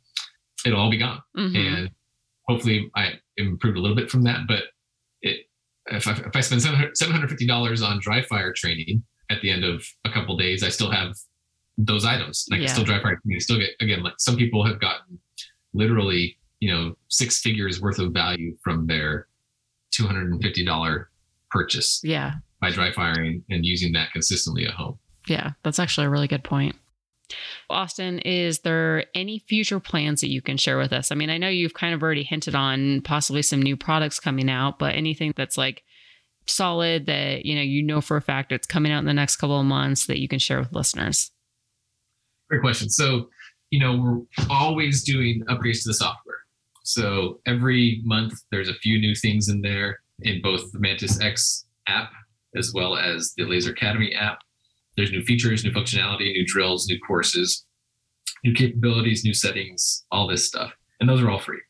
it'll 0.65 0.81
all 0.81 0.91
be 0.91 0.97
gone. 0.97 1.21
Mhm. 1.37 1.55
And 1.57 1.91
hopefully 2.49 2.91
I 2.97 3.13
improved 3.37 3.77
a 3.77 3.81
little 3.81 3.95
bit 3.97 4.11
from 4.11 4.23
that. 4.23 4.47
But 4.49 4.65
if 5.91 6.07
I, 6.07 6.13
if 6.13 6.35
I 6.37 6.41
spend 6.41 6.61
$750 6.63 7.87
on 7.87 7.99
dry 8.01 8.23
fire 8.23 8.53
training 8.53 9.03
at 9.31 9.41
the 9.43 9.51
end 9.51 9.65
of 9.65 9.85
a 10.05 10.11
couple 10.11 10.35
of 10.35 10.41
days, 10.41 10.63
I 10.63 10.69
still 10.69 10.91
have 10.91 11.15
those 11.77 12.05
items. 12.05 12.47
And 12.51 12.57
I 12.57 12.61
Yeah. 12.63 12.67
can 12.67 12.75
still 12.75 12.85
dry 12.85 13.01
fire 13.03 13.21
training. 13.25 13.41
Still 13.41 13.59
get, 13.59 13.71
again, 13.81 14.03
like 14.03 14.15
some 14.19 14.37
people 14.37 14.65
have 14.67 14.81
gotten 14.81 15.19
literally, 15.75 16.39
you 16.61 16.73
know, 16.73 16.97
six 17.09 17.41
figures 17.41 17.81
worth 17.81 17.99
of 17.99 18.13
value 18.13 18.57
from 18.65 18.87
their 18.87 19.29
$250 19.93 21.07
purchase 21.51 22.01
Yeah. 22.05 22.35
by 22.61 22.71
dry 22.71 22.93
firing 22.93 23.45
and 23.51 23.65
using 23.65 23.93
that 23.93 24.13
consistently 24.13 24.67
at 24.67 24.75
home. 24.75 24.99
Yeah. 25.27 25.53
That's 25.63 25.79
actually 25.79 26.07
a 26.07 26.11
really 26.11 26.29
good 26.29 26.45
point. 26.45 26.75
Austin, 27.69 28.19
is 28.21 28.61
there 28.61 29.05
any 29.15 29.41
future 29.41 29.81
plans 29.81 30.21
that 30.21 30.31
you 30.31 30.41
can 30.41 30.57
share 30.57 30.79
with 30.79 30.93
us? 30.93 31.13
I 31.13 31.15
mean, 31.15 31.31
I 31.31 31.39
know 31.39 31.49
you've 31.49 31.75
kind 31.75 31.95
of 31.95 32.03
already 32.03 32.23
hinted 32.23 32.55
on 32.55 33.03
possibly 33.03 33.43
some 33.43 33.61
new 33.61 33.77
products 33.77 34.21
coming 34.21 34.51
out, 34.51 34.79
but 34.79 34.95
anything 34.95 35.33
that's 35.37 35.59
like 35.59 35.83
solid 36.47 37.07
that, 37.07 37.45
you 37.45 37.55
know, 37.55 37.63
you 37.63 37.83
know 37.83 38.01
for 38.01 38.17
a 38.17 38.23
fact 38.23 38.53
it's 38.53 38.67
coming 38.67 38.93
out 38.93 39.01
in 39.01 39.05
the 39.05 39.15
next 39.15 39.37
couple 39.37 39.61
of 39.61 39.67
months 39.67 40.07
that 40.07 40.19
you 40.19 40.29
can 40.29 40.39
share 40.39 40.59
with 40.59 40.73
listeners? 40.73 41.31
Great 42.49 42.63
question. 42.63 42.89
So, 42.89 43.29
you 43.71 43.81
know, 43.81 44.27
we're 44.39 44.47
always 44.51 45.05
doing 45.05 45.43
upgrades 45.49 45.83
to 45.83 45.91
the 45.91 45.95
software. 45.95 46.37
So 46.85 47.41
every 47.47 48.01
month 48.05 48.33
there's 48.51 48.71
a 48.71 48.75
few 48.75 48.99
new 48.99 49.15
things 49.15 49.49
in 49.49 49.61
there 49.61 49.99
in 50.21 50.41
both 50.41 50.73
the 50.73 50.79
Mantis 50.79 51.21
X 51.21 51.67
app 51.87 52.11
as 52.57 52.73
well 52.75 52.97
as 52.97 53.35
the 53.37 53.45
Laser 53.45 53.73
Academy 53.73 54.15
app. 54.15 54.39
There's 54.99 55.13
new 55.13 55.23
features, 55.23 55.65
new 55.65 55.71
functionality, 55.71 56.33
new 56.33 56.45
drills, 56.45 56.89
new 56.89 56.99
courses, 56.99 57.65
new 58.45 58.53
capabilities, 58.53 59.25
new 59.25 59.33
settings, 59.33 60.05
all 60.11 60.27
this 60.27 60.45
stuff, 60.45 60.73
and 60.99 61.09
those 61.09 61.23
are 61.23 61.31
all 61.31 61.39
free. 61.39 61.61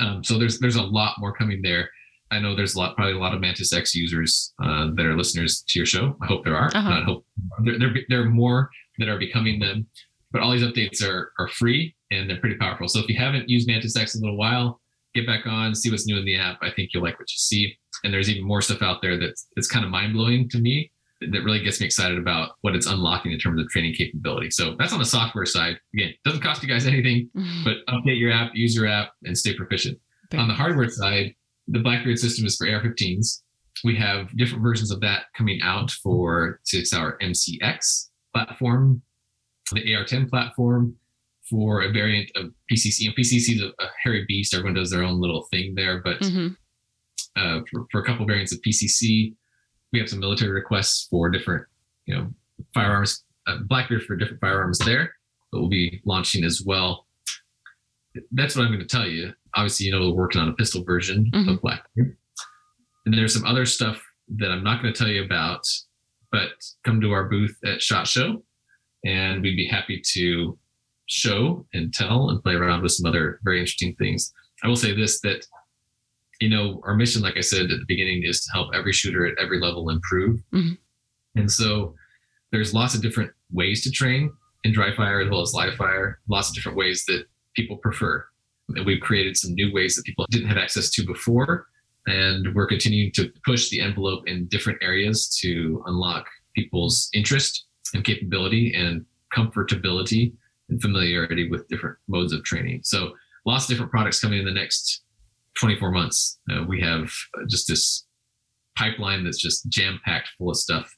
Um, 0.00 0.24
so 0.24 0.38
there's 0.38 0.58
there's 0.58 0.74
a 0.74 0.82
lot 0.82 1.14
more 1.20 1.32
coming 1.32 1.62
there. 1.62 1.88
I 2.32 2.40
know 2.40 2.56
there's 2.56 2.74
a 2.74 2.78
lot, 2.78 2.96
probably 2.96 3.14
a 3.14 3.18
lot 3.18 3.32
of 3.32 3.40
Mantis 3.40 3.72
X 3.72 3.94
users 3.94 4.54
uh, 4.60 4.88
that 4.96 5.06
are 5.06 5.16
listeners 5.16 5.62
to 5.68 5.78
your 5.78 5.86
show. 5.86 6.16
I 6.20 6.26
hope 6.26 6.44
there 6.44 6.56
are. 6.56 6.68
Uh-huh. 6.74 6.90
Not 6.90 7.04
hope 7.04 7.24
there, 7.62 7.78
there, 7.78 7.94
there 8.08 8.22
are 8.22 8.30
more 8.30 8.70
that 8.98 9.08
are 9.08 9.18
becoming 9.18 9.60
them. 9.60 9.86
But 10.32 10.40
all 10.42 10.50
these 10.50 10.64
updates 10.64 11.00
are 11.06 11.32
are 11.38 11.46
free 11.46 11.94
and 12.10 12.28
they're 12.28 12.40
pretty 12.40 12.56
powerful. 12.56 12.88
So 12.88 12.98
if 12.98 13.08
you 13.08 13.16
haven't 13.18 13.48
used 13.48 13.68
Mantis 13.68 13.96
X 13.96 14.16
in 14.16 14.22
a 14.22 14.24
little 14.24 14.38
while, 14.38 14.80
get 15.14 15.26
back 15.26 15.46
on, 15.46 15.76
see 15.76 15.90
what's 15.90 16.06
new 16.06 16.16
in 16.16 16.24
the 16.24 16.36
app. 16.36 16.58
I 16.60 16.70
think 16.70 16.90
you'll 16.92 17.04
like 17.04 17.20
what 17.20 17.30
you 17.30 17.36
see. 17.36 17.78
And 18.02 18.12
there's 18.12 18.28
even 18.28 18.42
more 18.42 18.62
stuff 18.62 18.82
out 18.82 19.00
there 19.00 19.16
that's 19.16 19.46
that's 19.54 19.68
kind 19.68 19.84
of 19.84 19.92
mind 19.92 20.14
blowing 20.14 20.48
to 20.48 20.58
me. 20.58 20.90
That 21.30 21.42
really 21.44 21.62
gets 21.62 21.80
me 21.80 21.86
excited 21.86 22.18
about 22.18 22.52
what 22.62 22.74
it's 22.74 22.86
unlocking 22.86 23.32
in 23.32 23.38
terms 23.38 23.60
of 23.60 23.68
training 23.68 23.94
capability. 23.94 24.50
So 24.50 24.74
that's 24.78 24.92
on 24.92 24.98
the 24.98 25.04
software 25.04 25.46
side. 25.46 25.78
Again, 25.94 26.14
doesn't 26.24 26.42
cost 26.42 26.62
you 26.62 26.68
guys 26.68 26.86
anything, 26.86 27.30
but 27.64 27.78
update 27.88 28.18
your 28.18 28.32
app, 28.32 28.52
use 28.54 28.74
your 28.74 28.86
app, 28.86 29.12
and 29.24 29.36
stay 29.36 29.54
proficient. 29.54 29.98
On 30.34 30.48
the 30.48 30.54
hardware 30.54 30.88
side, 30.88 31.34
the 31.68 31.80
Blackbeard 31.80 32.18
system 32.18 32.46
is 32.46 32.56
for 32.56 32.66
AR-15s. 32.66 33.42
We 33.84 33.96
have 33.96 34.34
different 34.36 34.62
versions 34.62 34.90
of 34.90 35.00
that 35.00 35.24
coming 35.36 35.60
out 35.62 35.90
for 35.90 36.60
it's 36.72 36.94
our 36.94 37.18
MCX 37.18 38.08
platform, 38.32 39.02
the 39.72 39.94
AR-10 39.94 40.30
platform, 40.30 40.96
for 41.50 41.82
a 41.82 41.92
variant 41.92 42.30
of 42.34 42.50
PCC. 42.70 43.06
And 43.06 43.14
PCC 43.14 43.56
is 43.56 43.62
a, 43.62 43.68
a 43.82 43.88
hairy 44.02 44.24
beast. 44.26 44.54
Everyone 44.54 44.74
does 44.74 44.90
their 44.90 45.02
own 45.02 45.20
little 45.20 45.46
thing 45.50 45.74
there, 45.74 46.00
but 46.00 46.16
hmm 46.24 46.48
uh, 47.36 47.60
for, 47.70 47.86
for 47.90 48.00
a 48.00 48.04
couple 48.04 48.26
variants 48.26 48.52
of 48.52 48.60
PCC, 48.60 49.34
we 49.92 49.98
have 49.98 50.08
some 50.08 50.20
military 50.20 50.50
requests 50.50 51.06
for 51.10 51.28
different, 51.30 51.66
you 52.06 52.14
know, 52.14 52.32
firearms, 52.74 53.24
uh, 53.46 53.58
Blackbeard 53.66 54.02
for 54.04 54.16
different 54.16 54.40
firearms 54.40 54.78
there 54.78 55.12
that 55.52 55.58
we'll 55.60 55.68
be 55.68 56.00
launching 56.04 56.44
as 56.44 56.62
well. 56.64 57.06
That's 58.32 58.56
what 58.56 58.64
I'm 58.64 58.72
going 58.72 58.80
to 58.80 58.86
tell 58.86 59.06
you. 59.06 59.32
Obviously, 59.54 59.86
you 59.86 59.92
know, 59.92 60.00
we're 60.10 60.14
working 60.22 60.40
on 60.40 60.48
a 60.48 60.54
pistol 60.54 60.84
version 60.84 61.30
Mhm. 61.32 61.54
of 61.54 61.60
Blackbeard. 61.62 62.16
And 63.04 63.14
there's 63.14 63.34
some 63.34 63.44
other 63.44 63.66
stuff 63.66 64.02
that 64.36 64.50
I'm 64.50 64.62
not 64.64 64.80
going 64.82 64.92
to 64.92 64.98
tell 64.98 65.08
you 65.10 65.24
about, 65.24 65.66
but 66.30 66.50
come 66.84 67.00
to 67.00 67.12
our 67.12 67.28
booth 67.28 67.58
at 67.64 67.82
SHOT 67.82 68.06
Show 68.06 68.44
and 69.04 69.42
we'd 69.42 69.56
be 69.56 69.66
happy 69.66 70.00
to 70.12 70.58
show 71.06 71.66
and 71.74 71.92
tell 71.92 72.30
and 72.30 72.42
play 72.42 72.54
around 72.54 72.82
with 72.82 72.92
some 72.92 73.06
other 73.06 73.40
very 73.44 73.58
interesting 73.58 73.94
things. 73.96 74.32
I 74.62 74.68
will 74.68 74.76
say 74.76 74.94
this 74.94 75.20
that 75.22 75.44
you 76.40 76.48
know, 76.48 76.80
our 76.84 76.94
mission, 76.94 77.22
like 77.22 77.36
I 77.36 77.40
said 77.40 77.70
at 77.70 77.78
the 77.78 77.84
beginning, 77.86 78.24
is 78.24 78.42
to 78.44 78.52
help 78.52 78.74
every 78.74 78.92
shooter 78.92 79.26
at 79.26 79.38
every 79.38 79.60
level 79.60 79.90
improve. 79.90 80.40
Mhm. 80.52 80.78
And 81.36 81.50
so 81.50 81.94
there's 82.50 82.74
lots 82.74 82.94
of 82.94 83.02
different 83.02 83.32
ways 83.50 83.82
to 83.84 83.90
train 83.90 84.32
in 84.64 84.72
dry 84.72 84.94
fire 84.94 85.20
as 85.20 85.30
well 85.30 85.40
as 85.40 85.54
live 85.54 85.74
fire, 85.74 86.20
lots 86.28 86.48
of 86.48 86.54
different 86.54 86.76
ways 86.76 87.04
that 87.06 87.26
people 87.54 87.76
prefer. 87.76 88.24
And 88.68 88.84
we've 88.86 89.00
created 89.00 89.36
some 89.36 89.54
new 89.54 89.72
ways 89.72 89.96
that 89.96 90.04
people 90.04 90.26
didn't 90.30 90.48
have 90.48 90.58
access 90.58 90.90
to 90.90 91.06
before. 91.06 91.68
And 92.06 92.54
we're 92.54 92.66
continuing 92.66 93.12
to 93.12 93.32
push 93.44 93.70
the 93.70 93.80
envelope 93.80 94.26
in 94.26 94.46
different 94.46 94.78
areas 94.82 95.28
to 95.40 95.82
unlock 95.86 96.26
people's 96.54 97.08
interest 97.14 97.66
and 97.94 98.04
capability 98.04 98.74
and 98.74 99.04
comfortability 99.34 100.32
and 100.68 100.80
familiarity 100.80 101.48
with 101.48 101.68
different 101.68 101.96
modes 102.08 102.32
of 102.32 102.42
training. 102.44 102.80
So 102.82 103.14
lots 103.46 103.64
of 103.64 103.70
different 103.70 103.90
products 103.90 104.20
coming 104.20 104.40
in 104.40 104.44
the 104.44 104.52
next 104.52 105.01
24 105.58 105.90
months. 105.90 106.38
Uh, 106.50 106.64
we 106.66 106.80
have 106.80 107.10
uh, 107.36 107.44
just 107.48 107.68
this 107.68 108.06
pipeline 108.76 109.24
that's 109.24 109.40
just 109.40 109.68
jam 109.68 110.00
packed 110.04 110.30
full 110.38 110.50
of 110.50 110.56
stuff. 110.56 110.94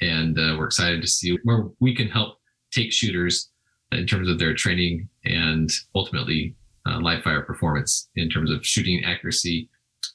And 0.00 0.38
uh, 0.38 0.56
we're 0.58 0.66
excited 0.66 1.02
to 1.02 1.08
see 1.08 1.38
where 1.44 1.66
we 1.80 1.94
can 1.94 2.08
help 2.08 2.38
take 2.72 2.92
shooters 2.92 3.50
in 3.92 4.06
terms 4.06 4.28
of 4.28 4.38
their 4.38 4.54
training 4.54 5.08
and 5.24 5.70
ultimately 5.94 6.54
uh, 6.88 6.98
live 7.00 7.22
fire 7.22 7.42
performance 7.42 8.08
in 8.16 8.30
terms 8.30 8.50
of 8.50 8.64
shooting 8.64 9.04
accuracy, 9.04 9.68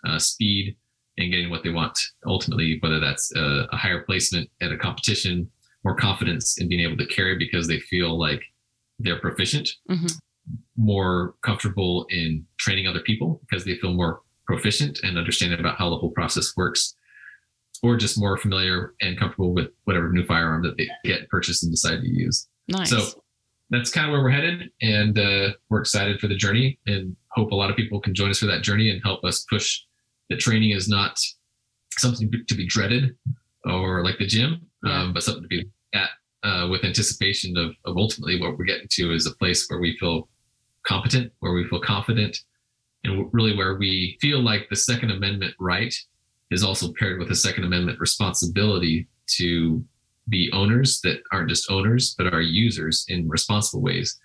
uh, 0.07 0.17
speed, 0.17 0.75
and 1.17 1.31
getting 1.31 1.49
what 1.49 1.63
they 1.63 1.69
want 1.69 1.97
ultimately, 2.25 2.77
whether 2.81 2.99
that's 2.99 3.33
a, 3.35 3.67
a 3.71 3.77
higher 3.77 4.01
placement 4.01 4.49
at 4.61 4.71
a 4.71 4.77
competition, 4.77 5.49
more 5.83 5.95
confidence 5.95 6.59
in 6.59 6.67
being 6.67 6.81
able 6.81 6.97
to 6.97 7.05
carry 7.05 7.37
because 7.37 7.67
they 7.67 7.79
feel 7.79 8.19
like 8.19 8.41
they're 8.99 9.19
proficient 9.19 9.69
hmm 9.89 10.07
more 10.77 11.35
comfortable 11.41 12.05
in 12.09 12.45
training 12.65 12.87
other 12.87 13.01
people 13.01 13.39
because 13.47 13.63
they 13.63 13.75
feel 13.75 13.93
more 13.93 14.21
proficient 14.47 14.99
and 15.03 15.17
understanding 15.17 15.59
about 15.59 15.77
how 15.77 15.89
the 15.89 15.97
whole 15.97 16.11
process 16.11 16.51
works, 16.57 16.95
or 17.83 17.95
just 17.95 18.17
more 18.17 18.37
familiar 18.37 18.93
and 19.01 19.19
comfortable 19.19 19.53
with 19.53 19.67
whatever 19.83 20.11
new 20.11 20.25
firearm 20.25 20.63
that 20.63 20.75
they 20.77 20.87
get 21.03 21.29
purchased 21.29 21.63
and 21.63 21.71
decide 21.71 22.01
to 22.01 22.09
use. 22.09 22.47
Nice. 22.67 22.89
So 22.89 23.21
that's 23.69 23.91
kind 23.91 24.07
of 24.07 24.13
where 24.13 24.23
we're 24.23 24.31
headed, 24.31 24.69
and 24.81 25.17
uh, 25.17 25.49
we're 25.69 25.81
excited 25.81 26.19
for 26.19 26.27
the 26.27 26.35
journey, 26.35 26.79
and 26.87 27.15
hope 27.29 27.51
a 27.51 27.55
lot 27.55 27.69
of 27.69 27.75
people 27.75 27.99
can 27.99 28.15
join 28.15 28.29
us 28.31 28.39
for 28.39 28.47
that 28.47 28.63
journey 28.63 28.89
and 28.89 29.01
help 29.03 29.23
us 29.23 29.45
push 29.49 29.81
that 30.29 30.39
training 30.39 30.71
is 30.71 30.87
not 30.87 31.19
something 31.91 32.31
to 32.47 32.55
be 32.55 32.67
dreaded 32.67 33.15
or 33.65 34.03
like 34.03 34.17
the 34.17 34.25
gym, 34.25 34.61
um, 34.85 35.13
but 35.13 35.23
something 35.23 35.43
to 35.43 35.47
be 35.47 35.69
at 35.93 36.09
uh, 36.43 36.67
with 36.69 36.83
anticipation 36.83 37.57
of, 37.57 37.71
of 37.85 37.97
ultimately 37.97 38.39
what 38.39 38.57
we're 38.57 38.65
getting 38.65 38.87
to 38.89 39.13
is 39.13 39.25
a 39.25 39.35
place 39.35 39.65
where 39.67 39.79
we 39.79 39.97
feel 39.99 40.27
competent, 40.85 41.31
where 41.39 41.53
we 41.53 41.67
feel 41.67 41.81
confident, 41.81 42.37
and 43.05 43.29
really 43.31 43.55
where 43.55 43.75
we 43.75 44.17
feel 44.21 44.39
like 44.39 44.67
the 44.69 44.75
Second 44.75 45.11
Amendment 45.11 45.53
right 45.59 45.93
is 46.51 46.63
also 46.63 46.93
paired 46.99 47.19
with 47.19 47.31
a 47.31 47.35
Second 47.35 47.63
Amendment 47.63 47.99
responsibility 47.99 49.07
to 49.37 49.83
be 50.29 50.49
owners 50.53 51.01
that 51.01 51.21
aren't 51.31 51.49
just 51.49 51.69
owners, 51.71 52.15
but 52.17 52.33
are 52.33 52.41
users 52.41 53.05
in 53.09 53.27
responsible 53.29 53.81
ways, 53.81 54.19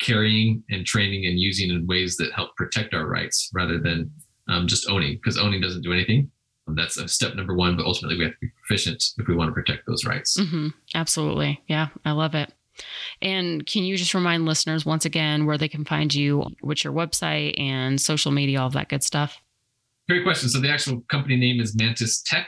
carrying 0.00 0.62
and 0.70 0.86
training 0.86 1.26
and 1.26 1.38
using 1.38 1.70
in 1.70 1.86
ways 1.86 2.16
that 2.16 2.32
help 2.32 2.54
protect 2.56 2.94
our 2.94 3.06
rights 3.06 3.50
rather 3.52 3.78
than 3.78 4.10
um, 4.48 4.66
just 4.66 4.88
owning, 4.88 5.14
because 5.16 5.38
owning 5.38 5.60
doesn't 5.60 5.82
do 5.82 5.92
anything. 5.92 6.30
That's 6.66 6.96
a 6.96 7.06
step 7.08 7.34
number 7.34 7.54
one, 7.54 7.76
but 7.76 7.84
ultimately 7.84 8.16
we 8.16 8.24
have 8.24 8.32
to 8.32 8.38
be 8.40 8.48
proficient 8.66 9.04
if 9.18 9.28
we 9.28 9.34
want 9.34 9.48
to 9.48 9.52
protect 9.52 9.86
those 9.86 10.06
rights. 10.06 10.38
hmm 10.40 10.68
Absolutely. 10.94 11.62
Yeah, 11.66 11.88
I 12.04 12.12
love 12.12 12.34
it. 12.34 12.52
And 13.22 13.64
can 13.66 13.84
you 13.84 13.96
just 13.96 14.14
remind 14.14 14.44
listeners 14.44 14.84
once 14.84 15.04
again 15.04 15.46
where 15.46 15.58
they 15.58 15.68
can 15.68 15.84
find 15.84 16.12
you, 16.14 16.44
what's 16.60 16.84
your 16.84 16.92
website 16.92 17.58
and 17.58 18.00
social 18.00 18.32
media, 18.32 18.60
all 18.60 18.66
of 18.66 18.72
that 18.74 18.88
good 18.88 19.02
stuff? 19.02 19.38
Great 20.08 20.24
question. 20.24 20.48
So 20.48 20.60
the 20.60 20.70
actual 20.70 21.00
company 21.10 21.36
name 21.36 21.60
is 21.60 21.74
Mantis 21.76 22.22
Tech. 22.22 22.46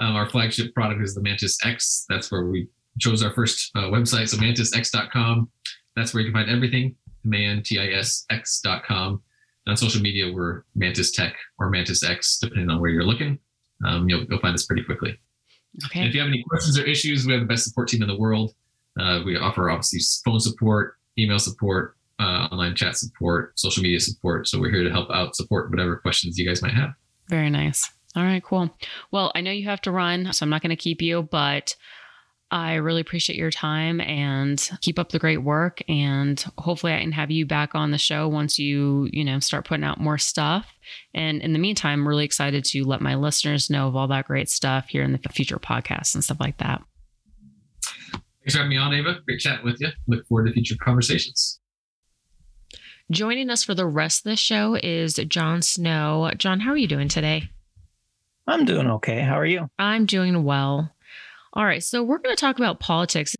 Um, 0.00 0.16
our 0.16 0.28
flagship 0.28 0.74
product 0.74 1.02
is 1.02 1.14
the 1.14 1.22
Mantis 1.22 1.58
X. 1.64 2.04
That's 2.08 2.30
where 2.32 2.46
we 2.46 2.68
chose 3.00 3.22
our 3.22 3.32
first 3.32 3.70
uh, 3.76 3.82
website. 3.90 4.28
So 4.28 4.36
mantisx.com. 4.36 5.48
That's 5.96 6.14
where 6.14 6.22
you 6.22 6.30
can 6.32 6.40
find 6.40 6.50
everything. 6.50 6.96
M-A-N-T-I-S-X.com. 7.24 9.08
And 9.66 9.70
on 9.72 9.76
social 9.76 10.00
media, 10.00 10.32
we're 10.32 10.62
Mantis 10.74 11.10
Tech 11.12 11.34
or 11.58 11.70
Mantis 11.70 12.02
X, 12.02 12.38
depending 12.38 12.70
on 12.70 12.80
where 12.80 12.90
you're 12.90 13.04
looking. 13.04 13.38
Um, 13.86 14.08
you'll, 14.08 14.24
you'll 14.28 14.40
find 14.40 14.54
us 14.54 14.66
pretty 14.66 14.82
quickly. 14.84 15.10
And 15.10 15.84
Okay. 15.86 16.08
if 16.08 16.14
you 16.14 16.20
have 16.20 16.28
any 16.28 16.42
questions 16.48 16.78
or 16.78 16.84
issues, 16.84 17.26
we 17.26 17.32
have 17.32 17.42
the 17.42 17.46
best 17.46 17.64
support 17.64 17.88
team 17.88 18.02
in 18.02 18.08
the 18.08 18.16
world. 18.18 18.54
Uh, 18.98 19.20
we 19.24 19.36
offer 19.36 19.70
obviously 19.70 20.00
phone 20.24 20.40
support, 20.40 20.94
email 21.18 21.38
support, 21.38 21.96
uh, 22.20 22.48
online 22.50 22.74
chat 22.74 22.96
support, 22.96 23.58
social 23.58 23.82
media 23.82 24.00
support. 24.00 24.48
So 24.48 24.58
we're 24.58 24.70
here 24.70 24.84
to 24.84 24.90
help 24.90 25.10
out, 25.10 25.36
support 25.36 25.70
whatever 25.70 25.96
questions 25.96 26.38
you 26.38 26.46
guys 26.46 26.62
might 26.62 26.74
have. 26.74 26.90
Very 27.28 27.50
nice. 27.50 27.88
All 28.16 28.24
right, 28.24 28.42
cool. 28.42 28.70
Well, 29.12 29.30
I 29.34 29.40
know 29.40 29.50
you 29.50 29.68
have 29.68 29.82
to 29.82 29.92
run, 29.92 30.32
so 30.32 30.44
I'm 30.44 30.50
not 30.50 30.62
going 30.62 30.70
to 30.70 30.76
keep 30.76 31.00
you, 31.02 31.22
but 31.22 31.76
I 32.50 32.74
really 32.74 33.02
appreciate 33.02 33.36
your 33.36 33.50
time 33.50 34.00
and 34.00 34.70
keep 34.80 34.98
up 34.98 35.10
the 35.10 35.18
great 35.18 35.42
work. 35.42 35.82
And 35.88 36.42
hopefully, 36.56 36.94
I 36.94 37.00
can 37.00 37.12
have 37.12 37.30
you 37.30 37.44
back 37.44 37.74
on 37.74 37.90
the 37.90 37.98
show 37.98 38.26
once 38.26 38.58
you, 38.58 39.08
you 39.12 39.22
know, 39.22 39.38
start 39.38 39.66
putting 39.66 39.84
out 39.84 40.00
more 40.00 40.18
stuff. 40.18 40.66
And 41.12 41.42
in 41.42 41.52
the 41.52 41.58
meantime, 41.58 42.00
I'm 42.00 42.08
really 42.08 42.24
excited 42.24 42.64
to 42.64 42.84
let 42.84 43.02
my 43.02 43.14
listeners 43.14 43.68
know 43.68 43.86
of 43.86 43.94
all 43.94 44.08
that 44.08 44.26
great 44.26 44.48
stuff 44.48 44.88
here 44.88 45.02
in 45.02 45.12
the 45.12 45.18
future 45.28 45.58
podcasts 45.58 46.14
and 46.14 46.24
stuff 46.24 46.40
like 46.40 46.56
that. 46.58 46.82
Thanks 48.48 48.56
for 48.56 48.62
having 48.62 48.70
me 48.70 48.78
on, 48.78 48.94
Ava. 48.94 49.20
Great 49.26 49.40
chatting 49.40 49.66
with 49.66 49.78
you. 49.78 49.88
Look 50.06 50.26
forward 50.26 50.46
to 50.46 50.52
future 50.54 50.74
conversations. 50.80 51.60
Joining 53.10 53.50
us 53.50 53.62
for 53.62 53.74
the 53.74 53.84
rest 53.84 54.24
of 54.24 54.30
the 54.30 54.36
show 54.36 54.74
is 54.82 55.16
John 55.28 55.60
Snow. 55.60 56.30
John, 56.38 56.60
how 56.60 56.70
are 56.70 56.76
you 56.78 56.86
doing 56.86 57.08
today? 57.08 57.50
I'm 58.46 58.64
doing 58.64 58.86
okay. 58.86 59.20
How 59.20 59.38
are 59.38 59.44
you? 59.44 59.68
I'm 59.78 60.06
doing 60.06 60.44
well. 60.44 60.94
All 61.52 61.66
right, 61.66 61.84
so 61.84 62.02
we're 62.02 62.16
going 62.16 62.34
to 62.34 62.40
talk 62.40 62.56
about 62.56 62.80
politics. 62.80 63.36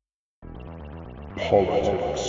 Politics. 1.38 2.20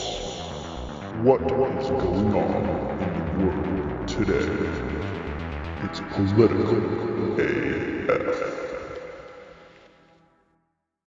What 1.22 1.42
is 1.42 1.90
going 1.90 2.34
on 2.34 2.64
in 3.02 3.40
the 3.40 3.46
world 3.46 4.08
today? 4.08 4.48
It's 5.84 6.00
political 6.12 6.78
AF. 7.42 8.40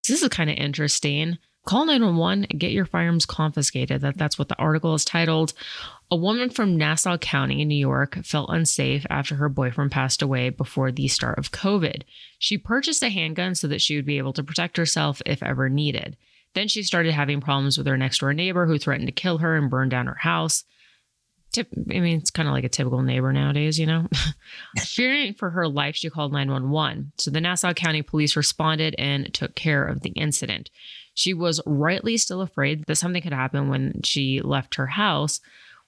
This 0.07 0.23
is 0.23 0.29
kind 0.29 0.49
of 0.49 0.55
interesting. 0.55 1.37
Call 1.65 1.85
911 1.85 2.47
and 2.49 2.59
get 2.59 2.71
your 2.71 2.85
firearms 2.85 3.25
confiscated. 3.25 4.01
That, 4.01 4.17
that's 4.17 4.39
what 4.39 4.47
the 4.47 4.57
article 4.57 4.95
is 4.95 5.05
titled. 5.05 5.53
A 6.09 6.15
woman 6.15 6.49
from 6.49 6.77
Nassau 6.77 7.17
County 7.17 7.61
in 7.61 7.67
New 7.67 7.75
York 7.75 8.17
felt 8.25 8.49
unsafe 8.49 9.05
after 9.09 9.35
her 9.35 9.49
boyfriend 9.49 9.91
passed 9.91 10.21
away 10.21 10.49
before 10.49 10.91
the 10.91 11.07
start 11.07 11.37
of 11.37 11.51
COVID. 11.51 12.03
She 12.39 12.57
purchased 12.57 13.03
a 13.03 13.09
handgun 13.09 13.53
so 13.53 13.67
that 13.67 13.81
she 13.81 13.95
would 13.95 14.05
be 14.05 14.17
able 14.17 14.33
to 14.33 14.43
protect 14.43 14.77
herself 14.77 15.21
if 15.25 15.43
ever 15.43 15.69
needed. 15.69 16.17
Then 16.55 16.67
she 16.67 16.81
started 16.81 17.13
having 17.13 17.41
problems 17.41 17.77
with 17.77 17.85
her 17.87 17.97
next 17.97 18.19
door 18.19 18.33
neighbor 18.33 18.65
who 18.65 18.79
threatened 18.79 19.07
to 19.07 19.13
kill 19.13 19.37
her 19.39 19.55
and 19.55 19.69
burn 19.69 19.89
down 19.89 20.07
her 20.07 20.15
house. 20.15 20.63
Tip, 21.51 21.67
I 21.91 21.99
mean, 21.99 22.19
it's 22.19 22.31
kind 22.31 22.47
of 22.47 22.53
like 22.53 22.63
a 22.63 22.69
typical 22.69 23.01
neighbor 23.01 23.33
nowadays, 23.33 23.79
you 23.79 23.85
know? 23.85 24.07
Fearing 24.79 25.33
for 25.33 25.49
her 25.51 25.67
life, 25.67 25.95
she 25.95 26.09
called 26.09 26.31
911. 26.31 27.11
So 27.17 27.31
the 27.31 27.41
Nassau 27.41 27.73
County 27.73 28.01
police 28.01 28.35
responded 28.35 28.95
and 28.97 29.33
took 29.33 29.55
care 29.55 29.85
of 29.85 30.01
the 30.01 30.11
incident. 30.11 30.69
She 31.19 31.33
was 31.33 31.59
rightly 31.65 32.15
still 32.15 32.39
afraid 32.39 32.85
that 32.85 32.95
something 32.95 33.21
could 33.21 33.33
happen 33.33 33.67
when 33.67 34.03
she 34.05 34.39
left 34.41 34.75
her 34.75 34.87
house. 34.87 35.41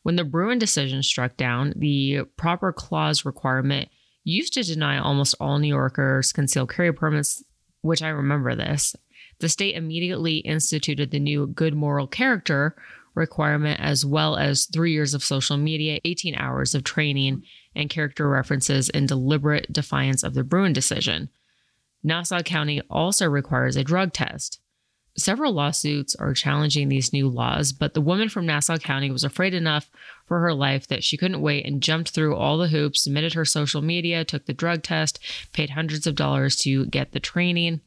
When 0.03 0.17
the 0.17 0.25
Bruen 0.25 0.59
decision 0.59 1.03
struck 1.03 1.37
down, 1.37 1.71
the 1.77 2.23
proper 2.35 2.73
clause 2.73 3.23
requirement 3.23 3.87
used 4.25 4.51
to 4.55 4.63
deny 4.63 4.97
almost 4.97 5.35
all 5.39 5.57
New 5.57 5.69
Yorkers 5.69 6.33
concealed 6.33 6.73
carry 6.73 6.91
permits, 6.91 7.41
which 7.79 8.01
I 8.01 8.09
remember 8.09 8.55
this. 8.55 8.93
The 9.39 9.47
state 9.47 9.75
immediately 9.75 10.39
instituted 10.39 11.11
the 11.11 11.19
new 11.21 11.47
good 11.47 11.75
moral 11.75 12.07
character 12.07 12.75
requirement, 13.15 13.79
as 13.79 14.05
well 14.05 14.35
as 14.35 14.65
three 14.65 14.91
years 14.91 15.13
of 15.13 15.23
social 15.23 15.55
media, 15.55 16.01
18 16.03 16.35
hours 16.35 16.75
of 16.75 16.83
training, 16.83 17.43
and 17.73 17.89
character 17.89 18.27
references 18.27 18.89
in 18.89 19.05
deliberate 19.05 19.71
defiance 19.71 20.23
of 20.23 20.33
the 20.33 20.43
Bruen 20.43 20.73
decision. 20.73 21.29
Nassau 22.03 22.41
County 22.41 22.81
also 22.89 23.29
requires 23.29 23.77
a 23.77 23.83
drug 23.85 24.11
test. 24.11 24.59
Several 25.17 25.51
lawsuits 25.51 26.15
are 26.15 26.33
challenging 26.33 26.87
these 26.87 27.11
new 27.11 27.27
laws, 27.27 27.73
but 27.73 27.93
the 27.93 28.01
woman 28.01 28.29
from 28.29 28.45
Nassau 28.45 28.77
County 28.77 29.11
was 29.11 29.25
afraid 29.25 29.53
enough 29.53 29.89
for 30.25 30.39
her 30.39 30.53
life 30.53 30.87
that 30.87 31.03
she 31.03 31.17
couldn't 31.17 31.41
wait 31.41 31.65
and 31.65 31.83
jumped 31.83 32.11
through 32.11 32.35
all 32.35 32.57
the 32.57 32.69
hoops, 32.69 33.03
submitted 33.03 33.33
her 33.33 33.43
social 33.43 33.81
media, 33.81 34.23
took 34.23 34.45
the 34.45 34.53
drug 34.53 34.83
test, 34.83 35.19
paid 35.51 35.71
hundreds 35.71 36.07
of 36.07 36.15
dollars 36.15 36.55
to 36.57 36.85
get 36.85 37.11
the 37.11 37.19
training. 37.19 37.81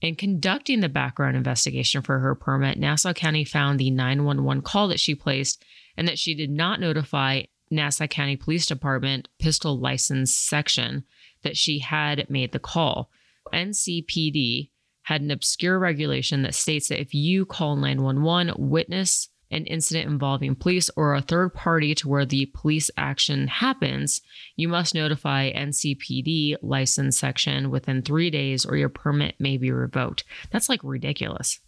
In 0.00 0.16
conducting 0.16 0.80
the 0.80 0.88
background 0.88 1.36
investigation 1.36 2.02
for 2.02 2.18
her 2.18 2.34
permit, 2.34 2.78
Nassau 2.78 3.12
County 3.12 3.44
found 3.44 3.78
the 3.78 3.90
911 3.90 4.62
call 4.62 4.88
that 4.88 5.00
she 5.00 5.14
placed 5.14 5.64
and 5.96 6.08
that 6.08 6.18
she 6.18 6.34
did 6.34 6.50
not 6.50 6.80
notify 6.80 7.42
Nassau 7.70 8.06
County 8.06 8.36
Police 8.36 8.66
Department 8.66 9.28
pistol 9.38 9.78
license 9.78 10.34
section 10.34 11.04
that 11.42 11.56
she 11.56 11.78
had 11.80 12.28
made 12.28 12.52
the 12.52 12.58
call. 12.58 13.10
NCPD 13.52 14.70
had 15.08 15.22
an 15.22 15.30
obscure 15.30 15.78
regulation 15.78 16.42
that 16.42 16.54
states 16.54 16.88
that 16.88 17.00
if 17.00 17.14
you 17.14 17.46
call 17.46 17.76
911, 17.76 18.52
witness 18.58 19.30
an 19.50 19.64
incident 19.64 20.06
involving 20.06 20.54
police 20.54 20.90
or 20.96 21.14
a 21.14 21.22
third 21.22 21.54
party 21.54 21.94
to 21.94 22.06
where 22.06 22.26
the 22.26 22.44
police 22.52 22.90
action 22.98 23.48
happens, 23.48 24.20
you 24.54 24.68
must 24.68 24.94
notify 24.94 25.50
NCPD 25.50 26.56
license 26.60 27.18
section 27.18 27.70
within 27.70 28.02
three 28.02 28.28
days 28.28 28.66
or 28.66 28.76
your 28.76 28.90
permit 28.90 29.34
may 29.38 29.56
be 29.56 29.72
revoked. 29.72 30.24
That's 30.50 30.68
like 30.68 30.84
ridiculous. 30.84 31.58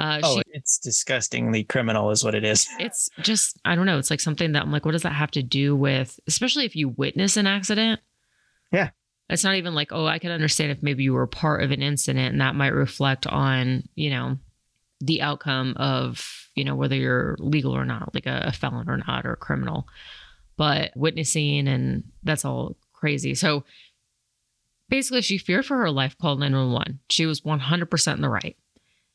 Uh, 0.00 0.18
oh, 0.24 0.38
she, 0.38 0.42
it's 0.48 0.78
disgustingly 0.78 1.62
criminal, 1.62 2.10
is 2.10 2.24
what 2.24 2.34
it 2.34 2.42
is. 2.42 2.66
It's 2.80 3.08
just, 3.20 3.56
I 3.64 3.76
don't 3.76 3.86
know. 3.86 3.98
It's 3.98 4.10
like 4.10 4.18
something 4.18 4.50
that 4.50 4.62
I'm 4.64 4.72
like, 4.72 4.84
what 4.84 4.92
does 4.92 5.02
that 5.02 5.12
have 5.12 5.30
to 5.32 5.44
do 5.44 5.76
with, 5.76 6.18
especially 6.26 6.64
if 6.64 6.74
you 6.74 6.88
witness 6.88 7.36
an 7.36 7.46
accident? 7.46 8.00
Yeah. 8.72 8.90
It's 9.32 9.44
not 9.44 9.56
even 9.56 9.74
like, 9.74 9.92
oh, 9.92 10.06
I 10.06 10.18
can 10.18 10.30
understand 10.30 10.72
if 10.72 10.82
maybe 10.82 11.04
you 11.04 11.14
were 11.14 11.26
part 11.26 11.62
of 11.62 11.70
an 11.70 11.82
incident 11.82 12.32
and 12.32 12.40
that 12.40 12.54
might 12.54 12.68
reflect 12.68 13.26
on, 13.26 13.88
you 13.94 14.10
know, 14.10 14.36
the 15.00 15.22
outcome 15.22 15.74
of, 15.76 16.48
you 16.54 16.64
know, 16.64 16.74
whether 16.74 16.94
you're 16.94 17.36
legal 17.38 17.74
or 17.74 17.84
not, 17.84 18.14
like 18.14 18.26
a, 18.26 18.44
a 18.46 18.52
felon 18.52 18.90
or 18.90 18.98
not, 18.98 19.24
or 19.24 19.32
a 19.32 19.36
criminal. 19.36 19.88
But 20.56 20.92
witnessing 20.94 21.66
and 21.66 22.04
that's 22.22 22.44
all 22.44 22.76
crazy. 22.92 23.34
So 23.34 23.64
basically, 24.90 25.22
she 25.22 25.38
feared 25.38 25.64
for 25.64 25.78
her 25.78 25.90
life, 25.90 26.16
called 26.18 26.38
911. 26.38 27.00
She 27.08 27.24
was 27.24 27.40
100% 27.40 28.14
in 28.14 28.20
the 28.20 28.28
right. 28.28 28.56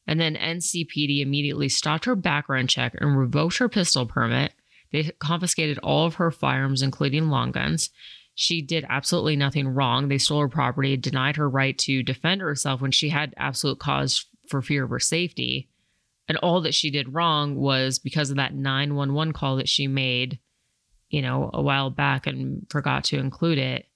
And 0.08 0.20
then 0.20 0.36
NCPD 0.36 1.22
immediately 1.22 1.70
stopped 1.70 2.06
her 2.06 2.16
background 2.16 2.70
check 2.70 2.96
and 3.00 3.18
revoked 3.18 3.60
her 3.60 3.70
pistol 3.70 4.06
permit. 4.08 4.54
They 4.92 5.12
confiscated 5.20 5.78
all 5.80 6.06
of 6.06 6.16
her 6.16 6.32
firearms, 6.32 6.82
including 6.82 7.30
long 7.30 7.52
guns. 7.52 7.92
She 8.40 8.62
did 8.62 8.86
absolutely 8.88 9.36
nothing 9.36 9.68
wrong. 9.68 10.10
They 10.10 10.20
stole 10.20 10.42
her 10.42 10.48
property, 10.48 10.96
denied 10.96 11.38
her 11.38 11.50
right 11.50 11.76
to 11.80 12.04
defend 12.04 12.42
herself 12.42 12.82
when 12.82 12.92
she 12.92 13.10
had 13.10 13.34
absolute 13.36 13.80
cause 13.80 14.28
for 14.48 14.62
fear 14.62 14.84
of 14.84 14.92
her 14.92 15.00
safety. 15.00 15.70
And 16.28 16.38
all 16.38 16.62
that 16.62 16.76
she 16.76 16.92
did 16.92 17.16
wrong 17.16 17.56
was 17.56 17.98
because 17.98 18.30
of 18.30 18.36
that 18.36 18.54
911 18.54 19.34
call 19.34 19.56
that 19.56 19.68
she 19.68 19.88
made, 19.88 20.38
you 21.10 21.24
know, 21.24 21.50
a 21.52 21.64
while 21.64 21.90
back 21.90 22.28
and 22.28 22.68
forgot 22.70 23.06
to 23.06 23.18
include 23.18 23.58
it. 23.58 23.88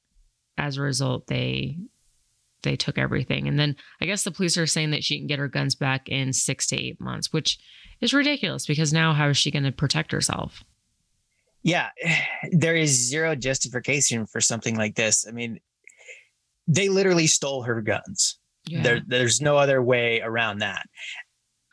As 0.57 0.77
a 0.77 0.81
result, 0.81 1.27
they 1.27 1.77
they 2.63 2.75
took 2.75 2.97
everything. 2.97 3.47
And 3.47 3.59
then 3.59 3.75
I 4.01 4.07
guess 4.07 4.23
the 4.23 4.31
police 4.31 4.57
are 4.57 4.65
saying 4.65 4.89
that 4.89 5.03
she 5.03 5.19
can 5.19 5.27
get 5.27 5.37
her 5.37 5.49
guns 5.49 5.75
back 5.75 6.09
in 6.09 6.33
six 6.33 6.65
to 6.67 6.81
eight 6.81 6.99
months, 6.99 7.31
which 7.31 7.59
is 8.01 8.11
ridiculous 8.11 8.65
because 8.65 8.91
now 8.91 9.13
how 9.13 9.29
is 9.29 9.37
she 9.37 9.51
going 9.51 9.65
to 9.65 9.71
protect 9.71 10.11
herself? 10.11 10.63
Yeah, 11.63 11.89
there 12.51 12.75
is 12.75 13.09
zero 13.09 13.35
justification 13.35 14.25
for 14.25 14.41
something 14.41 14.75
like 14.75 14.95
this. 14.95 15.25
I 15.27 15.31
mean, 15.31 15.59
they 16.67 16.89
literally 16.89 17.27
stole 17.27 17.63
her 17.63 17.81
guns. 17.81 18.39
Yeah. 18.67 18.83
There, 18.83 19.01
there's 19.05 19.41
no 19.41 19.57
other 19.57 19.81
way 19.81 20.21
around 20.21 20.59
that. 20.59 20.85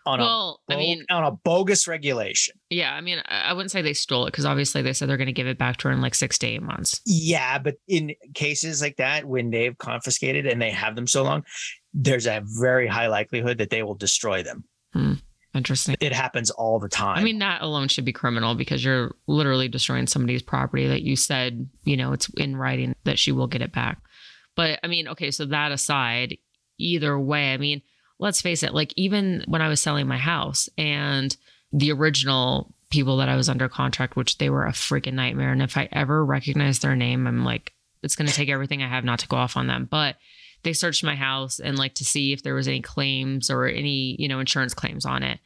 On 0.06 0.20
well, 0.20 0.60
a, 0.70 0.72
I 0.72 0.76
mean, 0.76 1.04
on 1.10 1.22
a 1.22 1.32
bogus 1.32 1.86
regulation. 1.86 2.58
Yeah, 2.70 2.94
I 2.94 3.02
mean, 3.02 3.20
I 3.26 3.52
wouldn't 3.52 3.70
say 3.70 3.82
they 3.82 3.92
stole 3.92 4.24
it 4.24 4.30
because 4.30 4.46
obviously 4.46 4.80
they 4.80 4.94
said 4.94 5.06
they're 5.06 5.18
going 5.18 5.26
to 5.26 5.34
give 5.34 5.46
it 5.46 5.58
back 5.58 5.76
to 5.78 5.88
her 5.88 5.92
in 5.92 6.00
like 6.00 6.14
six 6.14 6.38
to 6.38 6.46
eight 6.46 6.62
months. 6.62 7.02
Yeah, 7.04 7.58
but 7.58 7.74
in 7.88 8.14
cases 8.32 8.80
like 8.80 8.96
that, 8.96 9.26
when 9.26 9.50
they've 9.50 9.76
confiscated 9.76 10.46
and 10.46 10.62
they 10.62 10.70
have 10.70 10.96
them 10.96 11.06
so 11.06 11.24
long, 11.24 11.44
there's 11.92 12.26
a 12.26 12.42
very 12.58 12.86
high 12.86 13.08
likelihood 13.08 13.58
that 13.58 13.68
they 13.68 13.82
will 13.82 13.96
destroy 13.96 14.42
them. 14.42 14.64
Hmm. 14.94 15.14
Interesting. 15.58 15.96
It 16.00 16.12
happens 16.12 16.50
all 16.50 16.78
the 16.78 16.88
time. 16.88 17.18
I 17.18 17.24
mean, 17.24 17.40
that 17.40 17.62
alone 17.62 17.88
should 17.88 18.04
be 18.04 18.12
criminal 18.12 18.54
because 18.54 18.84
you're 18.84 19.14
literally 19.26 19.68
destroying 19.68 20.06
somebody's 20.06 20.42
property 20.42 20.86
that 20.86 21.02
you 21.02 21.16
said, 21.16 21.68
you 21.82 21.96
know, 21.96 22.12
it's 22.12 22.28
in 22.36 22.56
writing 22.56 22.94
that 23.04 23.18
she 23.18 23.32
will 23.32 23.48
get 23.48 23.60
it 23.60 23.72
back. 23.72 24.00
But 24.54 24.78
I 24.84 24.86
mean, 24.86 25.08
okay, 25.08 25.32
so 25.32 25.44
that 25.46 25.72
aside, 25.72 26.38
either 26.78 27.18
way, 27.18 27.52
I 27.52 27.56
mean, 27.56 27.82
let's 28.20 28.40
face 28.40 28.62
it, 28.62 28.72
like 28.72 28.92
even 28.96 29.44
when 29.48 29.60
I 29.60 29.68
was 29.68 29.82
selling 29.82 30.06
my 30.06 30.16
house 30.16 30.68
and 30.78 31.36
the 31.72 31.90
original 31.92 32.72
people 32.90 33.18
that 33.18 33.28
I 33.28 33.36
was 33.36 33.48
under 33.48 33.68
contract, 33.68 34.16
which 34.16 34.38
they 34.38 34.48
were 34.48 34.64
a 34.64 34.70
freaking 34.72 35.14
nightmare. 35.14 35.52
And 35.52 35.60
if 35.60 35.76
I 35.76 35.88
ever 35.92 36.24
recognize 36.24 36.78
their 36.78 36.96
name, 36.96 37.26
I'm 37.26 37.44
like, 37.44 37.74
it's 38.02 38.16
going 38.16 38.28
to 38.28 38.34
take 38.34 38.48
everything 38.48 38.82
I 38.82 38.88
have 38.88 39.04
not 39.04 39.18
to 39.20 39.28
go 39.28 39.36
off 39.36 39.56
on 39.56 39.66
them. 39.66 39.88
But 39.90 40.16
they 40.62 40.72
searched 40.72 41.04
my 41.04 41.14
house 41.14 41.60
and 41.60 41.78
like 41.78 41.94
to 41.94 42.04
see 42.04 42.32
if 42.32 42.42
there 42.42 42.54
was 42.54 42.68
any 42.68 42.80
claims 42.80 43.50
or 43.50 43.66
any, 43.66 44.16
you 44.18 44.28
know, 44.28 44.40
insurance 44.40 44.74
claims 44.74 45.04
on 45.04 45.22
it. 45.22 45.38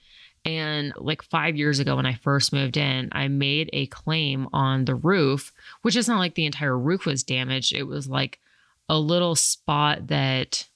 And 0.45 0.93
like 0.97 1.23
five 1.23 1.57
years 1.57 1.79
ago, 1.79 1.97
when 1.97 2.07
I 2.07 2.15
first 2.15 2.53
moved 2.53 2.77
in, 2.77 3.11
I 3.13 3.29
made 3.29 3.71
a 3.73 3.87
claim 3.87 4.49
on 4.53 4.85
the 4.85 4.97
roof, 4.97 5.53
which 5.83 5.95
is 5.95 6.09
not 6.09 6.19
like 6.19 6.35
the 6.35 6.47
entire 6.47 6.77
roof 6.77 7.07
was 7.07 7.23
damaged. 7.23 7.73
It 7.73 7.85
was 7.85 8.09
like 8.09 8.41
a 8.89 8.99
little 8.99 9.37
spot 9.37 10.09
that 10.09 10.69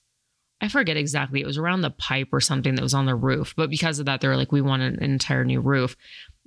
I 0.61 0.69
forget 0.69 0.97
exactly. 0.97 1.41
It 1.41 1.47
was 1.47 1.59
around 1.59 1.83
the 1.83 1.91
pipe 1.91 2.29
or 2.33 2.41
something 2.41 2.77
that 2.77 2.83
was 2.83 2.95
on 2.95 3.07
the 3.07 3.17
roof. 3.17 3.55
But 3.57 3.71
because 3.71 3.99
of 3.99 4.07
that, 4.07 4.21
they 4.21 4.29
were 4.29 4.37
like, 4.37 4.53
we 4.53 4.63
want 4.63 4.83
an 4.83 5.03
entire 5.03 5.45
new 5.45 5.61
roof. 5.61 5.97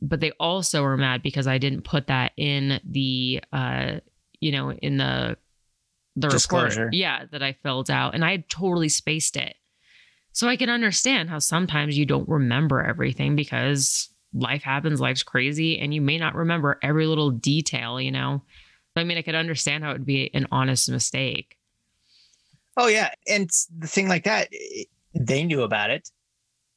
But 0.01 0.21
they 0.21 0.31
also 0.39 0.81
were 0.81 0.97
mad 0.97 1.21
because 1.21 1.45
I 1.45 1.57
didn't 1.57 1.81
put 1.81 2.07
that 2.07 2.31
in 2.37 2.79
the, 2.89 3.43
uh, 3.51 3.99
you 4.39 4.53
know, 4.53 4.71
in 4.71 4.97
the 4.97 5.37
the 6.15 6.29
disclosure. 6.29 6.85
Report, 6.85 6.93
yeah, 6.93 7.25
that 7.31 7.43
I 7.43 7.53
filled 7.53 7.91
out, 7.91 8.15
and 8.15 8.23
I 8.23 8.31
had 8.31 8.49
totally 8.49 8.89
spaced 8.89 9.37
it. 9.37 9.55
So 10.39 10.47
I 10.47 10.55
can 10.55 10.69
understand 10.69 11.29
how 11.29 11.39
sometimes 11.39 11.97
you 11.97 12.05
don't 12.05 12.29
remember 12.29 12.81
everything 12.81 13.35
because 13.35 14.07
life 14.33 14.63
happens, 14.63 15.01
life's 15.01 15.21
crazy, 15.21 15.77
and 15.77 15.93
you 15.93 15.99
may 15.99 16.17
not 16.17 16.33
remember 16.33 16.79
every 16.81 17.07
little 17.07 17.29
detail, 17.29 17.99
you 17.99 18.09
know? 18.09 18.41
I 18.95 19.03
mean, 19.03 19.17
I 19.17 19.21
could 19.21 19.35
understand 19.35 19.83
how 19.83 19.89
it 19.89 19.95
would 19.95 20.05
be 20.05 20.31
an 20.33 20.47
honest 20.49 20.89
mistake. 20.89 21.57
Oh, 22.77 22.87
yeah. 22.87 23.09
And 23.27 23.49
the 23.79 23.87
thing 23.87 24.07
like 24.07 24.23
that, 24.23 24.47
they 25.13 25.43
knew 25.43 25.63
about 25.63 25.89
it. 25.89 26.09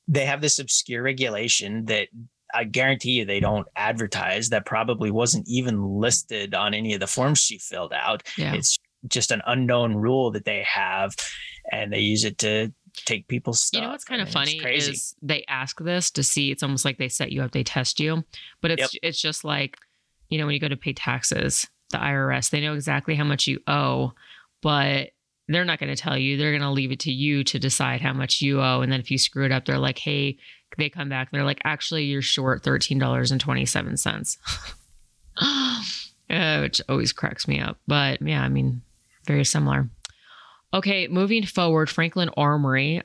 They 0.09 0.27
have 0.27 0.41
this 0.41 0.59
obscure 0.59 1.05
regulation 1.05 1.85
that 1.85 2.09
I 2.53 2.65
guarantee 2.65 3.13
you 3.13 3.25
they 3.25 3.39
don't 3.39 3.69
advertise 3.77 4.49
that 4.49 4.67
probably 4.67 5.13
wasn't 5.13 5.47
even 5.47 6.01
listed 6.01 6.53
on 6.53 6.75
any 6.75 6.95
of 6.95 7.01
the 7.01 7.07
forms 7.07 7.39
she 7.39 7.59
filled 7.59 7.93
out. 7.93 8.25
Yeah. 8.37 8.55
It's 8.55 8.77
just 9.07 9.31
an 9.31 9.43
unknown 9.47 9.95
rule 9.95 10.33
that 10.33 10.47
they 10.47 10.65
have 10.65 11.15
and 11.71 11.93
they 11.93 12.01
use 12.01 12.25
it 12.25 12.39
to 12.39 12.73
take 12.95 13.28
people's 13.28 13.61
stuff. 13.61 13.80
You 13.80 13.86
know 13.86 13.93
what's 13.93 14.05
kind 14.05 14.20
of 14.20 14.28
funny 14.28 14.59
is 14.59 15.14
they 15.22 15.45
ask 15.49 15.80
this 15.80 16.11
to 16.12 16.22
see 16.22 16.51
it's 16.51 16.62
almost 16.62 16.84
like 16.84 16.99
they 16.99 17.09
set 17.09 17.32
you 17.32 17.43
up, 17.43 17.53
they 17.53 17.64
test 17.64 18.01
you. 18.01 18.24
But 18.61 18.72
it's 18.72 18.95
yep. 18.95 19.01
it's 19.03 19.20
just 19.20 19.45
like, 19.45 19.76
you 20.28 20.38
know, 20.38 20.47
when 20.47 20.55
you 20.55 20.61
go 20.61 20.68
to 20.68 20.76
pay 20.76 20.93
taxes, 20.93 21.66
the 21.90 21.99
IRS, 21.99 22.51
they 22.51 22.61
know 22.61 22.74
exactly 22.74 23.14
how 23.14 23.24
much 23.24 23.47
you 23.47 23.61
owe, 23.66 24.12
but 24.62 25.11
they're 25.49 25.64
not 25.64 25.78
going 25.78 25.95
to 25.95 26.01
tell 26.01 26.16
you. 26.16 26.36
They're 26.36 26.53
going 26.53 26.62
to 26.62 26.70
leave 26.70 26.93
it 26.93 27.01
to 27.01 27.12
you 27.12 27.45
to 27.45 27.59
decide 27.59 28.01
how 28.01 28.12
much 28.12 28.40
you 28.40 28.61
owe. 28.61 28.80
And 28.80 28.90
then 28.93 29.01
if 29.01 29.11
you 29.11 29.18
screw 29.18 29.45
it 29.45 29.53
up, 29.53 29.64
they're 29.64 29.78
like, 29.78 29.99
hey, 29.99 30.38
they 30.78 30.88
come 30.88 31.09
back 31.09 31.28
and 31.30 31.38
they're 31.38 31.47
like, 31.47 31.61
actually, 31.64 32.05
you're 32.05 32.22
short 32.22 32.62
$13.27. 32.62 34.38
uh, 36.30 36.61
which 36.62 36.80
always 36.88 37.12
cracks 37.12 37.47
me 37.47 37.61
up. 37.61 37.78
But 37.86 38.22
yeah, 38.22 38.43
I 38.43 38.49
mean, 38.49 38.82
very 39.26 39.45
similar. 39.45 39.88
Okay, 40.75 41.07
moving 41.07 41.45
forward, 41.45 41.91
Franklin 41.91 42.31
Armory. 42.35 43.03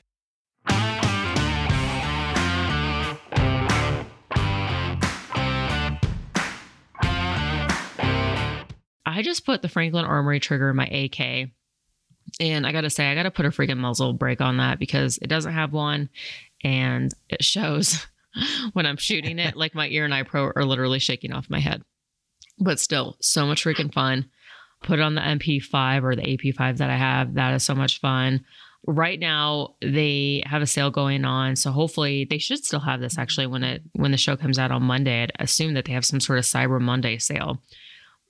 I 9.04 9.22
just 9.22 9.44
put 9.44 9.60
the 9.60 9.68
Franklin 9.68 10.06
Armory 10.06 10.40
trigger 10.40 10.70
in 10.70 10.76
my 10.76 10.86
AK. 10.86 11.50
And 12.40 12.66
I 12.66 12.72
got 12.72 12.82
to 12.82 12.90
say, 12.90 13.10
I 13.10 13.14
got 13.14 13.24
to 13.24 13.30
put 13.30 13.44
a 13.44 13.50
freaking 13.50 13.78
muzzle 13.78 14.14
brake 14.14 14.40
on 14.40 14.58
that 14.58 14.78
because 14.78 15.18
it 15.20 15.26
doesn't 15.26 15.52
have 15.52 15.72
one. 15.72 16.08
And 16.64 17.12
it 17.28 17.44
shows 17.44 18.06
when 18.72 18.86
I'm 18.86 18.96
shooting 18.96 19.38
it. 19.38 19.56
Like 19.56 19.74
my 19.74 19.88
ear 19.88 20.06
and 20.06 20.14
eye 20.14 20.22
pro 20.22 20.52
are 20.56 20.64
literally 20.64 21.00
shaking 21.00 21.32
off 21.32 21.50
my 21.50 21.60
head. 21.60 21.82
But 22.58 22.80
still, 22.80 23.16
so 23.20 23.46
much 23.46 23.64
freaking 23.64 23.92
fun 23.92 24.30
put 24.82 24.98
it 24.98 25.02
on 25.02 25.14
the 25.14 25.20
MP5 25.20 26.02
or 26.02 26.16
the 26.16 26.22
AP5 26.22 26.78
that 26.78 26.90
I 26.90 26.96
have. 26.96 27.34
That 27.34 27.54
is 27.54 27.62
so 27.62 27.74
much 27.74 28.00
fun. 28.00 28.44
Right 28.86 29.18
now 29.18 29.74
they 29.82 30.42
have 30.46 30.62
a 30.62 30.66
sale 30.66 30.90
going 30.90 31.24
on, 31.24 31.56
so 31.56 31.70
hopefully 31.70 32.24
they 32.24 32.38
should 32.38 32.64
still 32.64 32.80
have 32.80 33.00
this 33.00 33.18
actually 33.18 33.46
when 33.46 33.64
it 33.64 33.82
when 33.94 34.12
the 34.12 34.16
show 34.16 34.36
comes 34.36 34.58
out 34.58 34.70
on 34.70 34.82
Monday. 34.82 35.22
I'd 35.22 35.32
assume 35.40 35.74
that 35.74 35.84
they 35.84 35.92
have 35.92 36.04
some 36.04 36.20
sort 36.20 36.38
of 36.38 36.44
Cyber 36.44 36.80
Monday 36.80 37.18
sale. 37.18 37.60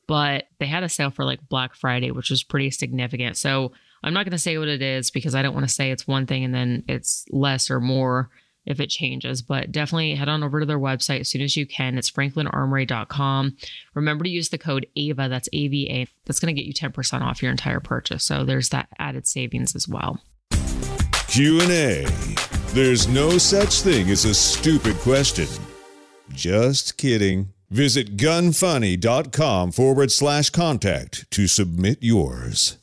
But 0.06 0.48
they 0.58 0.66
had 0.66 0.82
a 0.82 0.88
sale 0.88 1.10
for 1.10 1.24
like 1.24 1.48
Black 1.50 1.74
Friday, 1.74 2.10
which 2.10 2.30
was 2.30 2.42
pretty 2.42 2.70
significant. 2.70 3.36
So 3.36 3.72
I'm 4.02 4.14
not 4.14 4.24
going 4.24 4.32
to 4.32 4.38
say 4.38 4.56
what 4.56 4.68
it 4.68 4.80
is 4.80 5.10
because 5.10 5.34
I 5.34 5.42
don't 5.42 5.54
want 5.54 5.68
to 5.68 5.74
say 5.74 5.90
it's 5.90 6.06
one 6.06 6.26
thing 6.26 6.44
and 6.44 6.54
then 6.54 6.82
it's 6.88 7.26
less 7.30 7.70
or 7.70 7.78
more 7.78 8.30
if 8.68 8.78
it 8.78 8.90
changes. 8.90 9.42
But 9.42 9.72
definitely 9.72 10.14
head 10.14 10.28
on 10.28 10.44
over 10.44 10.60
to 10.60 10.66
their 10.66 10.78
website 10.78 11.20
as 11.20 11.28
soon 11.28 11.40
as 11.40 11.56
you 11.56 11.66
can. 11.66 11.98
It's 11.98 12.10
franklinarmory.com. 12.10 13.56
Remember 13.94 14.24
to 14.24 14.30
use 14.30 14.50
the 14.50 14.58
code 14.58 14.86
AVA, 14.94 15.28
that's 15.28 15.48
AVA. 15.52 16.06
That's 16.26 16.38
going 16.38 16.54
to 16.54 16.60
get 16.60 16.66
you 16.66 16.74
10% 16.74 17.22
off 17.22 17.42
your 17.42 17.50
entire 17.50 17.80
purchase. 17.80 18.24
So 18.24 18.44
there's 18.44 18.68
that 18.68 18.88
added 18.98 19.26
savings 19.26 19.74
as 19.74 19.88
well. 19.88 20.20
Q&A. 21.28 22.06
There's 22.68 23.08
no 23.08 23.38
such 23.38 23.80
thing 23.80 24.10
as 24.10 24.24
a 24.24 24.34
stupid 24.34 24.96
question. 24.96 25.48
Just 26.30 26.96
kidding. 26.96 27.52
Visit 27.70 28.16
gunfunny.com 28.16 29.72
forward 29.72 30.10
slash 30.10 30.50
contact 30.50 31.30
to 31.30 31.46
submit 31.46 31.98
yours. 32.00 32.77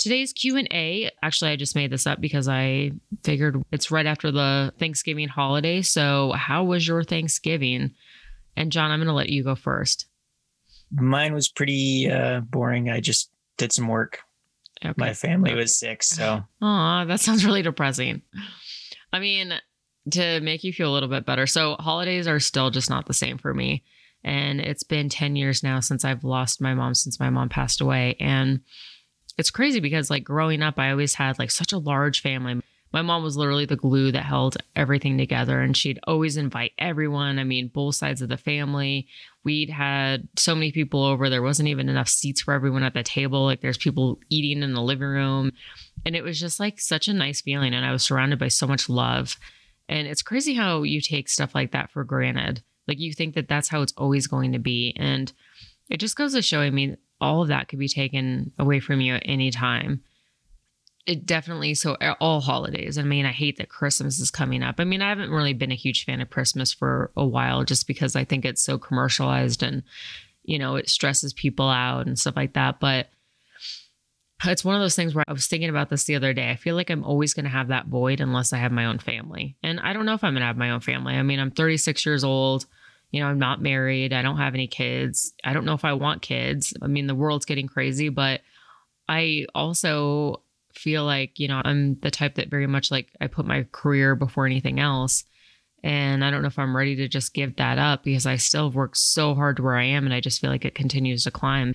Today's 0.00 0.32
Q&A, 0.32 1.10
actually 1.22 1.50
I 1.50 1.56
just 1.56 1.76
made 1.76 1.92
this 1.92 2.06
up 2.06 2.22
because 2.22 2.48
I 2.48 2.92
figured 3.22 3.62
it's 3.70 3.90
right 3.90 4.06
after 4.06 4.30
the 4.30 4.72
Thanksgiving 4.78 5.28
holiday. 5.28 5.82
So, 5.82 6.32
how 6.32 6.64
was 6.64 6.88
your 6.88 7.04
Thanksgiving? 7.04 7.90
And 8.56 8.72
John, 8.72 8.90
I'm 8.90 8.98
going 8.98 9.08
to 9.08 9.12
let 9.12 9.28
you 9.28 9.44
go 9.44 9.54
first. 9.54 10.06
Mine 10.90 11.34
was 11.34 11.50
pretty 11.50 12.10
uh, 12.10 12.40
boring. 12.40 12.88
I 12.88 13.00
just 13.00 13.30
did 13.58 13.74
some 13.74 13.88
work. 13.88 14.20
Okay. 14.82 14.94
My 14.96 15.12
family 15.12 15.54
was 15.54 15.78
sick, 15.78 16.02
so. 16.02 16.44
Aw, 16.62 17.04
that 17.04 17.20
sounds 17.20 17.44
really 17.44 17.60
depressing. 17.60 18.22
I 19.12 19.18
mean, 19.18 19.52
to 20.12 20.40
make 20.40 20.64
you 20.64 20.72
feel 20.72 20.90
a 20.90 20.94
little 20.94 21.10
bit 21.10 21.26
better. 21.26 21.46
So, 21.46 21.76
holidays 21.78 22.26
are 22.26 22.40
still 22.40 22.70
just 22.70 22.88
not 22.88 23.04
the 23.04 23.12
same 23.12 23.36
for 23.36 23.52
me. 23.52 23.84
And 24.24 24.62
it's 24.62 24.82
been 24.82 25.10
10 25.10 25.36
years 25.36 25.62
now 25.62 25.80
since 25.80 26.06
I've 26.06 26.24
lost 26.24 26.62
my 26.62 26.72
mom, 26.72 26.94
since 26.94 27.20
my 27.20 27.28
mom 27.28 27.50
passed 27.50 27.82
away. 27.82 28.16
And 28.18 28.60
it's 29.40 29.50
crazy 29.50 29.80
because 29.80 30.10
like 30.10 30.22
growing 30.22 30.62
up, 30.62 30.78
I 30.78 30.90
always 30.90 31.14
had 31.14 31.38
like 31.38 31.50
such 31.50 31.72
a 31.72 31.78
large 31.78 32.20
family. 32.20 32.60
My 32.92 33.02
mom 33.02 33.22
was 33.22 33.36
literally 33.36 33.66
the 33.66 33.76
glue 33.76 34.10
that 34.10 34.24
held 34.24 34.56
everything 34.74 35.16
together, 35.16 35.60
and 35.60 35.76
she'd 35.76 36.00
always 36.08 36.36
invite 36.36 36.72
everyone. 36.76 37.38
I 37.38 37.44
mean, 37.44 37.68
both 37.68 37.94
sides 37.94 38.20
of 38.20 38.28
the 38.28 38.36
family. 38.36 39.06
We'd 39.44 39.70
had 39.70 40.28
so 40.36 40.54
many 40.54 40.72
people 40.72 41.04
over, 41.04 41.30
there 41.30 41.42
wasn't 41.42 41.68
even 41.68 41.88
enough 41.88 42.08
seats 42.08 42.42
for 42.42 42.52
everyone 42.52 42.82
at 42.82 42.94
the 42.94 43.04
table. 43.04 43.44
Like, 43.44 43.60
there's 43.60 43.78
people 43.78 44.18
eating 44.28 44.62
in 44.62 44.74
the 44.74 44.82
living 44.82 45.06
room. 45.06 45.52
And 46.04 46.16
it 46.16 46.24
was 46.24 46.40
just 46.40 46.58
like 46.58 46.80
such 46.80 47.06
a 47.06 47.12
nice 47.12 47.40
feeling. 47.40 47.74
And 47.74 47.86
I 47.86 47.92
was 47.92 48.02
surrounded 48.02 48.40
by 48.40 48.48
so 48.48 48.66
much 48.66 48.88
love. 48.88 49.36
And 49.88 50.08
it's 50.08 50.22
crazy 50.22 50.54
how 50.54 50.82
you 50.82 51.00
take 51.00 51.28
stuff 51.28 51.54
like 51.54 51.70
that 51.72 51.92
for 51.92 52.02
granted. 52.02 52.62
Like, 52.88 52.98
you 52.98 53.12
think 53.12 53.36
that 53.36 53.48
that's 53.48 53.68
how 53.68 53.82
it's 53.82 53.94
always 53.96 54.26
going 54.26 54.52
to 54.52 54.58
be. 54.58 54.94
And 54.98 55.32
it 55.88 55.98
just 55.98 56.16
goes 56.16 56.34
to 56.34 56.42
show, 56.42 56.60
I 56.60 56.70
mean, 56.70 56.96
all 57.20 57.42
of 57.42 57.48
that 57.48 57.68
could 57.68 57.78
be 57.78 57.88
taken 57.88 58.52
away 58.58 58.80
from 58.80 59.00
you 59.00 59.14
at 59.14 59.22
any 59.24 59.50
time. 59.50 60.02
It 61.06 61.26
definitely 61.26 61.74
so 61.74 61.96
all 62.20 62.40
holidays. 62.40 62.98
I 62.98 63.02
mean, 63.02 63.26
I 63.26 63.32
hate 63.32 63.56
that 63.56 63.68
Christmas 63.68 64.20
is 64.20 64.30
coming 64.30 64.62
up. 64.62 64.76
I 64.78 64.84
mean, 64.84 65.02
I 65.02 65.08
haven't 65.08 65.30
really 65.30 65.54
been 65.54 65.72
a 65.72 65.76
huge 65.76 66.04
fan 66.04 66.20
of 66.20 66.30
Christmas 66.30 66.72
for 66.72 67.10
a 67.16 67.26
while 67.26 67.64
just 67.64 67.86
because 67.86 68.14
I 68.14 68.24
think 68.24 68.44
it's 68.44 68.62
so 68.62 68.78
commercialized 68.78 69.62
and 69.62 69.82
you 70.44 70.58
know, 70.58 70.76
it 70.76 70.88
stresses 70.88 71.32
people 71.32 71.68
out 71.68 72.06
and 72.06 72.18
stuff 72.18 72.36
like 72.36 72.54
that, 72.54 72.80
but 72.80 73.08
it's 74.44 74.64
one 74.64 74.74
of 74.74 74.80
those 74.80 74.96
things 74.96 75.14
where 75.14 75.24
I 75.28 75.32
was 75.32 75.46
thinking 75.46 75.68
about 75.68 75.90
this 75.90 76.04
the 76.04 76.16
other 76.16 76.32
day. 76.32 76.50
I 76.50 76.56
feel 76.56 76.74
like 76.74 76.90
I'm 76.90 77.04
always 77.04 77.34
going 77.34 77.44
to 77.44 77.50
have 77.50 77.68
that 77.68 77.86
void 77.86 78.20
unless 78.20 78.52
I 78.52 78.58
have 78.58 78.72
my 78.72 78.86
own 78.86 78.98
family. 78.98 79.56
And 79.62 79.78
I 79.80 79.92
don't 79.92 80.06
know 80.06 80.14
if 80.14 80.24
I'm 80.24 80.32
going 80.32 80.40
to 80.40 80.46
have 80.46 80.56
my 80.56 80.70
own 80.70 80.80
family. 80.80 81.14
I 81.14 81.22
mean, 81.22 81.38
I'm 81.38 81.50
36 81.50 82.06
years 82.06 82.24
old. 82.24 82.66
You 83.10 83.20
know, 83.20 83.26
I'm 83.26 83.38
not 83.38 83.60
married. 83.60 84.12
I 84.12 84.22
don't 84.22 84.38
have 84.38 84.54
any 84.54 84.66
kids. 84.66 85.32
I 85.44 85.52
don't 85.52 85.64
know 85.64 85.74
if 85.74 85.84
I 85.84 85.94
want 85.94 86.22
kids. 86.22 86.74
I 86.80 86.86
mean, 86.86 87.06
the 87.06 87.14
world's 87.14 87.44
getting 87.44 87.66
crazy, 87.66 88.08
but 88.08 88.40
I 89.08 89.46
also 89.54 90.42
feel 90.72 91.04
like, 91.04 91.40
you 91.40 91.48
know, 91.48 91.60
I'm 91.64 91.98
the 92.00 92.10
type 92.10 92.36
that 92.36 92.48
very 92.48 92.68
much 92.68 92.90
like 92.90 93.08
I 93.20 93.26
put 93.26 93.46
my 93.46 93.66
career 93.72 94.14
before 94.14 94.46
anything 94.46 94.78
else. 94.78 95.24
And 95.82 96.24
I 96.24 96.30
don't 96.30 96.42
know 96.42 96.48
if 96.48 96.58
I'm 96.58 96.76
ready 96.76 96.94
to 96.96 97.08
just 97.08 97.34
give 97.34 97.56
that 97.56 97.78
up 97.78 98.04
because 98.04 98.26
I 98.26 98.36
still 98.36 98.70
worked 98.70 98.98
so 98.98 99.34
hard 99.34 99.58
where 99.58 99.76
I 99.76 99.84
am 99.84 100.04
and 100.04 100.14
I 100.14 100.20
just 100.20 100.40
feel 100.40 100.50
like 100.50 100.64
it 100.64 100.74
continues 100.74 101.24
to 101.24 101.30
climb. 101.30 101.74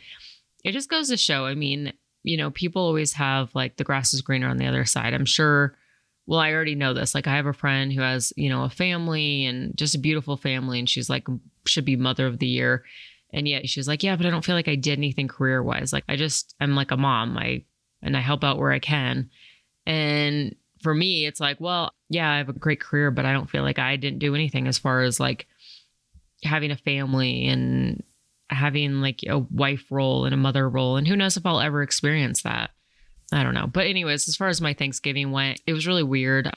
It 0.64 0.72
just 0.72 0.90
goes 0.90 1.10
to 1.10 1.18
show, 1.18 1.46
I 1.46 1.56
mean, 1.56 1.92
you 2.24 2.38
know, 2.38 2.52
people 2.52 2.84
always 2.84 3.14
have 3.14 3.54
like 3.54 3.78
the 3.78 3.84
grass 3.84 4.14
is 4.14 4.22
greener 4.22 4.48
on 4.48 4.58
the 4.58 4.68
other 4.68 4.86
side. 4.86 5.14
I'm 5.14 5.26
sure 5.26 5.76
well, 6.28 6.40
I 6.40 6.52
already 6.52 6.76
know 6.76 6.94
this. 6.94 7.14
Like, 7.14 7.28
I 7.28 7.36
have 7.36 7.46
a 7.46 7.54
friend 7.54 7.94
who 7.94 8.02
has, 8.02 8.34
you 8.36 8.50
know, 8.50 8.64
a 8.64 8.70
family 8.70 9.46
and 9.46 9.76
just 9.78 9.96
a 9.96 10.00
beautiful 10.00 10.38
family, 10.38 10.80
and 10.80 10.90
she's 10.90 11.10
like, 11.10 11.28
should 11.66 11.86
be 11.86 11.96
mother 11.96 12.26
of 12.28 12.40
the 12.40 12.48
year. 12.48 12.84
And 13.34 13.48
yet 13.48 13.68
she's 13.68 13.88
like, 13.88 14.02
yeah, 14.02 14.16
but 14.16 14.26
I 14.26 14.30
don't 14.30 14.46
feel 14.46 14.56
like 14.56 14.68
I 14.68 14.76
did 14.76 14.98
anything 14.98 15.28
career 15.28 15.62
wise. 15.62 15.92
Like, 15.92 16.06
I 16.08 16.16
just, 16.16 16.56
I'm 16.60 16.76
like 16.76 16.92
a 16.92 16.98
mom. 16.98 17.38
I, 17.38 17.64
and 18.02 18.16
I 18.16 18.22
help 18.22 18.44
out 18.44 18.58
where 18.58 18.72
I 18.72 18.80
can. 18.80 19.30
And 19.86 20.56
for 20.82 20.94
me, 20.94 21.26
it's 21.26 21.40
like, 21.40 21.60
well, 21.60 21.92
yeah, 22.10 22.32
I 22.32 22.38
have 22.38 22.50
a 22.50 22.54
great 22.54 22.80
career, 22.80 23.12
but 23.12 23.26
I 23.26 23.34
don't 23.34 23.50
feel 23.50 23.64
like 23.64 23.80
I 23.80 23.96
didn't 23.98 24.20
do 24.20 24.36
anything 24.36 24.68
as 24.68 24.78
far 24.78 25.02
as 25.02 25.20
like 25.20 25.48
having 26.44 26.72
a 26.72 26.78
family 26.78 27.48
and 27.48 28.04
having 28.50 29.02
like 29.02 29.22
a 29.28 29.40
wife 29.40 29.86
role 29.90 30.26
and 30.26 30.34
a 30.34 30.38
mother 30.38 30.70
role. 30.70 30.98
And 30.98 31.08
who 31.08 31.16
knows 31.16 31.38
if 31.38 31.46
I'll 31.46 31.60
ever 31.60 31.82
experience 31.82 32.44
that. 32.44 32.70
I 33.32 33.44
don't 33.44 33.54
know. 33.54 33.68
But 33.68 33.88
anyways, 33.88 34.28
as 34.28 34.36
far 34.36 34.48
as 34.48 34.62
my 34.62 34.74
Thanksgiving 34.74 35.32
went, 35.32 35.62
it 35.66 35.74
was 35.74 35.88
really 35.88 36.04
weird. 36.04 36.52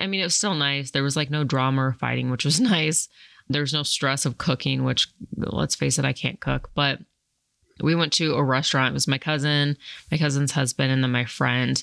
I 0.00 0.06
mean, 0.06 0.20
it 0.20 0.24
was 0.24 0.36
still 0.36 0.54
nice. 0.54 0.90
There 0.90 1.02
was 1.02 1.16
like 1.16 1.30
no 1.30 1.44
drama 1.44 1.82
or 1.82 1.92
fighting, 1.92 2.30
which 2.30 2.44
was 2.44 2.60
nice. 2.60 3.08
There 3.48 3.62
was 3.62 3.74
no 3.74 3.82
stress 3.82 4.26
of 4.26 4.38
cooking, 4.38 4.84
which 4.84 5.08
let's 5.36 5.74
face 5.74 5.98
it, 5.98 6.04
I 6.04 6.12
can't 6.12 6.40
cook. 6.40 6.70
But 6.74 7.00
we 7.82 7.94
went 7.94 8.12
to 8.14 8.34
a 8.34 8.44
restaurant. 8.44 8.92
It 8.92 8.94
was 8.94 9.08
my 9.08 9.18
cousin, 9.18 9.76
my 10.10 10.18
cousin's 10.18 10.52
husband, 10.52 10.92
and 10.92 11.02
then 11.02 11.10
my 11.10 11.24
friend. 11.24 11.82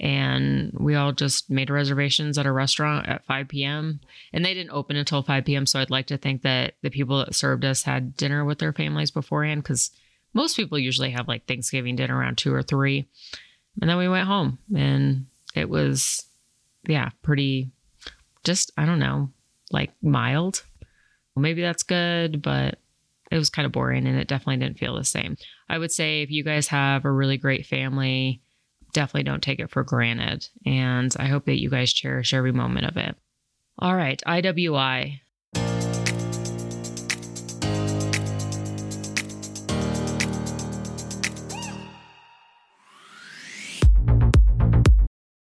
And 0.00 0.72
we 0.78 0.94
all 0.94 1.12
just 1.12 1.50
made 1.50 1.70
reservations 1.70 2.38
at 2.38 2.46
a 2.46 2.52
restaurant 2.52 3.08
at 3.08 3.24
5 3.24 3.48
p.m. 3.48 4.00
And 4.32 4.44
they 4.44 4.54
didn't 4.54 4.70
open 4.70 4.96
until 4.96 5.22
5 5.22 5.44
p.m. 5.44 5.66
So 5.66 5.80
I'd 5.80 5.90
like 5.90 6.06
to 6.06 6.16
think 6.16 6.42
that 6.42 6.74
the 6.82 6.90
people 6.90 7.18
that 7.18 7.34
served 7.34 7.64
us 7.64 7.82
had 7.82 8.16
dinner 8.16 8.44
with 8.44 8.60
their 8.60 8.72
families 8.72 9.10
beforehand 9.10 9.64
because 9.64 9.90
most 10.34 10.56
people 10.56 10.78
usually 10.78 11.10
have 11.10 11.26
like 11.26 11.46
Thanksgiving 11.46 11.96
dinner 11.96 12.16
around 12.16 12.38
two 12.38 12.54
or 12.54 12.62
three. 12.62 13.08
And 13.80 13.88
then 13.88 13.98
we 13.98 14.08
went 14.08 14.26
home 14.26 14.58
and 14.74 15.26
it 15.54 15.68
was, 15.68 16.26
yeah, 16.86 17.10
pretty 17.22 17.70
just, 18.44 18.72
I 18.76 18.86
don't 18.86 18.98
know, 18.98 19.30
like 19.70 19.92
mild. 20.02 20.64
Well, 21.34 21.42
maybe 21.42 21.62
that's 21.62 21.82
good, 21.82 22.42
but 22.42 22.78
it 23.30 23.38
was 23.38 23.50
kind 23.50 23.66
of 23.66 23.72
boring 23.72 24.06
and 24.06 24.18
it 24.18 24.28
definitely 24.28 24.56
didn't 24.56 24.78
feel 24.78 24.96
the 24.96 25.04
same. 25.04 25.36
I 25.68 25.78
would 25.78 25.92
say 25.92 26.22
if 26.22 26.30
you 26.30 26.42
guys 26.42 26.68
have 26.68 27.04
a 27.04 27.10
really 27.12 27.36
great 27.36 27.66
family, 27.66 28.40
definitely 28.92 29.24
don't 29.24 29.42
take 29.42 29.60
it 29.60 29.70
for 29.70 29.84
granted. 29.84 30.48
And 30.64 31.14
I 31.18 31.26
hope 31.26 31.44
that 31.44 31.60
you 31.60 31.70
guys 31.70 31.92
cherish 31.92 32.32
every 32.34 32.52
moment 32.52 32.86
of 32.86 32.96
it. 32.96 33.16
All 33.78 33.94
right, 33.94 34.20
IWI. 34.26 35.20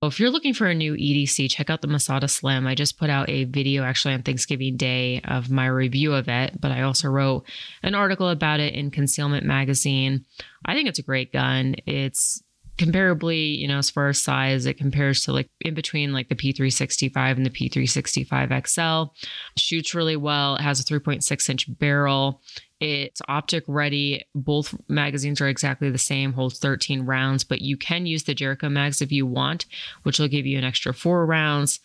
If 0.05 0.19
you're 0.19 0.31
looking 0.31 0.53
for 0.53 0.67
a 0.67 0.75
new 0.75 0.95
EDC, 0.95 1.49
check 1.49 1.71
out 1.71 1.81
the 1.81 1.87
Masada 1.87 2.27
Slim. 2.27 2.67
I 2.67 2.75
just 2.75 2.99
put 2.99 3.09
out 3.09 3.29
a 3.29 3.45
video 3.45 3.85
actually 3.85 4.15
on 4.15 4.23
Thanksgiving 4.23 4.77
Day 4.77 5.21
of 5.25 5.49
my 5.49 5.67
review 5.67 6.13
of 6.13 6.29
it, 6.29 6.61
but 6.61 6.73
I 6.73 6.83
also 6.83 7.09
wrote 7.09 7.45
an 7.85 7.95
article 7.95 8.29
about 8.29 8.59
it 8.59 8.75
in 8.75 8.91
Concealment 8.91 9.47
Magazine. 9.47 10.25
I 10.65 10.75
think 10.75 10.89
it's 10.89 10.99
a 10.99 11.05
great 11.05 11.33
gun. 11.33 11.77
It's 11.87 12.43
comparably, 12.79 13.59
you 13.59 13.69
know, 13.69 13.79
as 13.79 13.91
far 13.91 14.09
as 14.09 14.23
size, 14.23 14.67
it 14.67 14.79
compares 14.79 15.25
to 15.25 15.33
like 15.33 15.49
in 15.61 15.75
between 15.75 16.13
like 16.13 16.29
the 16.29 16.35
P365 16.35 17.37
and 17.37 17.47
the 17.47 17.51
P365 17.51 18.67
XL. 18.69 19.13
Shoots 19.57 19.95
really 19.95 20.17
well. 20.17 20.57
It 20.57 20.63
has 20.63 20.81
a 20.81 20.85
3.6 20.85 21.51
inch 21.51 21.79
barrel. 21.79 22.41
It's 22.81 23.23
optic 23.29 23.65
ready. 23.69 24.25
Both 24.35 24.75
magazines 24.89 25.41
are 25.41 25.49
exactly 25.49 25.91
the 25.91 25.99
same, 25.99 26.33
holds 26.33 26.59
13 26.59 27.03
rounds, 27.07 27.45
but 27.45 27.63
you 27.63 27.77
can 27.77 28.07
use 28.07 28.25
the 28.25 28.35
Jericho 28.35 28.69
mags 28.69 29.01
if 29.01 29.13
you 29.13 29.27
want, 29.27 29.67
which 30.03 30.19
will 30.19 30.29
give 30.29 30.47
you 30.47 30.59
an 30.59 30.65
extra 30.65 30.93
four 30.93 31.25
rounds. 31.25 31.79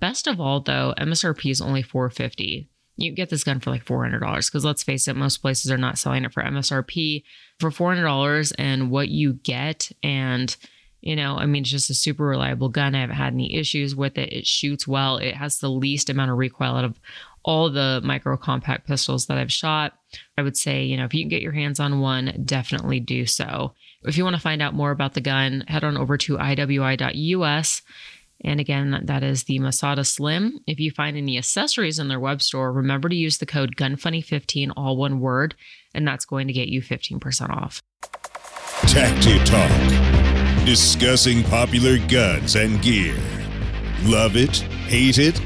Best 0.00 0.26
of 0.26 0.40
all, 0.40 0.60
though, 0.60 0.94
MSRP 0.98 1.50
is 1.50 1.60
only 1.60 1.82
450 1.82 2.68
you 2.96 3.12
get 3.12 3.30
this 3.30 3.44
gun 3.44 3.60
for 3.60 3.70
like 3.70 3.84
$400 3.84 4.20
because 4.20 4.64
let's 4.64 4.82
face 4.82 5.08
it, 5.08 5.16
most 5.16 5.38
places 5.38 5.70
are 5.70 5.78
not 5.78 5.98
selling 5.98 6.24
it 6.24 6.32
for 6.32 6.42
MSRP 6.42 7.24
for 7.58 7.70
$400 7.70 8.52
and 8.58 8.90
what 8.90 9.08
you 9.08 9.34
get. 9.34 9.90
And, 10.02 10.54
you 11.00 11.16
know, 11.16 11.36
I 11.36 11.46
mean, 11.46 11.62
it's 11.62 11.70
just 11.70 11.90
a 11.90 11.94
super 11.94 12.24
reliable 12.24 12.68
gun. 12.68 12.94
I 12.94 13.00
haven't 13.00 13.16
had 13.16 13.32
any 13.32 13.54
issues 13.54 13.96
with 13.96 14.16
it. 14.16 14.32
It 14.32 14.46
shoots 14.46 14.86
well. 14.86 15.16
It 15.16 15.34
has 15.34 15.58
the 15.58 15.70
least 15.70 16.08
amount 16.08 16.30
of 16.30 16.38
recoil 16.38 16.76
out 16.76 16.84
of 16.84 17.00
all 17.44 17.68
the 17.70 18.00
micro 18.02 18.36
compact 18.36 18.86
pistols 18.86 19.26
that 19.26 19.38
I've 19.38 19.52
shot. 19.52 19.98
I 20.38 20.42
would 20.42 20.56
say, 20.56 20.84
you 20.84 20.96
know, 20.96 21.04
if 21.04 21.12
you 21.12 21.22
can 21.22 21.28
get 21.28 21.42
your 21.42 21.52
hands 21.52 21.78
on 21.78 22.00
one, 22.00 22.42
definitely 22.44 23.00
do 23.00 23.26
so. 23.26 23.74
If 24.04 24.16
you 24.16 24.24
want 24.24 24.36
to 24.36 24.42
find 24.42 24.62
out 24.62 24.74
more 24.74 24.90
about 24.90 25.14
the 25.14 25.20
gun, 25.20 25.64
head 25.66 25.84
on 25.84 25.96
over 25.96 26.16
to 26.18 26.36
iwi.us. 26.38 27.82
And 28.42 28.60
again, 28.60 29.02
that 29.04 29.22
is 29.22 29.44
the 29.44 29.58
Masada 29.58 30.04
Slim. 30.04 30.60
If 30.66 30.78
you 30.80 30.90
find 30.90 31.16
any 31.16 31.38
accessories 31.38 31.98
in 31.98 32.08
their 32.08 32.20
web 32.20 32.42
store, 32.42 32.72
remember 32.72 33.08
to 33.08 33.14
use 33.14 33.38
the 33.38 33.46
code 33.46 33.76
GUNFUNNY15, 33.76 34.72
all 34.76 34.96
one 34.96 35.20
word, 35.20 35.54
and 35.94 36.06
that's 36.06 36.24
going 36.24 36.46
to 36.48 36.52
get 36.52 36.68
you 36.68 36.82
15% 36.82 37.50
off. 37.50 37.82
Tacti 38.82 39.38
Talk. 39.44 40.64
discussing 40.66 41.42
popular 41.44 41.98
guns 42.08 42.56
and 42.56 42.80
gear. 42.82 43.16
Love 44.02 44.36
it? 44.36 44.56
Hate 44.88 45.18
it? 45.18 45.38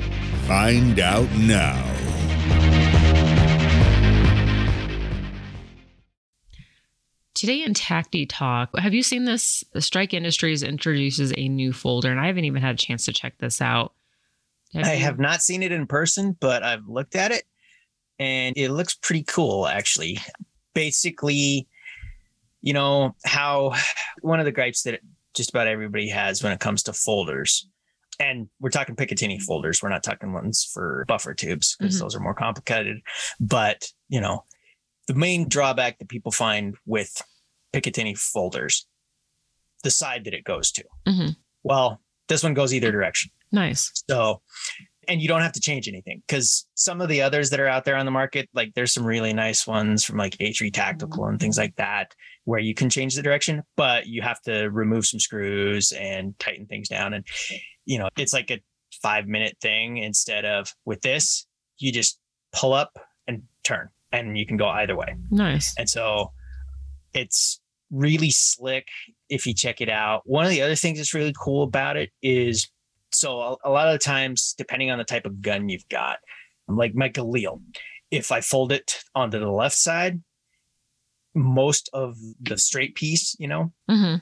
Find 0.47 0.99
out 0.99 1.31
now. 1.37 1.88
Today 7.39 7.63
in 7.63 7.73
Tacti 7.73 8.27
Talk, 8.27 8.77
have 8.77 8.95
you 8.95 9.03
seen 9.05 9.25
this? 9.25 9.63
Strike 9.79 10.13
Industries 10.13 10.65
introduces 10.65 11.33
a 11.37 11.49
new 11.49 11.73
folder, 11.73 12.11
and 12.11 12.19
I 12.19 12.27
haven't 12.27 12.47
even 12.47 12.61
had 12.61 12.75
a 12.75 12.79
chance 12.79 13.05
to 13.05 13.13
check 13.13 13.39
this 13.39 13.63
out. 13.63 13.93
Have 14.75 14.87
I 14.87 14.95
you? 14.95 15.05
have 15.05 15.21
not 15.21 15.41
seen 15.41 15.63
it 15.63 15.71
in 15.71 15.87
person, 15.87 16.37
but 16.41 16.65
I've 16.65 16.89
looked 16.89 17.15
at 17.15 17.31
it 17.31 17.45
and 18.19 18.57
it 18.57 18.73
looks 18.73 18.97
pretty 18.97 19.23
cool, 19.23 19.69
actually. 19.69 20.19
Basically, 20.75 21.69
you 22.61 22.73
know, 22.73 23.15
how 23.25 23.73
one 24.21 24.41
of 24.41 24.45
the 24.45 24.51
gripes 24.51 24.83
that 24.83 24.99
just 25.33 25.51
about 25.51 25.69
everybody 25.69 26.09
has 26.09 26.43
when 26.43 26.51
it 26.51 26.59
comes 26.59 26.83
to 26.83 26.93
folders, 26.93 27.69
and 28.19 28.49
we're 28.59 28.71
talking 28.71 28.97
Picatinny 28.97 29.41
folders, 29.41 29.81
we're 29.81 29.91
not 29.91 30.03
talking 30.03 30.33
ones 30.33 30.69
for 30.75 31.05
buffer 31.07 31.35
tubes 31.35 31.77
because 31.79 31.95
mm-hmm. 31.95 32.03
those 32.03 32.17
are 32.17 32.21
more 32.21 32.35
complicated. 32.35 32.99
But, 33.39 33.85
you 34.09 34.21
know, 34.21 34.43
the 35.09 35.15
main 35.15 35.49
drawback 35.49 35.99
that 35.99 36.09
people 36.09 36.31
find 36.31 36.77
with 36.87 37.21
Picatinny 37.75 38.17
folders, 38.17 38.87
the 39.83 39.91
side 39.91 40.25
that 40.25 40.35
it 40.35 40.45
goes 40.45 40.71
to. 40.73 40.85
Mm-hmm. 41.09 41.31
Well, 41.65 42.01
this 42.29 42.43
one 42.43 42.55
goes 42.55 42.73
either 42.73 42.93
direction. 42.93 43.31
Nice. 43.51 43.91
So, 44.09 44.43
and 45.09 45.23
you 45.23 45.27
don't 45.27 45.41
have 45.41 45.53
to 45.53 45.61
change 45.61 45.89
anything 45.89 46.23
because 46.27 46.67
some 46.75 47.01
of 47.01 47.09
the 47.09 47.23
others 47.23 47.49
that 47.51 47.61
are 47.61 47.67
out 47.67 47.87
there 47.87 47.97
on 47.97 48.05
the 48.05 48.13
market, 48.13 48.51
like 48.53 48.75
there's 48.75 48.93
some 48.93 49.05
really 49.05 49.33
nice 49.33 49.67
ones 49.67 50.05
from 50.05 50.19
like 50.19 50.37
A3 50.37 50.73
Tactical 50.73 51.25
and 51.25 51.41
things 51.41 51.57
like 51.57 51.75
that, 51.77 52.15
where 52.45 52.61
you 52.61 52.75
can 52.75 52.91
change 52.91 53.17
the 53.17 53.23
direction, 53.23 53.63
but 53.77 54.07
you 54.07 54.21
have 54.21 54.43
to 54.43 54.67
remove 54.67 55.07
some 55.07 55.21
screws 55.21 55.93
and 55.93 56.39
tighten 56.39 56.67
things 56.67 56.89
down. 56.89 57.15
And, 57.15 57.27
you 57.87 57.99
know, 57.99 58.09
it's 58.19 58.35
like 58.35 58.51
a 58.51 58.61
five 59.01 59.27
minute 59.27 59.57
thing 59.63 59.97
instead 59.97 60.45
of 60.45 60.75
with 60.85 61.01
this, 61.01 61.47
you 61.79 61.93
just 61.93 62.19
pull 62.53 62.75
up 62.75 62.99
and 63.27 63.45
turn 63.65 63.89
and 64.13 64.37
you 64.39 64.47
can 64.47 64.57
go 64.57 64.67
either 64.69 64.97
way. 64.97 65.15
Nice. 65.31 65.75
And 65.79 65.89
so 65.89 66.33
it's 67.15 67.61
really 67.91 68.31
slick 68.31 68.87
if 69.29 69.47
you 69.47 69.55
check 69.55 69.81
it 69.81 69.89
out. 69.89 70.23
One 70.25 70.45
of 70.45 70.51
the 70.51 70.63
other 70.63 70.75
things 70.75 70.99
that's 70.99 71.15
really 71.15 71.35
cool 71.39 71.63
about 71.63 71.97
it 71.97 72.11
is 72.23 72.69
so 73.13 73.59
a, 73.65 73.71
lot 73.71 73.89
of 73.89 73.95
the 73.95 73.99
times, 73.99 74.55
depending 74.57 74.91
on 74.91 74.99
the 74.99 75.05
type 75.05 75.27
of 75.27 75.41
gun 75.41 75.69
you've 75.69 75.89
got, 75.89 76.19
I'm 76.69 76.77
like 76.77 76.95
my 76.95 77.09
Galil, 77.09 77.63
if 78.11 78.31
I 78.33 78.41
fold 78.41 78.73
it 78.73 79.03
onto 79.15 79.39
the 79.39 79.51
left 79.51 79.77
side, 79.77 80.23
most 81.35 81.89
of 81.93 82.17
the 82.41 82.59
straight 82.59 82.95
piece, 82.95 83.37
you 83.39 83.49
know, 83.49 83.73
mm-hmm. 83.91 84.17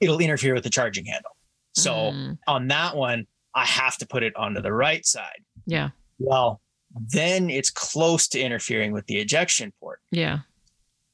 it'll 0.00 0.18
interfere 0.18 0.54
with 0.54 0.64
the 0.64 0.70
charging 0.70 1.04
handle. 1.04 1.36
So 1.74 1.92
mm. 1.92 2.38
on 2.46 2.68
that 2.68 2.96
one, 2.96 3.26
I 3.54 3.64
have 3.64 3.96
to 3.98 4.06
put 4.06 4.22
it 4.22 4.34
onto 4.36 4.60
the 4.60 4.72
right 4.72 5.04
side. 5.04 5.44
Yeah. 5.66 5.90
Well, 6.18 6.60
then 7.00 7.50
it's 7.50 7.70
close 7.70 8.28
to 8.28 8.40
interfering 8.40 8.92
with 8.92 9.06
the 9.06 9.18
ejection 9.18 9.72
port. 9.80 10.00
Yeah. 10.10 10.40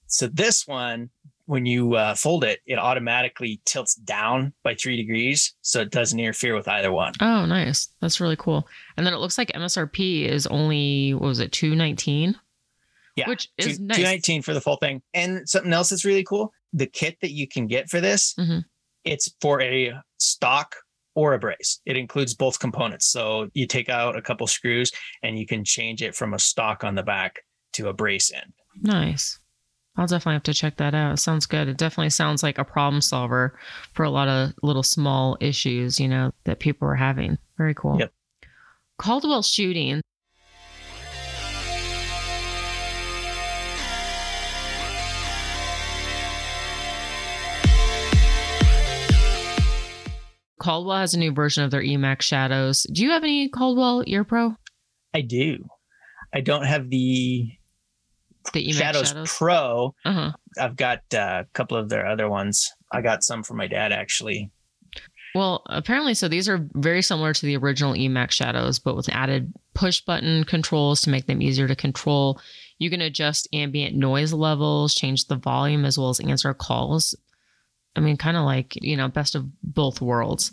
So 0.06 0.28
this 0.28 0.66
one, 0.66 1.10
when 1.46 1.66
you 1.66 1.94
uh, 1.94 2.14
fold 2.14 2.44
it, 2.44 2.60
it 2.66 2.78
automatically 2.78 3.60
tilts 3.64 3.94
down 3.94 4.52
by 4.62 4.74
three 4.74 4.96
degrees, 4.96 5.54
so 5.60 5.80
it 5.80 5.90
doesn't 5.90 6.18
interfere 6.18 6.54
with 6.54 6.68
either 6.68 6.92
one. 6.92 7.12
Oh, 7.20 7.44
nice! 7.44 7.88
That's 8.00 8.20
really 8.20 8.36
cool. 8.36 8.66
And 8.96 9.06
then 9.06 9.12
it 9.12 9.18
looks 9.18 9.36
like 9.36 9.52
MSRP 9.52 10.26
is 10.26 10.46
only 10.46 11.14
what 11.14 11.28
was 11.28 11.40
it, 11.40 11.52
two 11.52 11.74
nineteen? 11.74 12.36
Yeah, 13.16 13.28
which 13.28 13.50
is 13.58 13.78
two, 13.78 13.84
nice. 13.84 13.96
Two 13.98 14.02
nineteen 14.04 14.42
for 14.42 14.54
the 14.54 14.60
full 14.60 14.76
thing. 14.76 15.02
And 15.12 15.48
something 15.48 15.72
else 15.72 15.90
that's 15.90 16.04
really 16.04 16.24
cool: 16.24 16.52
the 16.72 16.86
kit 16.86 17.18
that 17.20 17.32
you 17.32 17.46
can 17.46 17.66
get 17.66 17.90
for 17.90 18.00
this, 18.00 18.34
mm-hmm. 18.38 18.60
it's 19.04 19.34
for 19.40 19.60
a 19.60 19.92
stock 20.18 20.76
or 21.14 21.32
a 21.34 21.38
brace. 21.38 21.80
It 21.86 21.96
includes 21.96 22.34
both 22.34 22.58
components. 22.58 23.06
So 23.06 23.48
you 23.54 23.66
take 23.66 23.88
out 23.88 24.16
a 24.16 24.22
couple 24.22 24.46
screws 24.46 24.90
and 25.22 25.38
you 25.38 25.46
can 25.46 25.64
change 25.64 26.02
it 26.02 26.14
from 26.14 26.34
a 26.34 26.38
stock 26.38 26.84
on 26.84 26.94
the 26.94 27.02
back 27.02 27.40
to 27.74 27.88
a 27.88 27.92
brace 27.92 28.32
end. 28.32 28.52
Nice. 28.82 29.38
I'll 29.96 30.06
definitely 30.06 30.34
have 30.34 30.42
to 30.44 30.54
check 30.54 30.76
that 30.78 30.94
out. 30.94 31.12
It 31.12 31.18
sounds 31.18 31.46
good. 31.46 31.68
It 31.68 31.76
definitely 31.76 32.10
sounds 32.10 32.42
like 32.42 32.58
a 32.58 32.64
problem 32.64 33.00
solver 33.00 33.56
for 33.92 34.04
a 34.04 34.10
lot 34.10 34.26
of 34.26 34.52
little 34.62 34.82
small 34.82 35.36
issues, 35.40 36.00
you 36.00 36.08
know, 36.08 36.32
that 36.44 36.58
people 36.58 36.88
are 36.88 36.96
having. 36.96 37.38
Very 37.56 37.74
cool. 37.74 37.98
Yep. 38.00 38.12
Caldwell 38.98 39.42
shooting. 39.42 40.00
Caldwell 50.64 50.96
has 50.96 51.12
a 51.12 51.18
new 51.18 51.30
version 51.30 51.62
of 51.62 51.70
their 51.70 51.82
EMAX 51.82 52.22
shadows. 52.22 52.86
Do 52.90 53.02
you 53.02 53.10
have 53.10 53.22
any 53.22 53.50
Caldwell 53.50 54.02
Ear 54.06 54.24
Pro? 54.24 54.56
I 55.12 55.20
do. 55.20 55.68
I 56.32 56.40
don't 56.40 56.64
have 56.64 56.88
the 56.88 57.50
the 58.54 58.72
Shadows, 58.72 59.08
Shadows, 59.08 59.34
Pro. 59.36 59.94
Uh-huh. 60.06 60.32
I've 60.58 60.76
got 60.76 61.00
uh, 61.12 61.42
a 61.42 61.46
couple 61.52 61.76
of 61.76 61.90
their 61.90 62.06
other 62.06 62.30
ones. 62.30 62.72
I 62.90 63.02
got 63.02 63.22
some 63.22 63.42
for 63.42 63.52
my 63.52 63.66
dad 63.66 63.92
actually. 63.92 64.50
Well, 65.34 65.64
apparently, 65.66 66.14
so 66.14 66.28
these 66.28 66.48
are 66.48 66.66
very 66.72 67.02
similar 67.02 67.34
to 67.34 67.44
the 67.44 67.58
original 67.58 67.92
EMAX 67.92 68.30
Shadows, 68.30 68.78
but 68.78 68.96
with 68.96 69.10
added 69.10 69.52
push 69.74 70.00
button 70.00 70.44
controls 70.44 71.02
to 71.02 71.10
make 71.10 71.26
them 71.26 71.42
easier 71.42 71.68
to 71.68 71.76
control. 71.76 72.40
You 72.78 72.88
can 72.88 73.02
adjust 73.02 73.48
ambient 73.52 73.96
noise 73.96 74.32
levels, 74.32 74.94
change 74.94 75.26
the 75.26 75.36
volume, 75.36 75.84
as 75.84 75.98
well 75.98 76.08
as 76.08 76.20
answer 76.20 76.54
calls. 76.54 77.14
I 77.96 78.00
mean, 78.00 78.16
kind 78.16 78.36
of 78.36 78.44
like, 78.44 78.76
you 78.82 78.96
know, 78.96 79.08
best 79.08 79.34
of 79.34 79.46
both 79.62 80.00
worlds. 80.00 80.52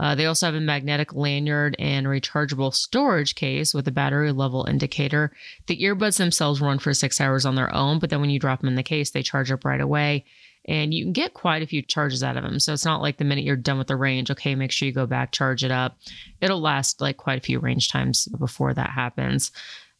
Uh, 0.00 0.14
they 0.14 0.24
also 0.24 0.46
have 0.46 0.54
a 0.54 0.60
magnetic 0.60 1.14
lanyard 1.14 1.76
and 1.78 2.06
rechargeable 2.06 2.74
storage 2.74 3.34
case 3.34 3.74
with 3.74 3.86
a 3.86 3.92
battery 3.92 4.32
level 4.32 4.64
indicator. 4.64 5.30
The 5.66 5.76
earbuds 5.82 6.16
themselves 6.16 6.62
run 6.62 6.78
for 6.78 6.94
six 6.94 7.20
hours 7.20 7.44
on 7.44 7.54
their 7.54 7.74
own, 7.74 7.98
but 7.98 8.08
then 8.08 8.22
when 8.22 8.30
you 8.30 8.38
drop 8.38 8.60
them 8.60 8.70
in 8.70 8.76
the 8.76 8.82
case, 8.82 9.10
they 9.10 9.22
charge 9.22 9.52
up 9.52 9.62
right 9.64 9.80
away. 9.80 10.24
And 10.64 10.94
you 10.94 11.04
can 11.04 11.12
get 11.12 11.34
quite 11.34 11.62
a 11.62 11.66
few 11.66 11.82
charges 11.82 12.22
out 12.22 12.38
of 12.38 12.44
them. 12.44 12.58
So 12.60 12.72
it's 12.72 12.86
not 12.86 13.02
like 13.02 13.18
the 13.18 13.24
minute 13.24 13.44
you're 13.44 13.56
done 13.56 13.76
with 13.76 13.88
the 13.88 13.96
range, 13.96 14.30
okay, 14.30 14.54
make 14.54 14.72
sure 14.72 14.86
you 14.86 14.92
go 14.92 15.06
back, 15.06 15.32
charge 15.32 15.64
it 15.64 15.70
up. 15.70 15.98
It'll 16.40 16.60
last 16.60 17.02
like 17.02 17.18
quite 17.18 17.38
a 17.38 17.44
few 17.44 17.58
range 17.58 17.90
times 17.90 18.26
before 18.38 18.72
that 18.72 18.90
happens. 18.90 19.52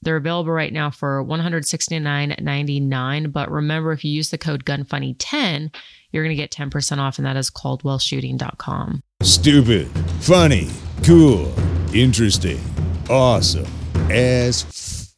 They're 0.03 0.17
available 0.17 0.53
right 0.53 0.73
now 0.73 0.91
for 0.91 1.23
$169.99. 1.25 3.33
But 3.33 3.51
remember, 3.51 3.93
if 3.93 4.03
you 4.05 4.13
use 4.13 4.31
the 4.31 4.39
code 4.39 4.65
GUNFUNNY10, 4.65 5.75
you're 6.13 6.25
going 6.25 6.37
to 6.37 6.41
get 6.41 6.51
10% 6.51 6.99
off, 6.99 7.19
and 7.19 7.27
that 7.27 7.37
is 7.37 7.51
caldwellshooting.com. 7.51 9.03
Stupid, 9.23 9.89
funny, 10.21 10.69
cool, 11.05 11.53
interesting, 11.95 12.61
awesome, 13.09 13.67
as. 14.11 14.65
F- 14.65 15.15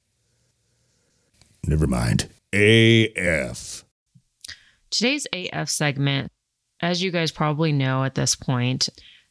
Never 1.67 1.87
mind. 1.87 2.29
AF. 2.53 3.85
Today's 4.91 5.27
AF 5.33 5.69
segment, 5.71 6.31
as 6.81 7.03
you 7.03 7.11
guys 7.11 7.31
probably 7.31 7.73
know 7.73 8.05
at 8.05 8.15
this 8.15 8.35
point, 8.35 8.89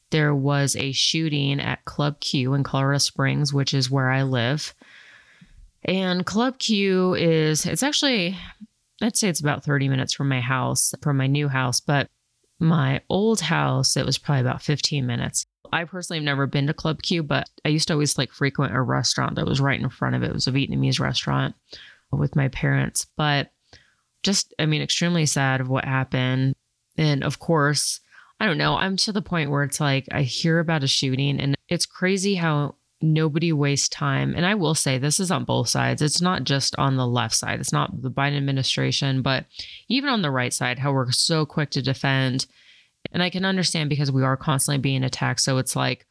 there 0.10 0.34
was 0.34 0.76
a 0.76 0.92
shooting 0.92 1.60
at 1.60 1.86
Club 1.86 2.20
Q 2.20 2.54
in 2.54 2.64
Colorado 2.64 2.98
Springs, 2.98 3.54
which 3.54 3.74
is 3.74 3.92
where 3.92 4.10
I 4.10 4.24
live. 4.24 4.74
And 5.86 6.26
Club 6.26 6.58
Q 6.58 7.14
is, 7.16 7.66
it's 7.66 7.84
actually 7.84 8.38
I'd 9.02 9.18
say 9.18 9.30
it's 9.30 9.40
about 9.40 9.64
30 9.64 9.90
minutes 9.90 10.14
from 10.14 10.30
my 10.30 10.42
house, 10.42 10.94
from 11.02 11.18
my 11.18 11.28
new 11.28 11.48
house, 11.48 11.80
but 11.80 12.08
my 12.60 13.02
old 13.10 13.42
house, 13.42 13.98
it 13.98 14.06
was 14.06 14.18
probably 14.18 14.42
about 14.42 14.62
15 14.62 15.06
minutes. 15.06 15.46
I 15.74 15.86
personally 15.86 16.20
have 16.20 16.26
never 16.26 16.48
been 16.48 16.68
to 16.68 16.74
Club 16.74 17.02
Q, 17.02 17.24
but 17.24 17.50
I 17.66 17.70
used 17.70 17.88
to 17.88 17.94
always 17.94 18.18
like 18.18 18.32
frequent 18.32 18.76
a 18.76 18.82
restaurant 18.82 19.36
that 19.36 19.46
was 19.46 19.62
right 19.62 19.80
in 19.80 19.90
front 19.90 20.16
of 20.16 20.24
it. 20.24 20.28
It 20.28 20.34
was 20.34 20.48
a 20.48 20.52
Vietnamese 20.52 21.00
restaurant 21.00 21.56
with 22.12 22.36
my 22.36 22.50
parents, 22.50 23.08
but 23.16 23.52
just, 24.22 24.54
I 24.60 24.66
mean, 24.66 24.82
extremely 24.82 25.26
sad 25.26 25.62
of 25.62 25.70
what 25.70 25.86
happened. 25.86 26.56
And 26.98 27.24
of 27.24 27.40
course, 27.40 28.02
I 28.40 28.46
don't 28.46 28.58
know, 28.58 28.76
I'm 28.76 28.98
to 28.98 29.12
the 29.12 29.22
point 29.22 29.50
where 29.50 29.64
it's 29.64 29.80
like 29.80 30.08
I 30.12 30.24
hear 30.24 30.60
about 30.60 30.84
a 30.84 30.88
shooting 30.88 31.40
and 31.40 31.56
it's 31.70 31.86
crazy 31.86 32.36
how 32.36 32.76
nobody 33.02 33.52
wastes 33.52 33.90
time. 33.90 34.34
And 34.36 34.46
I 34.46 34.56
will 34.56 34.76
say 34.76 34.98
this 34.98 35.20
is 35.20 35.32
on 35.32 35.46
both 35.46 35.70
sides. 35.70 36.02
It's 36.02 36.22
not 36.22 36.44
just 36.44 36.76
on 36.78 36.98
the 36.98 37.08
left 37.08 37.36
side, 37.36 37.60
it's 37.60 37.74
not 37.74 38.02
the 38.02 38.12
Biden 38.12 38.38
administration, 38.38 39.22
but 39.22 39.46
even 39.90 40.10
on 40.10 40.22
the 40.22 40.32
right 40.32 40.54
side, 40.54 40.80
how 40.80 40.92
we're 40.92 41.12
so 41.12 41.46
quick 41.46 41.72
to 41.72 41.82
defend. 41.82 42.46
And 43.12 43.24
I 43.24 43.30
can 43.30 43.46
understand 43.46 43.90
because 43.90 44.12
we 44.12 44.24
are 44.24 44.38
constantly 44.38 44.80
being 44.80 45.04
attacked. 45.04 45.42
So 45.42 45.58
it's 45.58 45.76
like, 45.76 46.06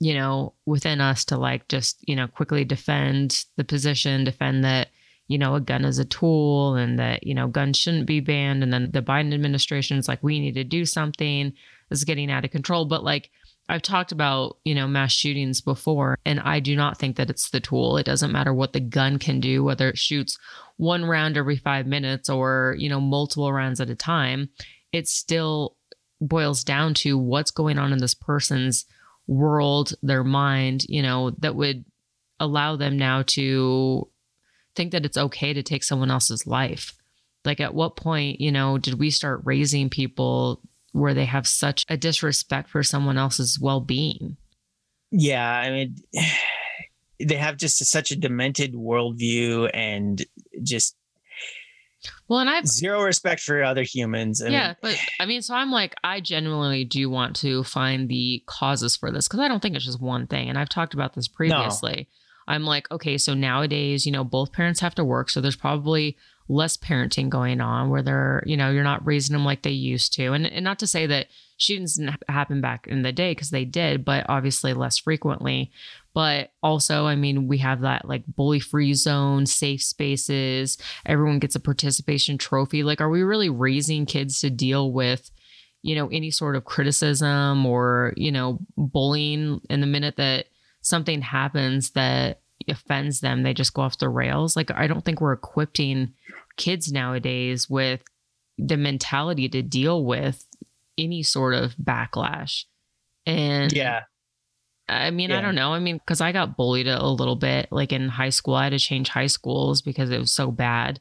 you 0.00 0.14
know, 0.14 0.54
within 0.66 1.00
us 1.00 1.24
to 1.26 1.36
like 1.36 1.66
just, 1.68 1.98
you 2.08 2.14
know, 2.14 2.28
quickly 2.28 2.64
defend 2.64 3.44
the 3.56 3.64
position, 3.64 4.24
defend 4.24 4.64
that, 4.64 4.88
you 5.26 5.36
know, 5.36 5.56
a 5.56 5.60
gun 5.60 5.84
is 5.84 5.98
a 5.98 6.04
tool 6.04 6.76
and 6.76 6.98
that, 6.98 7.26
you 7.26 7.34
know, 7.34 7.48
guns 7.48 7.76
shouldn't 7.76 8.06
be 8.06 8.20
banned. 8.20 8.62
And 8.62 8.72
then 8.72 8.90
the 8.92 9.02
Biden 9.02 9.34
administration 9.34 9.98
is 9.98 10.08
like, 10.08 10.22
we 10.22 10.38
need 10.38 10.54
to 10.54 10.64
do 10.64 10.86
something. 10.86 11.52
This 11.90 11.98
is 11.98 12.04
getting 12.04 12.30
out 12.30 12.44
of 12.44 12.50
control. 12.50 12.84
But 12.84 13.02
like, 13.02 13.30
I've 13.68 13.82
talked 13.82 14.12
about, 14.12 14.56
you 14.64 14.74
know, 14.74 14.86
mass 14.86 15.12
shootings 15.12 15.60
before, 15.60 16.18
and 16.24 16.40
I 16.40 16.58
do 16.60 16.74
not 16.74 16.98
think 16.98 17.16
that 17.16 17.28
it's 17.28 17.50
the 17.50 17.60
tool. 17.60 17.98
It 17.98 18.06
doesn't 18.06 18.32
matter 18.32 18.54
what 18.54 18.72
the 18.72 18.80
gun 18.80 19.18
can 19.18 19.40
do, 19.40 19.62
whether 19.62 19.88
it 19.88 19.98
shoots 19.98 20.38
one 20.78 21.04
round 21.04 21.36
every 21.36 21.56
five 21.56 21.86
minutes 21.86 22.30
or, 22.30 22.76
you 22.78 22.88
know, 22.88 23.00
multiple 23.00 23.52
rounds 23.52 23.80
at 23.80 23.90
a 23.90 23.94
time. 23.94 24.48
It's 24.92 25.12
still 25.12 25.76
boils 26.20 26.64
down 26.64 26.94
to 26.94 27.18
what's 27.18 27.50
going 27.50 27.78
on 27.78 27.92
in 27.92 27.98
this 27.98 28.14
person's 28.14 28.86
world, 29.26 29.92
their 30.02 30.24
mind, 30.24 30.84
you 30.88 31.02
know, 31.02 31.30
that 31.38 31.54
would 31.54 31.84
allow 32.40 32.76
them 32.76 32.96
now 32.96 33.22
to 33.26 34.08
think 34.74 34.92
that 34.92 35.04
it's 35.04 35.18
okay 35.18 35.52
to 35.52 35.62
take 35.62 35.84
someone 35.84 36.10
else's 36.10 36.46
life. 36.46 36.94
Like, 37.44 37.60
at 37.60 37.74
what 37.74 37.96
point, 37.96 38.40
you 38.40 38.50
know, 38.50 38.78
did 38.78 38.98
we 38.98 39.10
start 39.10 39.42
raising 39.44 39.90
people 39.90 40.62
where 40.92 41.14
they 41.14 41.26
have 41.26 41.46
such 41.46 41.84
a 41.88 41.96
disrespect 41.96 42.70
for 42.70 42.82
someone 42.82 43.18
else's 43.18 43.58
well 43.60 43.80
being? 43.80 44.36
Yeah. 45.10 45.48
I 45.50 45.70
mean, 45.70 45.96
they 47.20 47.36
have 47.36 47.56
just 47.56 47.80
a, 47.80 47.84
such 47.84 48.10
a 48.10 48.16
demented 48.16 48.74
worldview 48.74 49.70
and 49.74 50.24
just 50.62 50.96
well, 52.28 52.40
and 52.40 52.50
I've 52.50 52.66
zero 52.66 53.02
respect 53.02 53.40
for 53.40 53.62
other 53.62 53.82
humans. 53.82 54.42
I 54.42 54.48
yeah, 54.48 54.66
mean, 54.68 54.76
but 54.82 54.98
I 55.18 55.26
mean, 55.26 55.42
so 55.42 55.54
I'm 55.54 55.70
like, 55.70 55.96
I 56.04 56.20
genuinely 56.20 56.84
do 56.84 57.10
want 57.10 57.34
to 57.36 57.64
find 57.64 58.08
the 58.08 58.42
causes 58.46 58.96
for 58.96 59.10
this 59.10 59.26
because 59.26 59.40
I 59.40 59.48
don't 59.48 59.60
think 59.60 59.74
it's 59.74 59.84
just 59.84 60.00
one 60.00 60.26
thing. 60.26 60.48
And 60.48 60.58
I've 60.58 60.68
talked 60.68 60.94
about 60.94 61.14
this 61.14 61.26
previously. 61.26 62.08
No. 62.46 62.54
I'm 62.54 62.64
like, 62.64 62.90
okay, 62.90 63.18
so 63.18 63.34
nowadays, 63.34 64.06
you 64.06 64.12
know, 64.12 64.24
both 64.24 64.52
parents 64.52 64.80
have 64.80 64.94
to 64.96 65.04
work. 65.04 65.28
So 65.28 65.40
there's 65.40 65.56
probably 65.56 66.16
less 66.48 66.76
parenting 66.76 67.28
going 67.28 67.60
on 67.60 67.90
where 67.90 68.02
they're, 68.02 68.42
you 68.46 68.56
know, 68.56 68.70
you're 68.70 68.82
not 68.82 69.06
raising 69.06 69.34
them 69.34 69.44
like 69.44 69.62
they 69.62 69.70
used 69.70 70.14
to. 70.14 70.32
And, 70.32 70.46
and 70.46 70.64
not 70.64 70.78
to 70.78 70.86
say 70.86 71.06
that 71.06 71.26
shootings 71.58 71.96
didn't 71.96 72.22
happen 72.28 72.60
back 72.60 72.86
in 72.86 73.02
the 73.02 73.12
day 73.12 73.32
because 73.32 73.50
they 73.50 73.64
did, 73.64 74.04
but 74.04 74.24
obviously 74.28 74.72
less 74.72 74.98
frequently. 74.98 75.70
But 76.14 76.52
also, 76.62 77.06
I 77.06 77.16
mean, 77.16 77.48
we 77.48 77.58
have 77.58 77.82
that 77.82 78.08
like 78.08 78.24
bully 78.26 78.60
free 78.60 78.94
zone, 78.94 79.46
safe 79.46 79.82
spaces, 79.82 80.78
everyone 81.04 81.38
gets 81.38 81.54
a 81.54 81.60
participation 81.60 82.38
trophy. 82.38 82.82
Like, 82.82 83.00
are 83.00 83.10
we 83.10 83.22
really 83.22 83.50
raising 83.50 84.06
kids 84.06 84.40
to 84.40 84.50
deal 84.50 84.90
with, 84.90 85.30
you 85.82 85.94
know, 85.94 86.08
any 86.08 86.30
sort 86.30 86.56
of 86.56 86.64
criticism 86.64 87.66
or, 87.66 88.14
you 88.16 88.32
know, 88.32 88.58
bullying 88.76 89.60
in 89.68 89.80
the 89.80 89.86
minute 89.86 90.16
that 90.16 90.46
something 90.80 91.20
happens 91.20 91.90
that 91.90 92.40
offends 92.66 93.20
them, 93.20 93.42
they 93.42 93.54
just 93.54 93.74
go 93.74 93.82
off 93.82 93.98
the 93.98 94.08
rails? 94.08 94.56
Like, 94.56 94.70
I 94.70 94.86
don't 94.86 95.04
think 95.04 95.20
we're 95.20 95.32
equipping 95.32 96.14
kids 96.56 96.90
nowadays 96.90 97.70
with 97.70 98.02
the 98.58 98.76
mentality 98.76 99.48
to 99.48 99.62
deal 99.62 100.04
with 100.04 100.44
any 100.96 101.22
sort 101.22 101.54
of 101.54 101.76
backlash. 101.76 102.64
And 103.24 103.72
yeah, 103.72 104.02
I 104.88 105.10
mean, 105.10 105.30
Yeah. 105.30 105.38
I 105.38 105.40
don't 105.42 105.54
know. 105.54 105.72
I 105.72 105.78
mean, 105.78 105.98
because 105.98 106.20
I 106.20 106.32
got 106.32 106.56
bullied 106.56 106.88
a, 106.88 107.00
a 107.00 107.06
little 107.06 107.36
bit, 107.36 107.68
like 107.70 107.92
in 107.92 108.08
high 108.08 108.30
school. 108.30 108.54
I 108.54 108.64
had 108.64 108.70
to 108.70 108.78
change 108.78 109.08
high 109.08 109.26
schools 109.26 109.82
because 109.82 110.10
it 110.10 110.18
was 110.18 110.32
so 110.32 110.50
bad. 110.50 111.00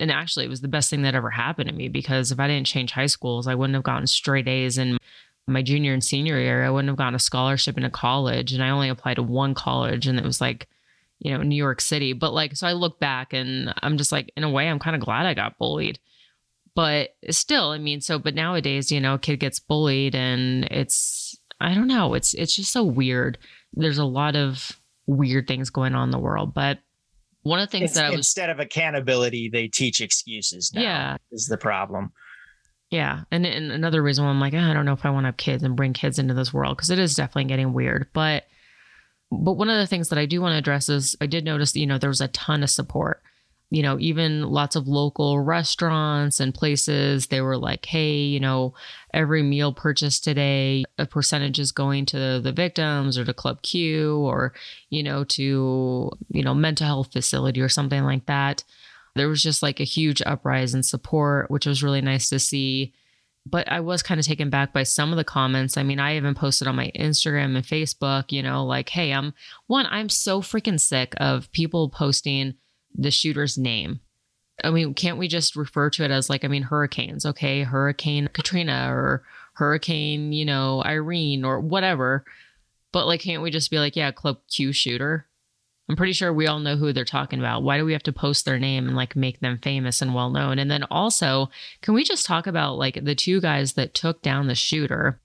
And 0.00 0.10
actually, 0.10 0.44
it 0.46 0.50
was 0.50 0.60
the 0.60 0.68
best 0.68 0.90
thing 0.90 1.02
that 1.02 1.14
ever 1.14 1.30
happened 1.30 1.68
to 1.68 1.74
me 1.74 1.88
because 1.88 2.30
if 2.30 2.38
I 2.40 2.46
didn't 2.46 2.66
change 2.66 2.92
high 2.92 3.06
schools, 3.06 3.46
I 3.46 3.54
wouldn't 3.54 3.74
have 3.74 3.82
gotten 3.82 4.06
straight 4.06 4.48
A's 4.48 4.78
in 4.78 4.96
my 5.46 5.62
junior 5.62 5.92
and 5.92 6.04
senior 6.04 6.38
year. 6.38 6.64
I 6.64 6.70
wouldn't 6.70 6.88
have 6.88 6.96
gotten 6.96 7.14
a 7.14 7.18
scholarship 7.18 7.76
into 7.76 7.90
college. 7.90 8.52
And 8.52 8.62
I 8.62 8.70
only 8.70 8.88
applied 8.88 9.14
to 9.14 9.22
one 9.22 9.54
college, 9.54 10.06
and 10.06 10.18
it 10.18 10.24
was 10.24 10.40
like, 10.40 10.68
you 11.20 11.32
know, 11.32 11.42
New 11.42 11.56
York 11.56 11.80
City. 11.80 12.12
But 12.12 12.32
like, 12.32 12.56
so 12.56 12.66
I 12.66 12.72
look 12.72 13.00
back 13.00 13.32
and 13.32 13.74
I'm 13.82 13.96
just 13.98 14.12
like, 14.12 14.32
in 14.36 14.44
a 14.44 14.50
way, 14.50 14.68
I'm 14.68 14.78
kind 14.78 14.94
of 14.96 15.02
glad 15.02 15.26
I 15.26 15.34
got 15.34 15.58
bullied. 15.58 15.98
But 16.74 17.16
still, 17.30 17.70
I 17.70 17.78
mean, 17.78 18.00
so, 18.00 18.18
but 18.18 18.34
nowadays, 18.34 18.92
you 18.92 19.00
know, 19.00 19.14
a 19.14 19.18
kid 19.18 19.38
gets 19.40 19.58
bullied 19.58 20.14
and 20.14 20.64
it's, 20.66 21.36
I 21.60 21.74
don't 21.74 21.88
know. 21.88 22.14
It's 22.14 22.34
it's 22.34 22.54
just 22.54 22.70
so 22.70 22.84
weird. 22.84 23.36
There's 23.74 23.98
a 23.98 24.04
lot 24.04 24.36
of 24.36 24.70
weird 25.06 25.48
things 25.48 25.70
going 25.70 25.94
on 25.96 26.04
in 26.08 26.10
the 26.12 26.18
world, 26.20 26.54
but 26.54 26.78
one 27.42 27.58
of 27.58 27.66
the 27.66 27.70
things 27.72 27.90
It's- 27.90 27.96
that 27.96 28.04
I 28.06 28.10
was 28.10 28.18
instead 28.18 28.50
of 28.50 28.60
accountability, 28.60 29.48
they 29.48 29.66
teach 29.66 30.00
excuses. 30.00 30.70
Now, 30.72 30.82
Yeah. 30.82 31.16
is 31.32 31.46
the 31.46 31.56
problem. 31.58 32.12
yeah, 32.90 33.22
and, 33.32 33.44
and 33.44 33.72
another 33.72 34.02
reason 34.02 34.24
why 34.24 34.30
I'm 34.30 34.40
like 34.40 34.54
"Ah, 34.56 34.70
I 34.70 34.72
don't 34.72 34.84
know 34.86 34.92
if 34.92 35.04
I 35.04 35.10
want 35.10 35.24
to 35.24 35.28
have 35.28 35.36
kids 35.36 35.62
and 35.64 35.74
bring 35.76 35.92
kids 35.94 36.18
into 36.18 36.32
this 36.34 36.52
world 36.54 36.76
because 36.76 36.90
it 36.90 36.98
is 37.00 37.14
definitely 37.14 37.44
getting 37.44 37.72
weird. 37.72 38.06
But 38.12 38.44
but 39.30 39.54
one 39.54 39.70
of 39.70 39.76
the 39.78 39.86
things 39.86 40.08
that 40.08 40.18
I 40.18 40.26
do 40.26 40.40
want 40.40 40.52
to 40.52 40.58
address 40.58 40.88
is 40.88 41.16
I 41.20 41.26
did 41.26 41.44
notice 41.44 41.76
you 41.76 41.86
know 41.86 41.98
there 41.98 42.10
was 42.10 42.20
a 42.20 42.28
ton 42.28 42.62
of 42.62 42.70
support. 42.70 43.22
You 43.70 43.82
know, 43.82 43.98
even 43.98 44.44
lots 44.44 44.76
of 44.76 44.88
local 44.88 45.40
restaurants 45.40 46.40
and 46.40 46.54
places, 46.54 47.26
they 47.26 47.42
were 47.42 47.58
like, 47.58 47.84
hey, 47.84 48.14
you 48.14 48.40
know, 48.40 48.72
every 49.12 49.42
meal 49.42 49.74
purchased 49.74 50.24
today, 50.24 50.84
a 50.96 51.04
percentage 51.04 51.58
is 51.58 51.70
going 51.70 52.06
to 52.06 52.40
the 52.40 52.52
victims 52.52 53.18
or 53.18 53.26
to 53.26 53.34
Club 53.34 53.60
Q 53.60 54.20
or, 54.20 54.54
you 54.88 55.02
know, 55.02 55.22
to, 55.24 56.10
you 56.30 56.42
know, 56.42 56.54
mental 56.54 56.86
health 56.86 57.12
facility 57.12 57.60
or 57.60 57.68
something 57.68 58.04
like 58.04 58.24
that. 58.24 58.64
There 59.16 59.28
was 59.28 59.42
just 59.42 59.62
like 59.62 59.80
a 59.80 59.84
huge 59.84 60.22
uprise 60.24 60.74
in 60.74 60.82
support, 60.82 61.50
which 61.50 61.66
was 61.66 61.82
really 61.82 62.00
nice 62.00 62.30
to 62.30 62.38
see. 62.38 62.94
But 63.50 63.70
I 63.70 63.80
was 63.80 64.02
kind 64.02 64.18
of 64.20 64.26
taken 64.26 64.50
back 64.50 64.72
by 64.72 64.82
some 64.82 65.10
of 65.10 65.16
the 65.16 65.24
comments. 65.24 65.76
I 65.76 65.82
mean, 65.82 66.00
I 66.00 66.16
even 66.16 66.34
posted 66.34 66.68
on 66.68 66.76
my 66.76 66.90
Instagram 66.98 67.56
and 67.56 67.64
Facebook, 67.64 68.32
you 68.32 68.42
know, 68.42 68.64
like, 68.64 68.88
hey, 68.88 69.12
I'm 69.12 69.32
one, 69.66 69.86
I'm 69.86 70.08
so 70.08 70.42
freaking 70.42 70.80
sick 70.80 71.14
of 71.18 71.50
people 71.52 71.88
posting 71.88 72.54
the 72.94 73.10
shooter's 73.10 73.56
name. 73.56 74.00
I 74.64 74.70
mean, 74.70 74.92
can't 74.94 75.18
we 75.18 75.28
just 75.28 75.54
refer 75.54 75.88
to 75.90 76.04
it 76.04 76.10
as 76.10 76.28
like, 76.28 76.44
I 76.44 76.48
mean, 76.48 76.64
hurricanes, 76.64 77.24
okay? 77.24 77.62
Hurricane 77.62 78.28
Katrina 78.32 78.88
or 78.92 79.22
Hurricane, 79.54 80.32
you 80.32 80.44
know, 80.44 80.82
Irene 80.84 81.44
or 81.44 81.60
whatever. 81.60 82.24
But 82.90 83.06
like, 83.06 83.20
can't 83.20 83.42
we 83.42 83.50
just 83.50 83.70
be 83.70 83.78
like, 83.78 83.94
yeah, 83.94 84.10
Club 84.10 84.38
Q 84.50 84.72
shooter? 84.72 85.27
I'm 85.88 85.96
pretty 85.96 86.12
sure 86.12 86.32
we 86.32 86.46
all 86.46 86.58
know 86.58 86.76
who 86.76 86.92
they're 86.92 87.04
talking 87.04 87.38
about. 87.38 87.62
Why 87.62 87.78
do 87.78 87.84
we 87.84 87.94
have 87.94 88.02
to 88.04 88.12
post 88.12 88.44
their 88.44 88.58
name 88.58 88.86
and 88.86 88.96
like 88.96 89.16
make 89.16 89.40
them 89.40 89.58
famous 89.62 90.02
and 90.02 90.14
well 90.14 90.30
known? 90.30 90.58
And 90.58 90.70
then 90.70 90.84
also, 90.90 91.48
can 91.80 91.94
we 91.94 92.04
just 92.04 92.26
talk 92.26 92.46
about 92.46 92.76
like 92.76 93.02
the 93.02 93.14
two 93.14 93.40
guys 93.40 93.72
that 93.74 93.94
took 93.94 94.20
down 94.20 94.48
the 94.48 94.54
shooter, 94.54 95.20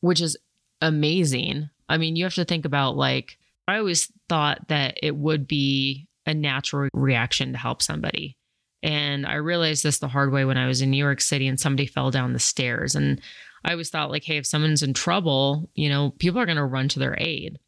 which 0.00 0.20
is 0.20 0.36
amazing? 0.82 1.70
I 1.88 1.96
mean, 1.96 2.14
you 2.14 2.24
have 2.24 2.34
to 2.34 2.44
think 2.44 2.66
about 2.66 2.96
like, 2.96 3.38
I 3.66 3.78
always 3.78 4.12
thought 4.28 4.68
that 4.68 4.98
it 5.02 5.16
would 5.16 5.46
be 5.46 6.08
a 6.26 6.34
natural 6.34 6.90
reaction 6.92 7.52
to 7.52 7.58
help 7.58 7.80
somebody. 7.80 8.36
And 8.82 9.26
I 9.26 9.34
realized 9.34 9.82
this 9.82 9.98
the 9.98 10.08
hard 10.08 10.32
way 10.32 10.44
when 10.44 10.56
I 10.56 10.66
was 10.66 10.82
in 10.82 10.90
New 10.90 11.02
York 11.02 11.20
City 11.20 11.46
and 11.46 11.58
somebody 11.58 11.86
fell 11.86 12.10
down 12.10 12.32
the 12.32 12.38
stairs. 12.38 12.94
And 12.94 13.20
I 13.64 13.72
always 13.72 13.90
thought, 13.90 14.10
like, 14.10 14.24
hey, 14.24 14.38
if 14.38 14.46
someone's 14.46 14.82
in 14.82 14.94
trouble, 14.94 15.70
you 15.74 15.88
know, 15.88 16.10
people 16.18 16.40
are 16.40 16.46
going 16.46 16.56
to 16.56 16.64
run 16.64 16.88
to 16.88 16.98
their 16.98 17.16
aid. 17.18 17.58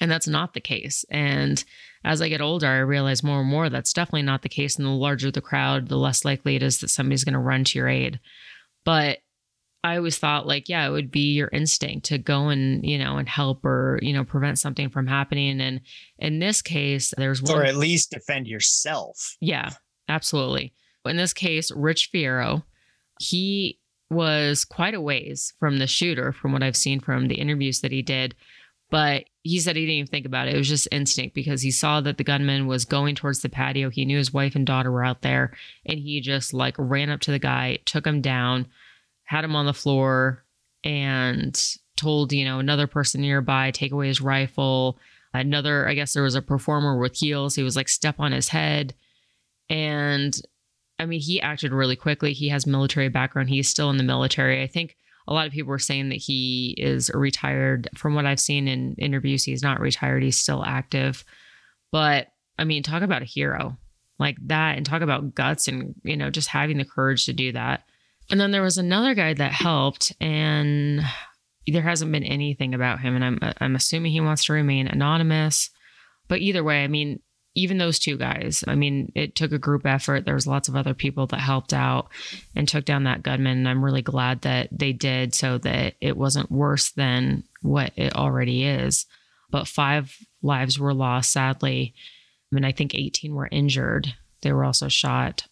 And 0.00 0.10
that's 0.10 0.28
not 0.28 0.54
the 0.54 0.60
case. 0.60 1.04
And 1.10 1.62
as 2.04 2.22
I 2.22 2.28
get 2.28 2.40
older, 2.40 2.66
I 2.66 2.78
realize 2.78 3.24
more 3.24 3.40
and 3.40 3.48
more 3.48 3.68
that's 3.68 3.92
definitely 3.92 4.22
not 4.22 4.42
the 4.42 4.48
case. 4.48 4.76
And 4.76 4.86
the 4.86 4.90
larger 4.90 5.30
the 5.30 5.40
crowd, 5.40 5.88
the 5.88 5.96
less 5.96 6.24
likely 6.24 6.54
it 6.54 6.62
is 6.62 6.78
that 6.80 6.90
somebody's 6.90 7.24
going 7.24 7.32
to 7.32 7.40
run 7.40 7.64
to 7.64 7.78
your 7.78 7.88
aid. 7.88 8.20
But 8.84 9.18
I 9.84 9.96
always 9.96 10.18
thought, 10.18 10.46
like, 10.46 10.68
yeah, 10.68 10.86
it 10.86 10.90
would 10.90 11.10
be 11.10 11.32
your 11.32 11.48
instinct 11.52 12.06
to 12.06 12.18
go 12.18 12.48
and, 12.48 12.84
you 12.84 12.98
know, 12.98 13.16
and 13.16 13.28
help 13.28 13.64
or, 13.64 13.98
you 14.02 14.12
know, 14.12 14.24
prevent 14.24 14.58
something 14.58 14.90
from 14.90 15.06
happening. 15.06 15.60
And 15.60 15.80
in 16.18 16.38
this 16.38 16.62
case, 16.62 17.14
there's 17.16 17.42
one. 17.42 17.58
Or 17.58 17.64
at 17.64 17.76
least 17.76 18.10
defend 18.10 18.48
yourself. 18.48 19.36
Yeah, 19.40 19.70
absolutely. 20.08 20.74
In 21.04 21.16
this 21.16 21.32
case, 21.32 21.70
Rich 21.70 22.10
Fierro, 22.12 22.64
he 23.20 23.78
was 24.10 24.64
quite 24.64 24.94
a 24.94 25.00
ways 25.00 25.54
from 25.58 25.78
the 25.78 25.86
shooter, 25.86 26.32
from 26.32 26.52
what 26.52 26.62
I've 26.62 26.76
seen 26.76 27.00
from 27.00 27.28
the 27.28 27.36
interviews 27.36 27.80
that 27.80 27.92
he 27.92 28.02
did. 28.02 28.34
But 28.90 29.24
he 29.42 29.60
said 29.60 29.76
he 29.76 29.82
didn't 29.82 29.94
even 29.96 30.10
think 30.10 30.26
about 30.26 30.48
it. 30.48 30.54
It 30.54 30.58
was 30.58 30.68
just 30.68 30.88
instinct 30.90 31.34
because 31.34 31.62
he 31.62 31.70
saw 31.70 32.00
that 32.00 32.16
the 32.16 32.24
gunman 32.24 32.66
was 32.66 32.84
going 32.84 33.14
towards 33.14 33.40
the 33.40 33.48
patio. 33.48 33.90
He 33.90 34.04
knew 34.04 34.16
his 34.16 34.32
wife 34.32 34.54
and 34.54 34.66
daughter 34.66 34.90
were 34.90 35.04
out 35.04 35.22
there, 35.22 35.52
and 35.84 35.98
he 35.98 36.20
just 36.20 36.54
like 36.54 36.74
ran 36.78 37.10
up 37.10 37.20
to 37.20 37.30
the 37.30 37.38
guy, 37.38 37.78
took 37.84 38.06
him 38.06 38.20
down, 38.20 38.66
had 39.24 39.44
him 39.44 39.54
on 39.54 39.66
the 39.66 39.74
floor, 39.74 40.44
and 40.84 41.60
told, 41.96 42.32
you 42.32 42.44
know, 42.44 42.60
another 42.60 42.86
person 42.86 43.20
nearby, 43.20 43.70
take 43.70 43.92
away 43.92 44.08
his 44.08 44.20
rifle. 44.20 44.98
Another, 45.34 45.86
I 45.86 45.94
guess 45.94 46.14
there 46.14 46.22
was 46.22 46.34
a 46.34 46.42
performer 46.42 46.98
with 46.98 47.16
heels. 47.16 47.54
He 47.54 47.62
was 47.62 47.76
like, 47.76 47.88
step 47.88 48.16
on 48.18 48.32
his 48.32 48.48
head. 48.48 48.94
And 49.68 50.34
I 50.98 51.04
mean, 51.04 51.20
he 51.20 51.40
acted 51.42 51.72
really 51.72 51.96
quickly. 51.96 52.32
He 52.32 52.48
has 52.48 52.66
military 52.66 53.08
background. 53.08 53.50
He's 53.50 53.68
still 53.68 53.90
in 53.90 53.98
the 53.98 54.02
military. 54.02 54.62
I 54.62 54.66
think 54.66 54.96
a 55.28 55.34
lot 55.34 55.46
of 55.46 55.52
people 55.52 55.68
were 55.68 55.78
saying 55.78 56.08
that 56.08 56.16
he 56.16 56.74
hmm. 56.76 56.84
is 56.84 57.10
retired. 57.14 57.88
From 57.94 58.14
what 58.14 58.26
I've 58.26 58.40
seen 58.40 58.66
in 58.66 58.94
interviews, 58.98 59.44
he's 59.44 59.62
not 59.62 59.78
retired. 59.78 60.22
He's 60.22 60.38
still 60.38 60.64
active. 60.64 61.24
But 61.92 62.28
I 62.58 62.64
mean, 62.64 62.82
talk 62.82 63.02
about 63.02 63.22
a 63.22 63.26
hero 63.26 63.78
like 64.18 64.36
that 64.48 64.76
and 64.76 64.84
talk 64.84 65.02
about 65.02 65.34
guts 65.34 65.68
and, 65.68 65.94
you 66.02 66.16
know, 66.16 66.30
just 66.30 66.48
having 66.48 66.78
the 66.78 66.84
courage 66.84 67.26
to 67.26 67.32
do 67.32 67.52
that. 67.52 67.84
And 68.30 68.40
then 68.40 68.50
there 68.50 68.62
was 68.62 68.78
another 68.78 69.14
guy 69.14 69.34
that 69.34 69.52
helped 69.52 70.12
and 70.20 71.02
there 71.66 71.82
hasn't 71.82 72.10
been 72.10 72.24
anything 72.24 72.74
about 72.74 73.00
him 73.00 73.14
and 73.14 73.24
I'm 73.24 73.38
I'm 73.60 73.76
assuming 73.76 74.10
he 74.10 74.20
wants 74.20 74.46
to 74.46 74.54
remain 74.54 74.88
anonymous. 74.88 75.70
But 76.26 76.40
either 76.40 76.64
way, 76.64 76.84
I 76.84 76.88
mean, 76.88 77.20
even 77.58 77.78
those 77.78 77.98
two 77.98 78.16
guys, 78.16 78.62
I 78.68 78.76
mean, 78.76 79.10
it 79.14 79.34
took 79.34 79.52
a 79.52 79.58
group 79.58 79.84
effort. 79.84 80.24
There 80.24 80.34
was 80.34 80.46
lots 80.46 80.68
of 80.68 80.76
other 80.76 80.94
people 80.94 81.26
that 81.26 81.40
helped 81.40 81.74
out 81.74 82.08
and 82.54 82.68
took 82.68 82.84
down 82.84 83.04
that 83.04 83.24
gunman. 83.24 83.58
And 83.58 83.68
I'm 83.68 83.84
really 83.84 84.02
glad 84.02 84.42
that 84.42 84.68
they 84.70 84.92
did 84.92 85.34
so 85.34 85.58
that 85.58 85.94
it 86.00 86.16
wasn't 86.16 86.52
worse 86.52 86.90
than 86.90 87.42
what 87.60 87.92
it 87.96 88.14
already 88.14 88.64
is. 88.64 89.06
But 89.50 89.66
five 89.66 90.16
lives 90.40 90.78
were 90.78 90.94
lost, 90.94 91.32
sadly. 91.32 91.94
I 92.50 92.54
mean, 92.54 92.64
I 92.64 92.72
think 92.72 92.94
18 92.94 93.34
were 93.34 93.48
injured. 93.50 94.14
They 94.42 94.52
were 94.52 94.64
also 94.64 94.86
shot. 94.88 95.48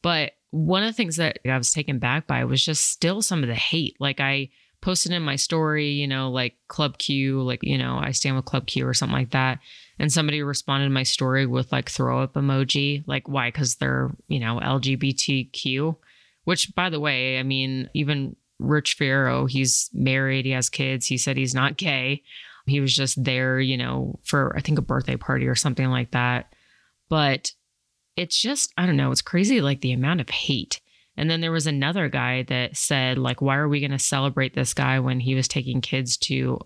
But 0.00 0.32
one 0.50 0.82
of 0.82 0.88
the 0.88 0.96
things 0.96 1.16
that 1.16 1.38
I 1.44 1.58
was 1.58 1.72
taken 1.72 1.98
back 1.98 2.26
by 2.26 2.44
was 2.44 2.64
just 2.64 2.86
still 2.86 3.20
some 3.20 3.42
of 3.42 3.48
the 3.48 3.54
hate. 3.54 3.96
Like 4.00 4.20
I 4.20 4.48
posted 4.80 5.12
in 5.12 5.22
my 5.22 5.36
story, 5.36 5.90
you 5.90 6.08
know, 6.08 6.30
like 6.30 6.56
Club 6.68 6.98
Q, 6.98 7.42
like, 7.42 7.62
you 7.62 7.76
know, 7.78 7.98
I 7.98 8.12
stand 8.12 8.36
with 8.36 8.46
Club 8.46 8.66
Q 8.66 8.86
or 8.86 8.94
something 8.94 9.16
like 9.16 9.30
that. 9.30 9.58
And 9.98 10.12
somebody 10.12 10.42
responded 10.42 10.86
to 10.86 10.90
my 10.90 11.02
story 11.02 11.46
with 11.46 11.70
like 11.72 11.88
throw 11.88 12.22
up 12.22 12.34
emoji. 12.34 13.04
Like, 13.06 13.28
why? 13.28 13.48
Because 13.48 13.76
they're, 13.76 14.10
you 14.28 14.40
know, 14.40 14.58
LGBTQ, 14.60 15.96
which 16.44 16.74
by 16.74 16.90
the 16.90 17.00
way, 17.00 17.38
I 17.38 17.42
mean, 17.42 17.88
even 17.94 18.36
Rich 18.58 18.98
Fierro, 18.98 19.48
he's 19.48 19.90
married, 19.92 20.44
he 20.44 20.52
has 20.52 20.68
kids. 20.68 21.06
He 21.06 21.18
said 21.18 21.36
he's 21.36 21.54
not 21.54 21.76
gay. 21.76 22.22
He 22.66 22.80
was 22.80 22.94
just 22.94 23.22
there, 23.22 23.60
you 23.60 23.76
know, 23.76 24.18
for 24.24 24.54
I 24.56 24.60
think 24.60 24.78
a 24.78 24.82
birthday 24.82 25.16
party 25.16 25.46
or 25.46 25.54
something 25.54 25.88
like 25.88 26.12
that. 26.12 26.54
But 27.08 27.52
it's 28.16 28.40
just, 28.40 28.72
I 28.76 28.86
don't 28.86 28.96
know, 28.96 29.10
it's 29.10 29.22
crazy 29.22 29.60
like 29.60 29.80
the 29.80 29.92
amount 29.92 30.20
of 30.20 30.30
hate. 30.30 30.80
And 31.16 31.28
then 31.30 31.40
there 31.40 31.52
was 31.52 31.66
another 31.66 32.08
guy 32.08 32.44
that 32.44 32.76
said, 32.76 33.18
like, 33.18 33.42
why 33.42 33.56
are 33.56 33.68
we 33.68 33.80
going 33.80 33.90
to 33.90 33.98
celebrate 33.98 34.54
this 34.54 34.72
guy 34.72 34.98
when 34.98 35.20
he 35.20 35.34
was 35.34 35.46
taking 35.46 35.80
kids 35.80 36.16
to 36.18 36.58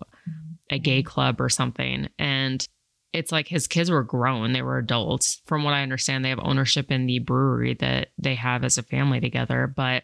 a 0.69 0.79
gay 0.79 1.01
mm-hmm. 1.01 1.07
club 1.07 1.41
or 1.41 1.49
something? 1.49 2.07
And 2.17 2.65
it's 3.13 3.31
like 3.31 3.47
his 3.47 3.67
kids 3.67 3.89
were 3.89 4.03
grown, 4.03 4.53
they 4.53 4.61
were 4.61 4.77
adults. 4.77 5.41
From 5.45 5.63
what 5.63 5.73
I 5.73 5.83
understand, 5.83 6.23
they 6.23 6.29
have 6.29 6.39
ownership 6.41 6.91
in 6.91 7.05
the 7.05 7.19
brewery 7.19 7.73
that 7.75 8.09
they 8.17 8.35
have 8.35 8.63
as 8.63 8.77
a 8.77 8.83
family 8.83 9.19
together. 9.19 9.67
But 9.67 10.03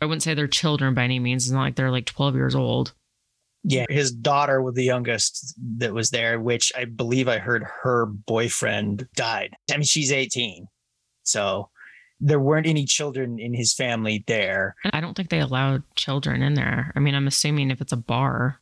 I 0.00 0.06
wouldn't 0.06 0.22
say 0.22 0.34
they're 0.34 0.46
children 0.46 0.94
by 0.94 1.04
any 1.04 1.18
means. 1.18 1.44
It's 1.44 1.52
not 1.52 1.62
like 1.62 1.76
they're 1.76 1.90
like 1.90 2.06
12 2.06 2.34
years 2.34 2.54
old. 2.54 2.92
Yeah, 3.64 3.86
his 3.88 4.12
daughter 4.12 4.62
was 4.62 4.74
the 4.74 4.84
youngest 4.84 5.54
that 5.78 5.92
was 5.92 6.10
there, 6.10 6.40
which 6.40 6.72
I 6.76 6.84
believe 6.84 7.28
I 7.28 7.38
heard 7.38 7.64
her 7.82 8.06
boyfriend 8.06 9.08
died. 9.14 9.54
I 9.70 9.74
mean, 9.74 9.82
she's 9.82 10.12
18. 10.12 10.68
So 11.24 11.68
there 12.20 12.40
weren't 12.40 12.66
any 12.66 12.84
children 12.84 13.38
in 13.38 13.54
his 13.54 13.74
family 13.74 14.24
there. 14.26 14.76
I 14.92 15.00
don't 15.00 15.14
think 15.14 15.30
they 15.30 15.40
allowed 15.40 15.82
children 15.96 16.42
in 16.42 16.54
there. 16.54 16.92
I 16.94 17.00
mean, 17.00 17.14
I'm 17.14 17.26
assuming 17.26 17.70
if 17.70 17.80
it's 17.80 17.92
a 17.92 17.96
bar, 17.96 18.60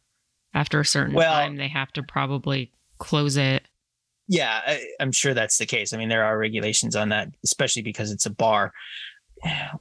after 0.55 0.81
a 0.81 0.85
certain 0.85 1.15
well, 1.15 1.33
time, 1.33 1.57
they 1.57 1.69
have 1.69 1.93
to 1.93 2.03
probably 2.03 2.73
close 2.99 3.37
it. 3.37 3.67
Yeah, 4.29 4.61
I, 4.67 4.85
I'm 5.01 5.13
sure 5.13 5.35
that's 5.35 5.59
the 5.59 5.67
case. 5.67 5.93
I 5.93 5.99
mean, 5.99 6.09
there 6.09 6.25
are 6.25 6.37
regulations 6.37 6.97
on 6.97 7.11
that, 7.11 7.29
especially 7.45 7.83
because 7.83 8.11
it's 8.11 8.27
a 8.27 8.31
bar. 8.31 8.73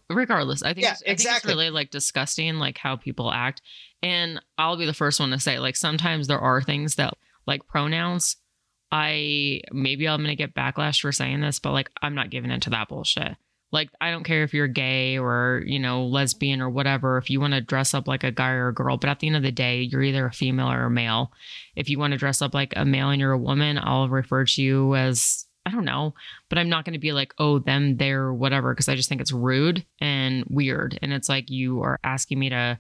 Regardless, 0.10 0.62
I 0.62 0.74
think, 0.74 0.84
yeah, 0.86 0.96
exactly. 1.06 1.12
I 1.12 1.16
think 1.16 1.38
it's 1.38 1.46
really 1.46 1.70
like 1.72 1.90
disgusting, 1.90 2.56
like 2.56 2.78
how 2.78 2.96
people 2.96 3.32
act. 3.32 3.62
And 4.04 4.40
I'll 4.58 4.78
be 4.78 4.86
the 4.86 4.94
first 4.94 5.20
one 5.20 5.32
to 5.32 5.40
say, 5.40 5.58
like, 5.58 5.76
sometimes 5.76 6.28
there 6.28 6.40
are 6.40 6.62
things 6.62 6.96
that, 6.96 7.16
like 7.48 7.66
pronouns, 7.66 8.36
I 8.92 9.62
maybe 9.72 10.08
I'm 10.08 10.22
gonna 10.22 10.36
get 10.36 10.54
backlash 10.54 11.02
for 11.02 11.12
saying 11.12 11.42
this, 11.42 11.60
but 11.60 11.72
like, 11.72 11.90
I'm 12.02 12.14
not 12.14 12.30
giving 12.30 12.52
into 12.52 12.70
that 12.70 12.90
bullshit. 12.90 13.36
Like, 13.72 13.90
I 14.00 14.12
don't 14.12 14.24
care 14.24 14.44
if 14.44 14.54
you're 14.54 14.68
gay 14.68 15.18
or, 15.18 15.62
you 15.66 15.80
know, 15.80 16.06
lesbian 16.06 16.62
or 16.62 16.70
whatever, 16.70 17.18
if 17.18 17.30
you 17.30 17.42
want 17.42 17.54
to 17.54 17.62
dress 17.62 17.94
up 17.94 18.08
like 18.08 18.24
a 18.24 18.32
guy 18.32 18.52
or 18.52 18.70
a 18.70 18.74
girl, 18.74 18.96
but 18.96 19.10
at 19.10 19.20
the 19.20 19.28
end 19.28 19.36
of 19.36 19.44
the 19.44 19.52
day, 19.52 19.82
you're 19.82 20.04
either 20.04 20.26
a 20.26 20.32
female 20.32 20.72
or 20.72 20.86
a 20.86 20.90
male. 20.90 21.32
If 21.76 21.90
you 21.90 22.00
want 22.00 22.12
to 22.12 22.18
dress 22.18 22.42
up 22.42 22.54
like 22.54 22.74
a 22.76 22.86
male 22.86 23.10
and 23.10 23.20
you're 23.20 23.34
a 23.34 23.38
woman, 23.38 23.80
I'll 23.82 24.08
refer 24.08 24.46
to 24.46 24.62
you 24.62 24.96
as, 24.96 25.46
I 25.66 25.72
don't 25.72 25.84
know, 25.84 26.14
but 26.48 26.58
I'm 26.58 26.70
not 26.70 26.86
going 26.86 26.94
to 26.94 27.00
be 27.00 27.12
like, 27.12 27.34
oh, 27.38 27.60
them, 27.60 27.98
they're 27.98 28.32
whatever, 28.32 28.74
because 28.74 28.88
I 28.88 28.96
just 28.96 29.10
think 29.10 29.20
it's 29.20 29.32
rude 29.32 29.86
and 30.00 30.46
weird. 30.48 30.98
And 31.02 31.12
it's 31.12 31.28
like 31.28 31.50
you 31.50 31.82
are 31.82 32.00
asking 32.04 32.40
me 32.40 32.50
to, 32.50 32.80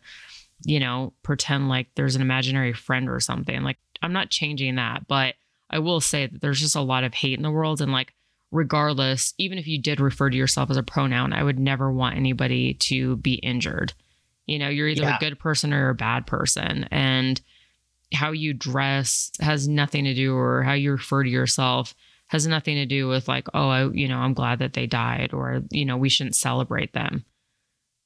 you 0.63 0.79
know, 0.79 1.11
pretend 1.23 1.67
like 1.67 1.87
there's 1.95 2.15
an 2.15 2.21
imaginary 2.21 2.73
friend 2.73 3.09
or 3.09 3.19
something. 3.19 3.63
Like, 3.63 3.79
I'm 4.01 4.13
not 4.13 4.29
changing 4.29 4.75
that, 4.75 5.07
but 5.07 5.33
I 5.69 5.79
will 5.79 5.99
say 5.99 6.27
that 6.27 6.41
there's 6.41 6.61
just 6.61 6.75
a 6.75 6.81
lot 6.81 7.03
of 7.03 7.15
hate 7.15 7.37
in 7.37 7.43
the 7.43 7.51
world. 7.51 7.81
And 7.81 7.91
like, 7.91 8.13
regardless, 8.55 9.33
even 9.37 9.57
if 9.57 9.67
you 9.67 9.81
did 9.81 9.99
refer 9.99 10.29
to 10.29 10.37
yourself 10.37 10.71
as 10.71 10.77
a 10.77 10.83
pronoun, 10.83 11.33
I 11.33 11.43
would 11.43 11.59
never 11.59 11.91
want 11.91 12.15
anybody 12.15 12.73
to 12.75 13.17
be 13.17 13.35
injured. 13.35 13.93
You 14.45 14.59
know, 14.59 14.69
you're 14.69 14.87
either 14.87 15.03
yeah. 15.03 15.17
a 15.17 15.19
good 15.19 15.37
person 15.39 15.73
or 15.73 15.89
a 15.89 15.95
bad 15.95 16.25
person. 16.25 16.87
And 16.91 17.41
how 18.13 18.31
you 18.31 18.53
dress 18.53 19.31
has 19.41 19.67
nothing 19.67 20.05
to 20.05 20.13
do, 20.13 20.35
or 20.35 20.63
how 20.63 20.73
you 20.73 20.91
refer 20.91 21.23
to 21.23 21.29
yourself 21.29 21.93
has 22.27 22.47
nothing 22.47 22.75
to 22.75 22.85
do 22.85 23.07
with 23.07 23.27
like, 23.27 23.47
oh, 23.53 23.69
I, 23.69 23.89
you 23.91 24.07
know, 24.07 24.17
I'm 24.17 24.33
glad 24.33 24.59
that 24.59 24.73
they 24.73 24.87
died, 24.87 25.33
or, 25.33 25.61
you 25.69 25.85
know, 25.85 25.97
we 25.97 26.09
shouldn't 26.09 26.35
celebrate 26.35 26.93
them. 26.93 27.25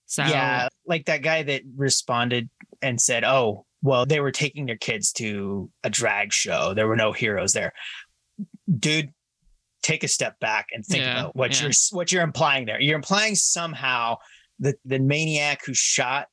So, 0.07 0.23
yeah, 0.23 0.69
like 0.87 1.05
that 1.05 1.21
guy 1.21 1.43
that 1.43 1.61
responded 1.75 2.49
and 2.81 2.99
said, 2.99 3.23
oh, 3.23 3.65
well, 3.81 4.05
they 4.05 4.19
were 4.19 4.31
taking 4.31 4.65
their 4.65 4.77
kids 4.77 5.11
to 5.13 5.69
a 5.83 5.89
drag 5.89 6.33
show. 6.33 6.73
There 6.73 6.87
were 6.87 6.95
no 6.95 7.11
heroes 7.11 7.53
there. 7.53 7.73
Dude, 8.77 9.13
take 9.81 10.03
a 10.03 10.07
step 10.07 10.39
back 10.39 10.67
and 10.73 10.85
think 10.85 11.03
yeah, 11.03 11.19
about 11.19 11.35
what 11.35 11.55
yeah. 11.55 11.67
you're 11.67 11.73
what 11.91 12.11
you're 12.11 12.23
implying 12.23 12.65
there. 12.65 12.81
You're 12.81 12.95
implying 12.95 13.35
somehow 13.35 14.17
that 14.59 14.75
the 14.85 14.99
maniac 14.99 15.65
who 15.65 15.73
shot 15.73 16.27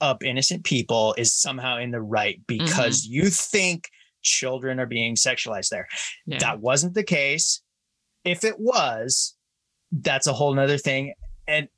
up 0.00 0.24
innocent 0.24 0.64
people 0.64 1.14
is 1.18 1.34
somehow 1.34 1.78
in 1.78 1.90
the 1.90 2.00
right 2.00 2.40
because 2.46 3.04
mm-hmm. 3.04 3.14
you 3.14 3.30
think 3.30 3.88
children 4.22 4.80
are 4.80 4.86
being 4.86 5.14
sexualized 5.14 5.68
there. 5.68 5.88
Yeah. 6.26 6.38
That 6.38 6.60
wasn't 6.60 6.94
the 6.94 7.04
case. 7.04 7.62
If 8.24 8.44
it 8.44 8.56
was, 8.58 9.36
that's 9.92 10.26
a 10.26 10.32
whole 10.32 10.54
nother 10.54 10.78
thing. 10.78 11.14
And 11.46 11.68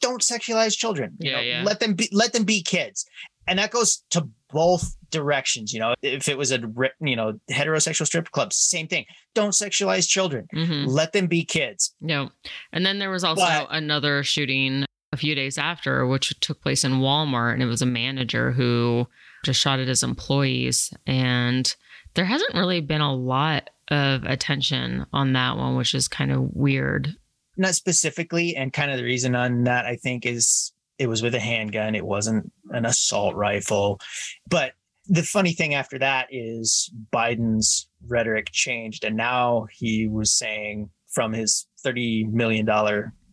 don't 0.00 0.22
sexualize 0.22 0.76
children. 0.76 1.16
You 1.18 1.30
yeah, 1.30 1.36
know, 1.36 1.42
yeah. 1.42 1.62
let 1.64 1.80
them 1.80 1.94
be 1.94 2.08
let 2.12 2.32
them 2.32 2.44
be 2.44 2.62
kids. 2.62 3.06
And 3.46 3.58
that 3.58 3.70
goes 3.70 4.04
to 4.10 4.28
both 4.50 4.96
directions. 5.10 5.72
You 5.72 5.80
know, 5.80 5.94
if 6.02 6.28
it 6.28 6.38
was 6.38 6.52
a 6.52 6.60
you 7.00 7.16
know 7.16 7.38
heterosexual 7.50 8.06
strip 8.06 8.30
club, 8.30 8.52
same 8.52 8.88
thing. 8.88 9.04
Don't 9.34 9.50
sexualize 9.50 10.08
children. 10.08 10.46
Mm-hmm. 10.54 10.88
Let 10.88 11.12
them 11.12 11.26
be 11.26 11.44
kids. 11.44 11.94
No. 12.00 12.30
And 12.72 12.84
then 12.84 12.98
there 12.98 13.10
was 13.10 13.24
also 13.24 13.42
but, 13.42 13.68
another 13.70 14.22
shooting 14.22 14.84
a 15.12 15.16
few 15.16 15.34
days 15.34 15.58
after, 15.58 16.06
which 16.06 16.38
took 16.40 16.60
place 16.62 16.84
in 16.84 16.92
Walmart, 16.92 17.52
and 17.54 17.62
it 17.62 17.66
was 17.66 17.82
a 17.82 17.86
manager 17.86 18.50
who 18.50 19.06
just 19.44 19.60
shot 19.60 19.78
at 19.78 19.88
his 19.88 20.02
employees. 20.02 20.92
And 21.06 21.74
there 22.14 22.24
hasn't 22.24 22.54
really 22.54 22.80
been 22.80 23.00
a 23.00 23.14
lot 23.14 23.70
of 23.88 24.24
attention 24.24 25.06
on 25.12 25.34
that 25.34 25.56
one, 25.56 25.76
which 25.76 25.94
is 25.94 26.08
kind 26.08 26.32
of 26.32 26.54
weird. 26.54 27.14
Not 27.56 27.74
specifically, 27.74 28.56
and 28.56 28.72
kind 28.72 28.90
of 28.90 28.96
the 28.96 29.04
reason 29.04 29.34
on 29.34 29.64
that 29.64 29.84
I 29.84 29.96
think 29.96 30.24
is 30.24 30.72
it 31.02 31.08
was 31.08 31.20
with 31.20 31.34
a 31.34 31.40
handgun. 31.40 31.96
It 31.96 32.06
wasn't 32.06 32.52
an 32.70 32.86
assault 32.86 33.34
rifle. 33.34 34.00
But 34.48 34.74
the 35.08 35.24
funny 35.24 35.52
thing 35.52 35.74
after 35.74 35.98
that 35.98 36.28
is 36.30 36.92
Biden's 37.12 37.88
rhetoric 38.06 38.50
changed. 38.52 39.02
And 39.02 39.16
now 39.16 39.66
he 39.72 40.06
was 40.06 40.30
saying 40.30 40.90
from 41.12 41.32
his 41.32 41.66
$30 41.84 42.32
million 42.32 42.64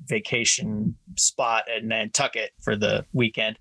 vacation 0.07 0.95
spot 1.15 1.65
at 1.69 1.83
Nantucket 1.83 2.49
for 2.59 2.75
the 2.75 3.05
weekend 3.13 3.59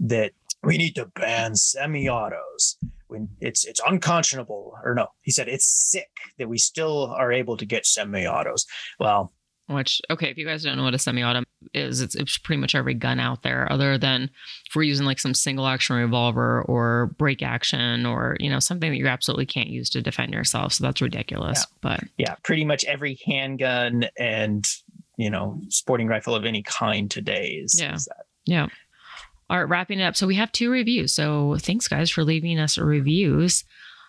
that 0.00 0.32
we 0.64 0.76
need 0.76 0.96
to 0.96 1.06
ban 1.06 1.54
semi-autos 1.54 2.76
when 3.06 3.28
it's 3.40 3.64
it's 3.64 3.82
unconscionable 3.86 4.72
or 4.82 4.94
no 4.94 5.06
he 5.20 5.30
said 5.30 5.46
it's 5.46 5.66
sick 5.66 6.08
that 6.38 6.48
we 6.48 6.56
still 6.56 7.14
are 7.16 7.30
able 7.30 7.56
to 7.56 7.66
get 7.66 7.84
semi-autos 7.84 8.66
well 8.98 9.30
which, 9.66 10.02
okay, 10.10 10.28
if 10.28 10.36
you 10.36 10.46
guys 10.46 10.62
don't 10.62 10.76
know 10.76 10.84
what 10.84 10.94
a 10.94 10.98
semi-auto 10.98 11.42
is, 11.72 12.02
it's, 12.02 12.14
it's 12.14 12.36
pretty 12.36 12.60
much 12.60 12.74
every 12.74 12.92
gun 12.94 13.18
out 13.18 13.42
there, 13.42 13.70
other 13.72 13.96
than 13.96 14.24
if 14.68 14.76
we're 14.76 14.82
using 14.82 15.06
like 15.06 15.18
some 15.18 15.32
single 15.32 15.66
action 15.66 15.96
revolver 15.96 16.62
or 16.62 17.14
break 17.18 17.42
action 17.42 18.04
or 18.04 18.36
you 18.40 18.50
know 18.50 18.58
something 18.58 18.90
that 18.90 18.98
you 18.98 19.06
absolutely 19.06 19.46
can't 19.46 19.68
use 19.68 19.88
to 19.90 20.02
defend 20.02 20.32
yourself. 20.32 20.74
So 20.74 20.84
that's 20.84 21.00
ridiculous. 21.00 21.60
Yeah. 21.60 21.76
But 21.80 22.00
yeah, 22.18 22.34
pretty 22.42 22.64
much 22.64 22.84
every 22.84 23.18
handgun 23.24 24.06
and 24.18 24.66
you 25.16 25.30
know 25.30 25.60
sporting 25.70 26.08
rifle 26.08 26.34
of 26.34 26.44
any 26.44 26.62
kind 26.62 27.10
today 27.10 27.60
is, 27.62 27.80
yeah. 27.80 27.94
Is 27.94 28.04
that. 28.04 28.26
Yeah. 28.44 28.66
All 29.48 29.58
right, 29.58 29.68
wrapping 29.68 30.00
it 30.00 30.04
up. 30.04 30.16
So 30.16 30.26
we 30.26 30.36
have 30.36 30.52
two 30.52 30.70
reviews. 30.70 31.14
So 31.14 31.56
thanks 31.58 31.88
guys 31.88 32.10
for 32.10 32.24
leaving 32.24 32.58
us 32.58 32.76
reviews. 32.76 33.64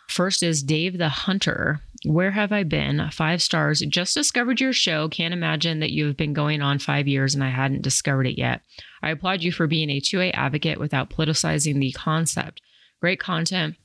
First 0.08 0.44
is 0.44 0.64
Dave 0.64 0.98
the 0.98 1.10
Hunter. 1.10 1.82
Where 2.06 2.32
have 2.32 2.52
I 2.52 2.64
been? 2.64 3.10
Five 3.12 3.42
stars. 3.42 3.80
Just 3.82 4.14
discovered 4.14 4.62
your 4.62 4.74
show. 4.74 5.10
Can't 5.10 5.34
imagine 5.34 5.80
that 5.80 5.92
you 5.92 6.06
have 6.06 6.16
been 6.16 6.34
going 6.34 6.62
on 6.62 6.78
five 6.78 7.08
years 7.08 7.34
and 7.34 7.44
I 7.44 7.50
hadn't 7.50 7.82
discovered 7.82 8.28
it 8.28 8.38
yet. 8.38 8.62
I 9.02 9.10
applaud 9.10 9.42
you 9.42 9.52
for 9.52 9.66
being 9.66 9.90
a 9.90 10.00
2A 10.00 10.32
advocate 10.34 10.80
without 10.80 11.10
politicizing 11.10 11.80
the 11.80 11.92
concept. 11.94 12.62
Great 13.02 13.20
content, 13.20 13.76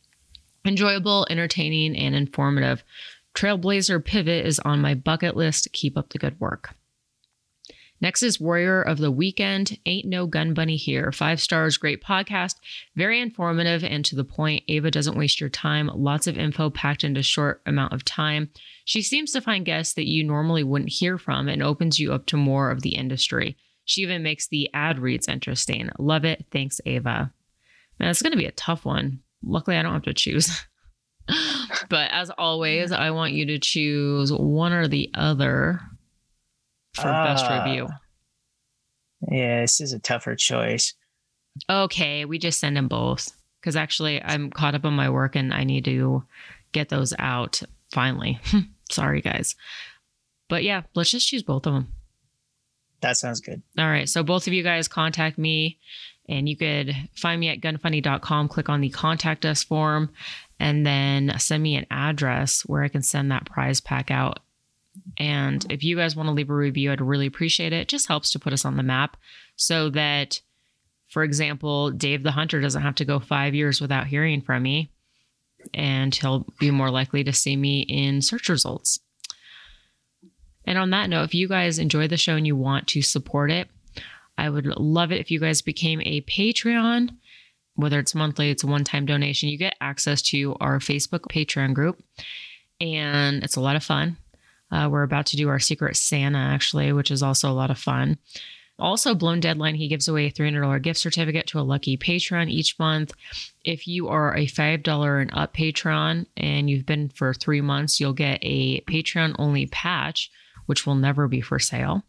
enjoyable, 0.64 1.27
entertaining, 1.31 1.97
and 1.97 2.14
informative. 2.14 2.85
Trailblazer 3.35 4.05
Pivot 4.05 4.45
is 4.45 4.59
on 4.61 4.81
my 4.81 4.95
bucket 4.95 5.37
list. 5.37 5.68
Keep 5.73 5.97
up 5.97 6.11
the 6.11 6.18
good 6.18 6.39
work. 6.39 6.75
Next 8.03 8.23
is 8.23 8.41
Warrior 8.41 8.81
of 8.81 8.97
the 8.99 9.11
Weekend. 9.11 9.79
Ain't 9.85 10.07
no 10.07 10.27
gun 10.27 10.55
bunny 10.55 10.77
here. 10.77 11.13
Five 11.13 11.41
stars, 11.41 11.77
great 11.77 12.03
podcast, 12.03 12.55
very 12.97 13.21
informative 13.21 13.85
and 13.85 14.05
to 14.07 14.17
the 14.17 14.25
point. 14.25 14.65
Ava 14.69 14.91
doesn't 14.91 15.19
waste 15.19 15.39
your 15.39 15.51
time. 15.51 15.91
Lots 15.95 16.27
of 16.27 16.39
info 16.39 16.71
packed 16.71 17.05
into 17.05 17.23
short 17.23 17.61
amount 17.67 17.93
of 17.93 18.05
time. 18.05 18.51
She 18.87 19.03
seems 19.03 19.33
to 19.33 19.43
find 19.43 19.67
guests 19.67 19.95
that 19.95 20.09
you 20.09 20.25
normally 20.25 20.65
wouldn't 20.65 20.93
hear 20.93 21.19
from 21.19 21.49
and 21.49 21.63
opens 21.63 22.01
you 22.01 22.13
up 22.13 22.25
to 22.27 22.39
more 22.39 22.71
of 22.71 22.81
the 22.81 22.95
industry. 22.95 23.59
She 23.85 24.01
even 24.01 24.23
makes 24.23 24.49
the 24.49 24.71
ad 24.73 24.99
reads 24.99 25.29
interesting. 25.29 25.91
Love 25.99 26.25
it. 26.25 26.47
Thanks, 26.51 26.81
Ava. 26.87 27.33
Man, 27.99 28.09
it's 28.09 28.23
going 28.23 28.33
to 28.33 28.39
be 28.39 28.47
a 28.47 28.53
tough 28.53 28.87
one. 28.87 29.21
Luckily, 29.43 29.77
I 29.77 29.83
don't 29.83 29.93
have 29.93 30.03
to 30.05 30.15
choose. 30.15 30.65
but 31.91 32.11
as 32.11 32.31
always, 32.31 32.93
I 32.93 33.11
want 33.11 33.35
you 33.35 33.47
to 33.47 33.59
choose 33.59 34.33
one 34.33 34.73
or 34.73 34.89
the 34.89 35.11
other 35.15 35.81
for 36.95 37.09
uh, 37.09 37.24
best 37.24 37.51
review? 37.51 37.88
Yeah, 39.30 39.61
this 39.61 39.80
is 39.80 39.93
a 39.93 39.99
tougher 39.99 40.34
choice. 40.34 40.95
Okay, 41.68 42.24
we 42.24 42.38
just 42.38 42.61
send 42.61 42.76
them 42.76 42.88
both 42.88 43.32
because 43.61 43.76
actually 43.76 44.22
I'm 44.22 44.51
caught 44.51 44.74
up 44.74 44.84
on 44.84 44.95
my 44.95 45.11
work 45.11 45.36
and 45.36 45.53
I 45.53 45.64
need 45.64 45.84
to 45.86 46.24
get 46.72 46.88
those 46.88 47.12
out 47.18 47.62
finally. 47.93 48.38
Sorry, 48.91 49.20
guys. 49.20 49.57
But 50.49 50.64
yeah, 50.64 50.82
let's 50.95 51.11
just 51.11 51.28
choose 51.28 51.43
both 51.43 51.66
of 51.66 51.74
them. 51.74 51.93
That 53.03 53.16
sounds 53.16 53.41
good. 53.41 53.62
All 53.78 53.88
right. 53.88 54.09
So 54.09 54.22
both 54.22 54.47
of 54.47 54.53
you 54.53 54.62
guys 54.62 54.88
contact 54.88 55.38
me 55.38 55.78
and 56.28 56.49
you 56.49 56.57
could 56.57 56.95
find 57.16 57.41
me 57.41 57.49
at 57.49 57.61
gunfunny.com, 57.61 58.49
click 58.49 58.68
on 58.68 58.80
the 58.80 58.91
contact 58.91 59.45
us 59.45 59.62
form, 59.64 60.11
and 60.59 60.86
then 60.86 61.32
send 61.38 61.62
me 61.62 61.76
an 61.76 61.86
address 61.91 62.62
where 62.62 62.82
I 62.82 62.88
can 62.88 63.03
send 63.03 63.30
that 63.30 63.47
prize 63.47 63.80
pack 63.80 64.11
out. 64.11 64.41
And 65.21 65.71
if 65.71 65.85
you 65.85 65.97
guys 65.97 66.16
want 66.16 66.29
to 66.29 66.33
leave 66.33 66.49
a 66.49 66.55
review, 66.55 66.91
I'd 66.91 67.01
really 67.03 67.27
appreciate 67.27 67.75
it. 67.75 67.83
It 67.83 67.89
just 67.89 68.09
helps 68.09 68.31
to 68.31 68.39
put 68.39 68.55
us 68.55 68.64
on 68.64 68.79
the 68.79 68.83
map 68.83 69.18
so 69.55 69.91
that, 69.91 70.41
for 71.11 71.23
example, 71.23 71.91
Dave 71.91 72.23
the 72.23 72.31
Hunter 72.31 72.59
doesn't 72.59 72.81
have 72.81 72.95
to 72.97 73.05
go 73.05 73.21
five 73.21 73.55
years 73.55 73.83
without 73.83 74.07
hearing 74.07 74.41
from 74.41 74.62
me. 74.62 74.91
And 75.75 76.14
he'll 76.14 76.47
be 76.59 76.71
more 76.71 76.91
likely 76.91 77.23
to 77.23 77.35
see 77.35 77.55
me 77.55 77.83
in 77.83 78.23
search 78.23 78.49
results. 78.49 78.99
And 80.64 80.79
on 80.79 80.89
that 80.91 81.11
note, 81.11 81.25
if 81.25 81.35
you 81.35 81.49
guys 81.49 81.79
enjoy 81.79 82.09
the 82.09 82.16
show 82.16 82.37
and 82.37 82.47
you 82.47 82.57
want 82.57 82.87
to 82.89 83.03
support 83.03 83.51
it, 83.51 83.68
I 84.39 84.49
would 84.49 84.64
love 84.64 85.12
it 85.12 85.21
if 85.21 85.31
you 85.31 85.39
guys 85.39 85.61
became 85.61 86.01
a 86.07 86.23
Patreon, 86.23 87.11
whether 87.75 87.99
it's 87.99 88.14
monthly, 88.14 88.49
it's 88.49 88.64
a 88.64 88.66
one 88.66 88.85
time 88.85 89.05
donation. 89.05 89.51
You 89.51 89.59
get 89.59 89.77
access 89.83 90.23
to 90.31 90.57
our 90.61 90.79
Facebook 90.79 91.31
Patreon 91.31 91.75
group, 91.75 92.03
and 92.81 93.45
it's 93.45 93.57
a 93.57 93.61
lot 93.61 93.77
of 93.77 93.85
fun. 93.85 94.16
Uh, 94.71 94.89
we're 94.91 95.03
about 95.03 95.27
to 95.27 95.37
do 95.37 95.49
our 95.49 95.59
Secret 95.59 95.97
Santa, 95.97 96.39
actually, 96.39 96.93
which 96.93 97.11
is 97.11 97.23
also 97.23 97.51
a 97.51 97.53
lot 97.53 97.71
of 97.71 97.79
fun. 97.79 98.18
Also, 98.79 99.14
Blown 99.14 99.41
Deadline, 99.41 99.75
he 99.75 99.89
gives 99.89 100.09
away 100.09 100.27
a 100.27 100.33
$300 100.33 100.81
gift 100.83 100.99
certificate 100.99 101.47
to 101.49 101.61
a 101.61 101.62
lucky 101.62 101.97
patron 101.99 102.49
each 102.49 102.79
month. 102.79 103.12
If 103.62 103.87
you 103.87 104.09
are 104.09 104.35
a 104.35 104.47
$5 104.47 105.23
and 105.23 105.31
up 105.35 105.53
patron 105.53 106.27
and 106.37 106.71
you've 106.71 106.87
been 106.87 107.11
for 107.11 107.35
three 107.35 107.61
months, 107.61 108.01
you'll 108.01 108.14
get 108.14 108.39
a 108.43 108.81
Patreon 108.83 109.37
only 109.39 109.66
patch 109.66 110.31
which 110.71 110.87
will 110.87 110.95
never 110.95 111.27
be 111.27 111.41
for 111.41 111.59
sale. 111.59 112.05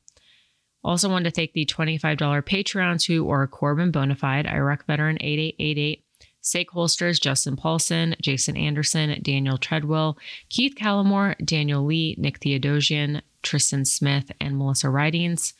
Also, 0.83 1.09
wanted 1.09 1.23
to 1.23 1.31
thank 1.31 1.53
the 1.53 1.65
$25 1.65 2.15
Patreons 2.43 3.07
who 3.07 3.27
are 3.27 3.47
Corbin 3.47 3.91
Bonafide, 3.91 4.45
Iraq 4.45 4.85
Veteran 4.85 5.17
8888, 5.19 6.00
Sake 6.41 6.71
Holsters, 6.71 7.19
Justin 7.19 7.55
Paulson, 7.55 8.15
Jason 8.21 8.57
Anderson, 8.57 9.19
Daniel 9.21 9.57
Treadwell, 9.57 10.17
Keith 10.49 10.75
Callamore, 10.75 11.35
Daniel 11.45 11.85
Lee, 11.85 12.15
Nick 12.17 12.39
Theodosian, 12.39 13.21
Tristan 13.43 13.85
Smith, 13.85 14.31
and 14.39 14.57
Melissa 14.57 14.89
Ridings. 14.89 15.53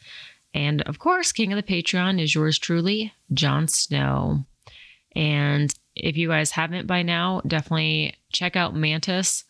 And 0.54 0.82
of 0.84 1.00
course, 1.00 1.32
King 1.32 1.54
of 1.54 1.58
the 1.58 1.64
Patreon 1.64 2.22
is 2.22 2.36
yours 2.36 2.60
truly, 2.60 3.14
Jon 3.32 3.68
Snow. 3.68 4.46
And 5.16 5.74
if 5.96 6.18
you 6.18 6.30
guys 6.30 6.52
haven't 6.52 6.88
by 6.88 7.04
now, 7.04 7.42
definitely 7.46 8.16
check 8.32 8.56
out 8.56 8.76
Mantis 8.76 9.44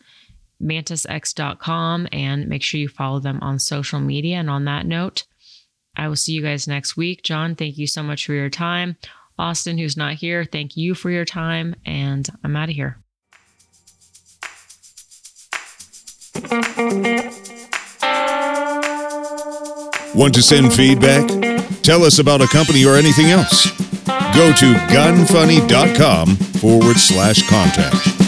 mantisx.com 0.62 2.08
and 2.12 2.48
make 2.48 2.62
sure 2.62 2.80
you 2.80 2.88
follow 2.88 3.18
them 3.18 3.38
on 3.42 3.58
social 3.58 4.00
media. 4.00 4.36
And 4.36 4.48
on 4.48 4.64
that 4.66 4.86
note, 4.86 5.24
I 5.96 6.08
will 6.08 6.16
see 6.16 6.32
you 6.32 6.42
guys 6.42 6.68
next 6.68 6.96
week. 6.96 7.22
John, 7.22 7.54
thank 7.54 7.76
you 7.76 7.86
so 7.86 8.02
much 8.02 8.24
for 8.24 8.32
your 8.32 8.48
time. 8.48 8.96
Austin, 9.38 9.78
who's 9.78 9.96
not 9.96 10.14
here, 10.14 10.44
thank 10.44 10.76
you 10.76 10.94
for 10.94 11.10
your 11.10 11.24
time. 11.24 11.74
And 11.84 12.28
I'm 12.44 12.56
out 12.56 12.68
of 12.68 12.74
here. 12.74 12.98
Want 20.14 20.34
to 20.34 20.42
send 20.42 20.72
feedback? 20.72 21.26
Tell 21.82 22.04
us 22.04 22.18
about 22.18 22.40
a 22.42 22.46
company 22.48 22.84
or 22.84 22.96
anything 22.96 23.26
else. 23.30 23.70
Go 24.34 24.52
to 24.52 24.74
gunfunny.com 24.88 26.36
forward 26.36 26.96
slash 26.96 27.48
contact. 27.48 28.21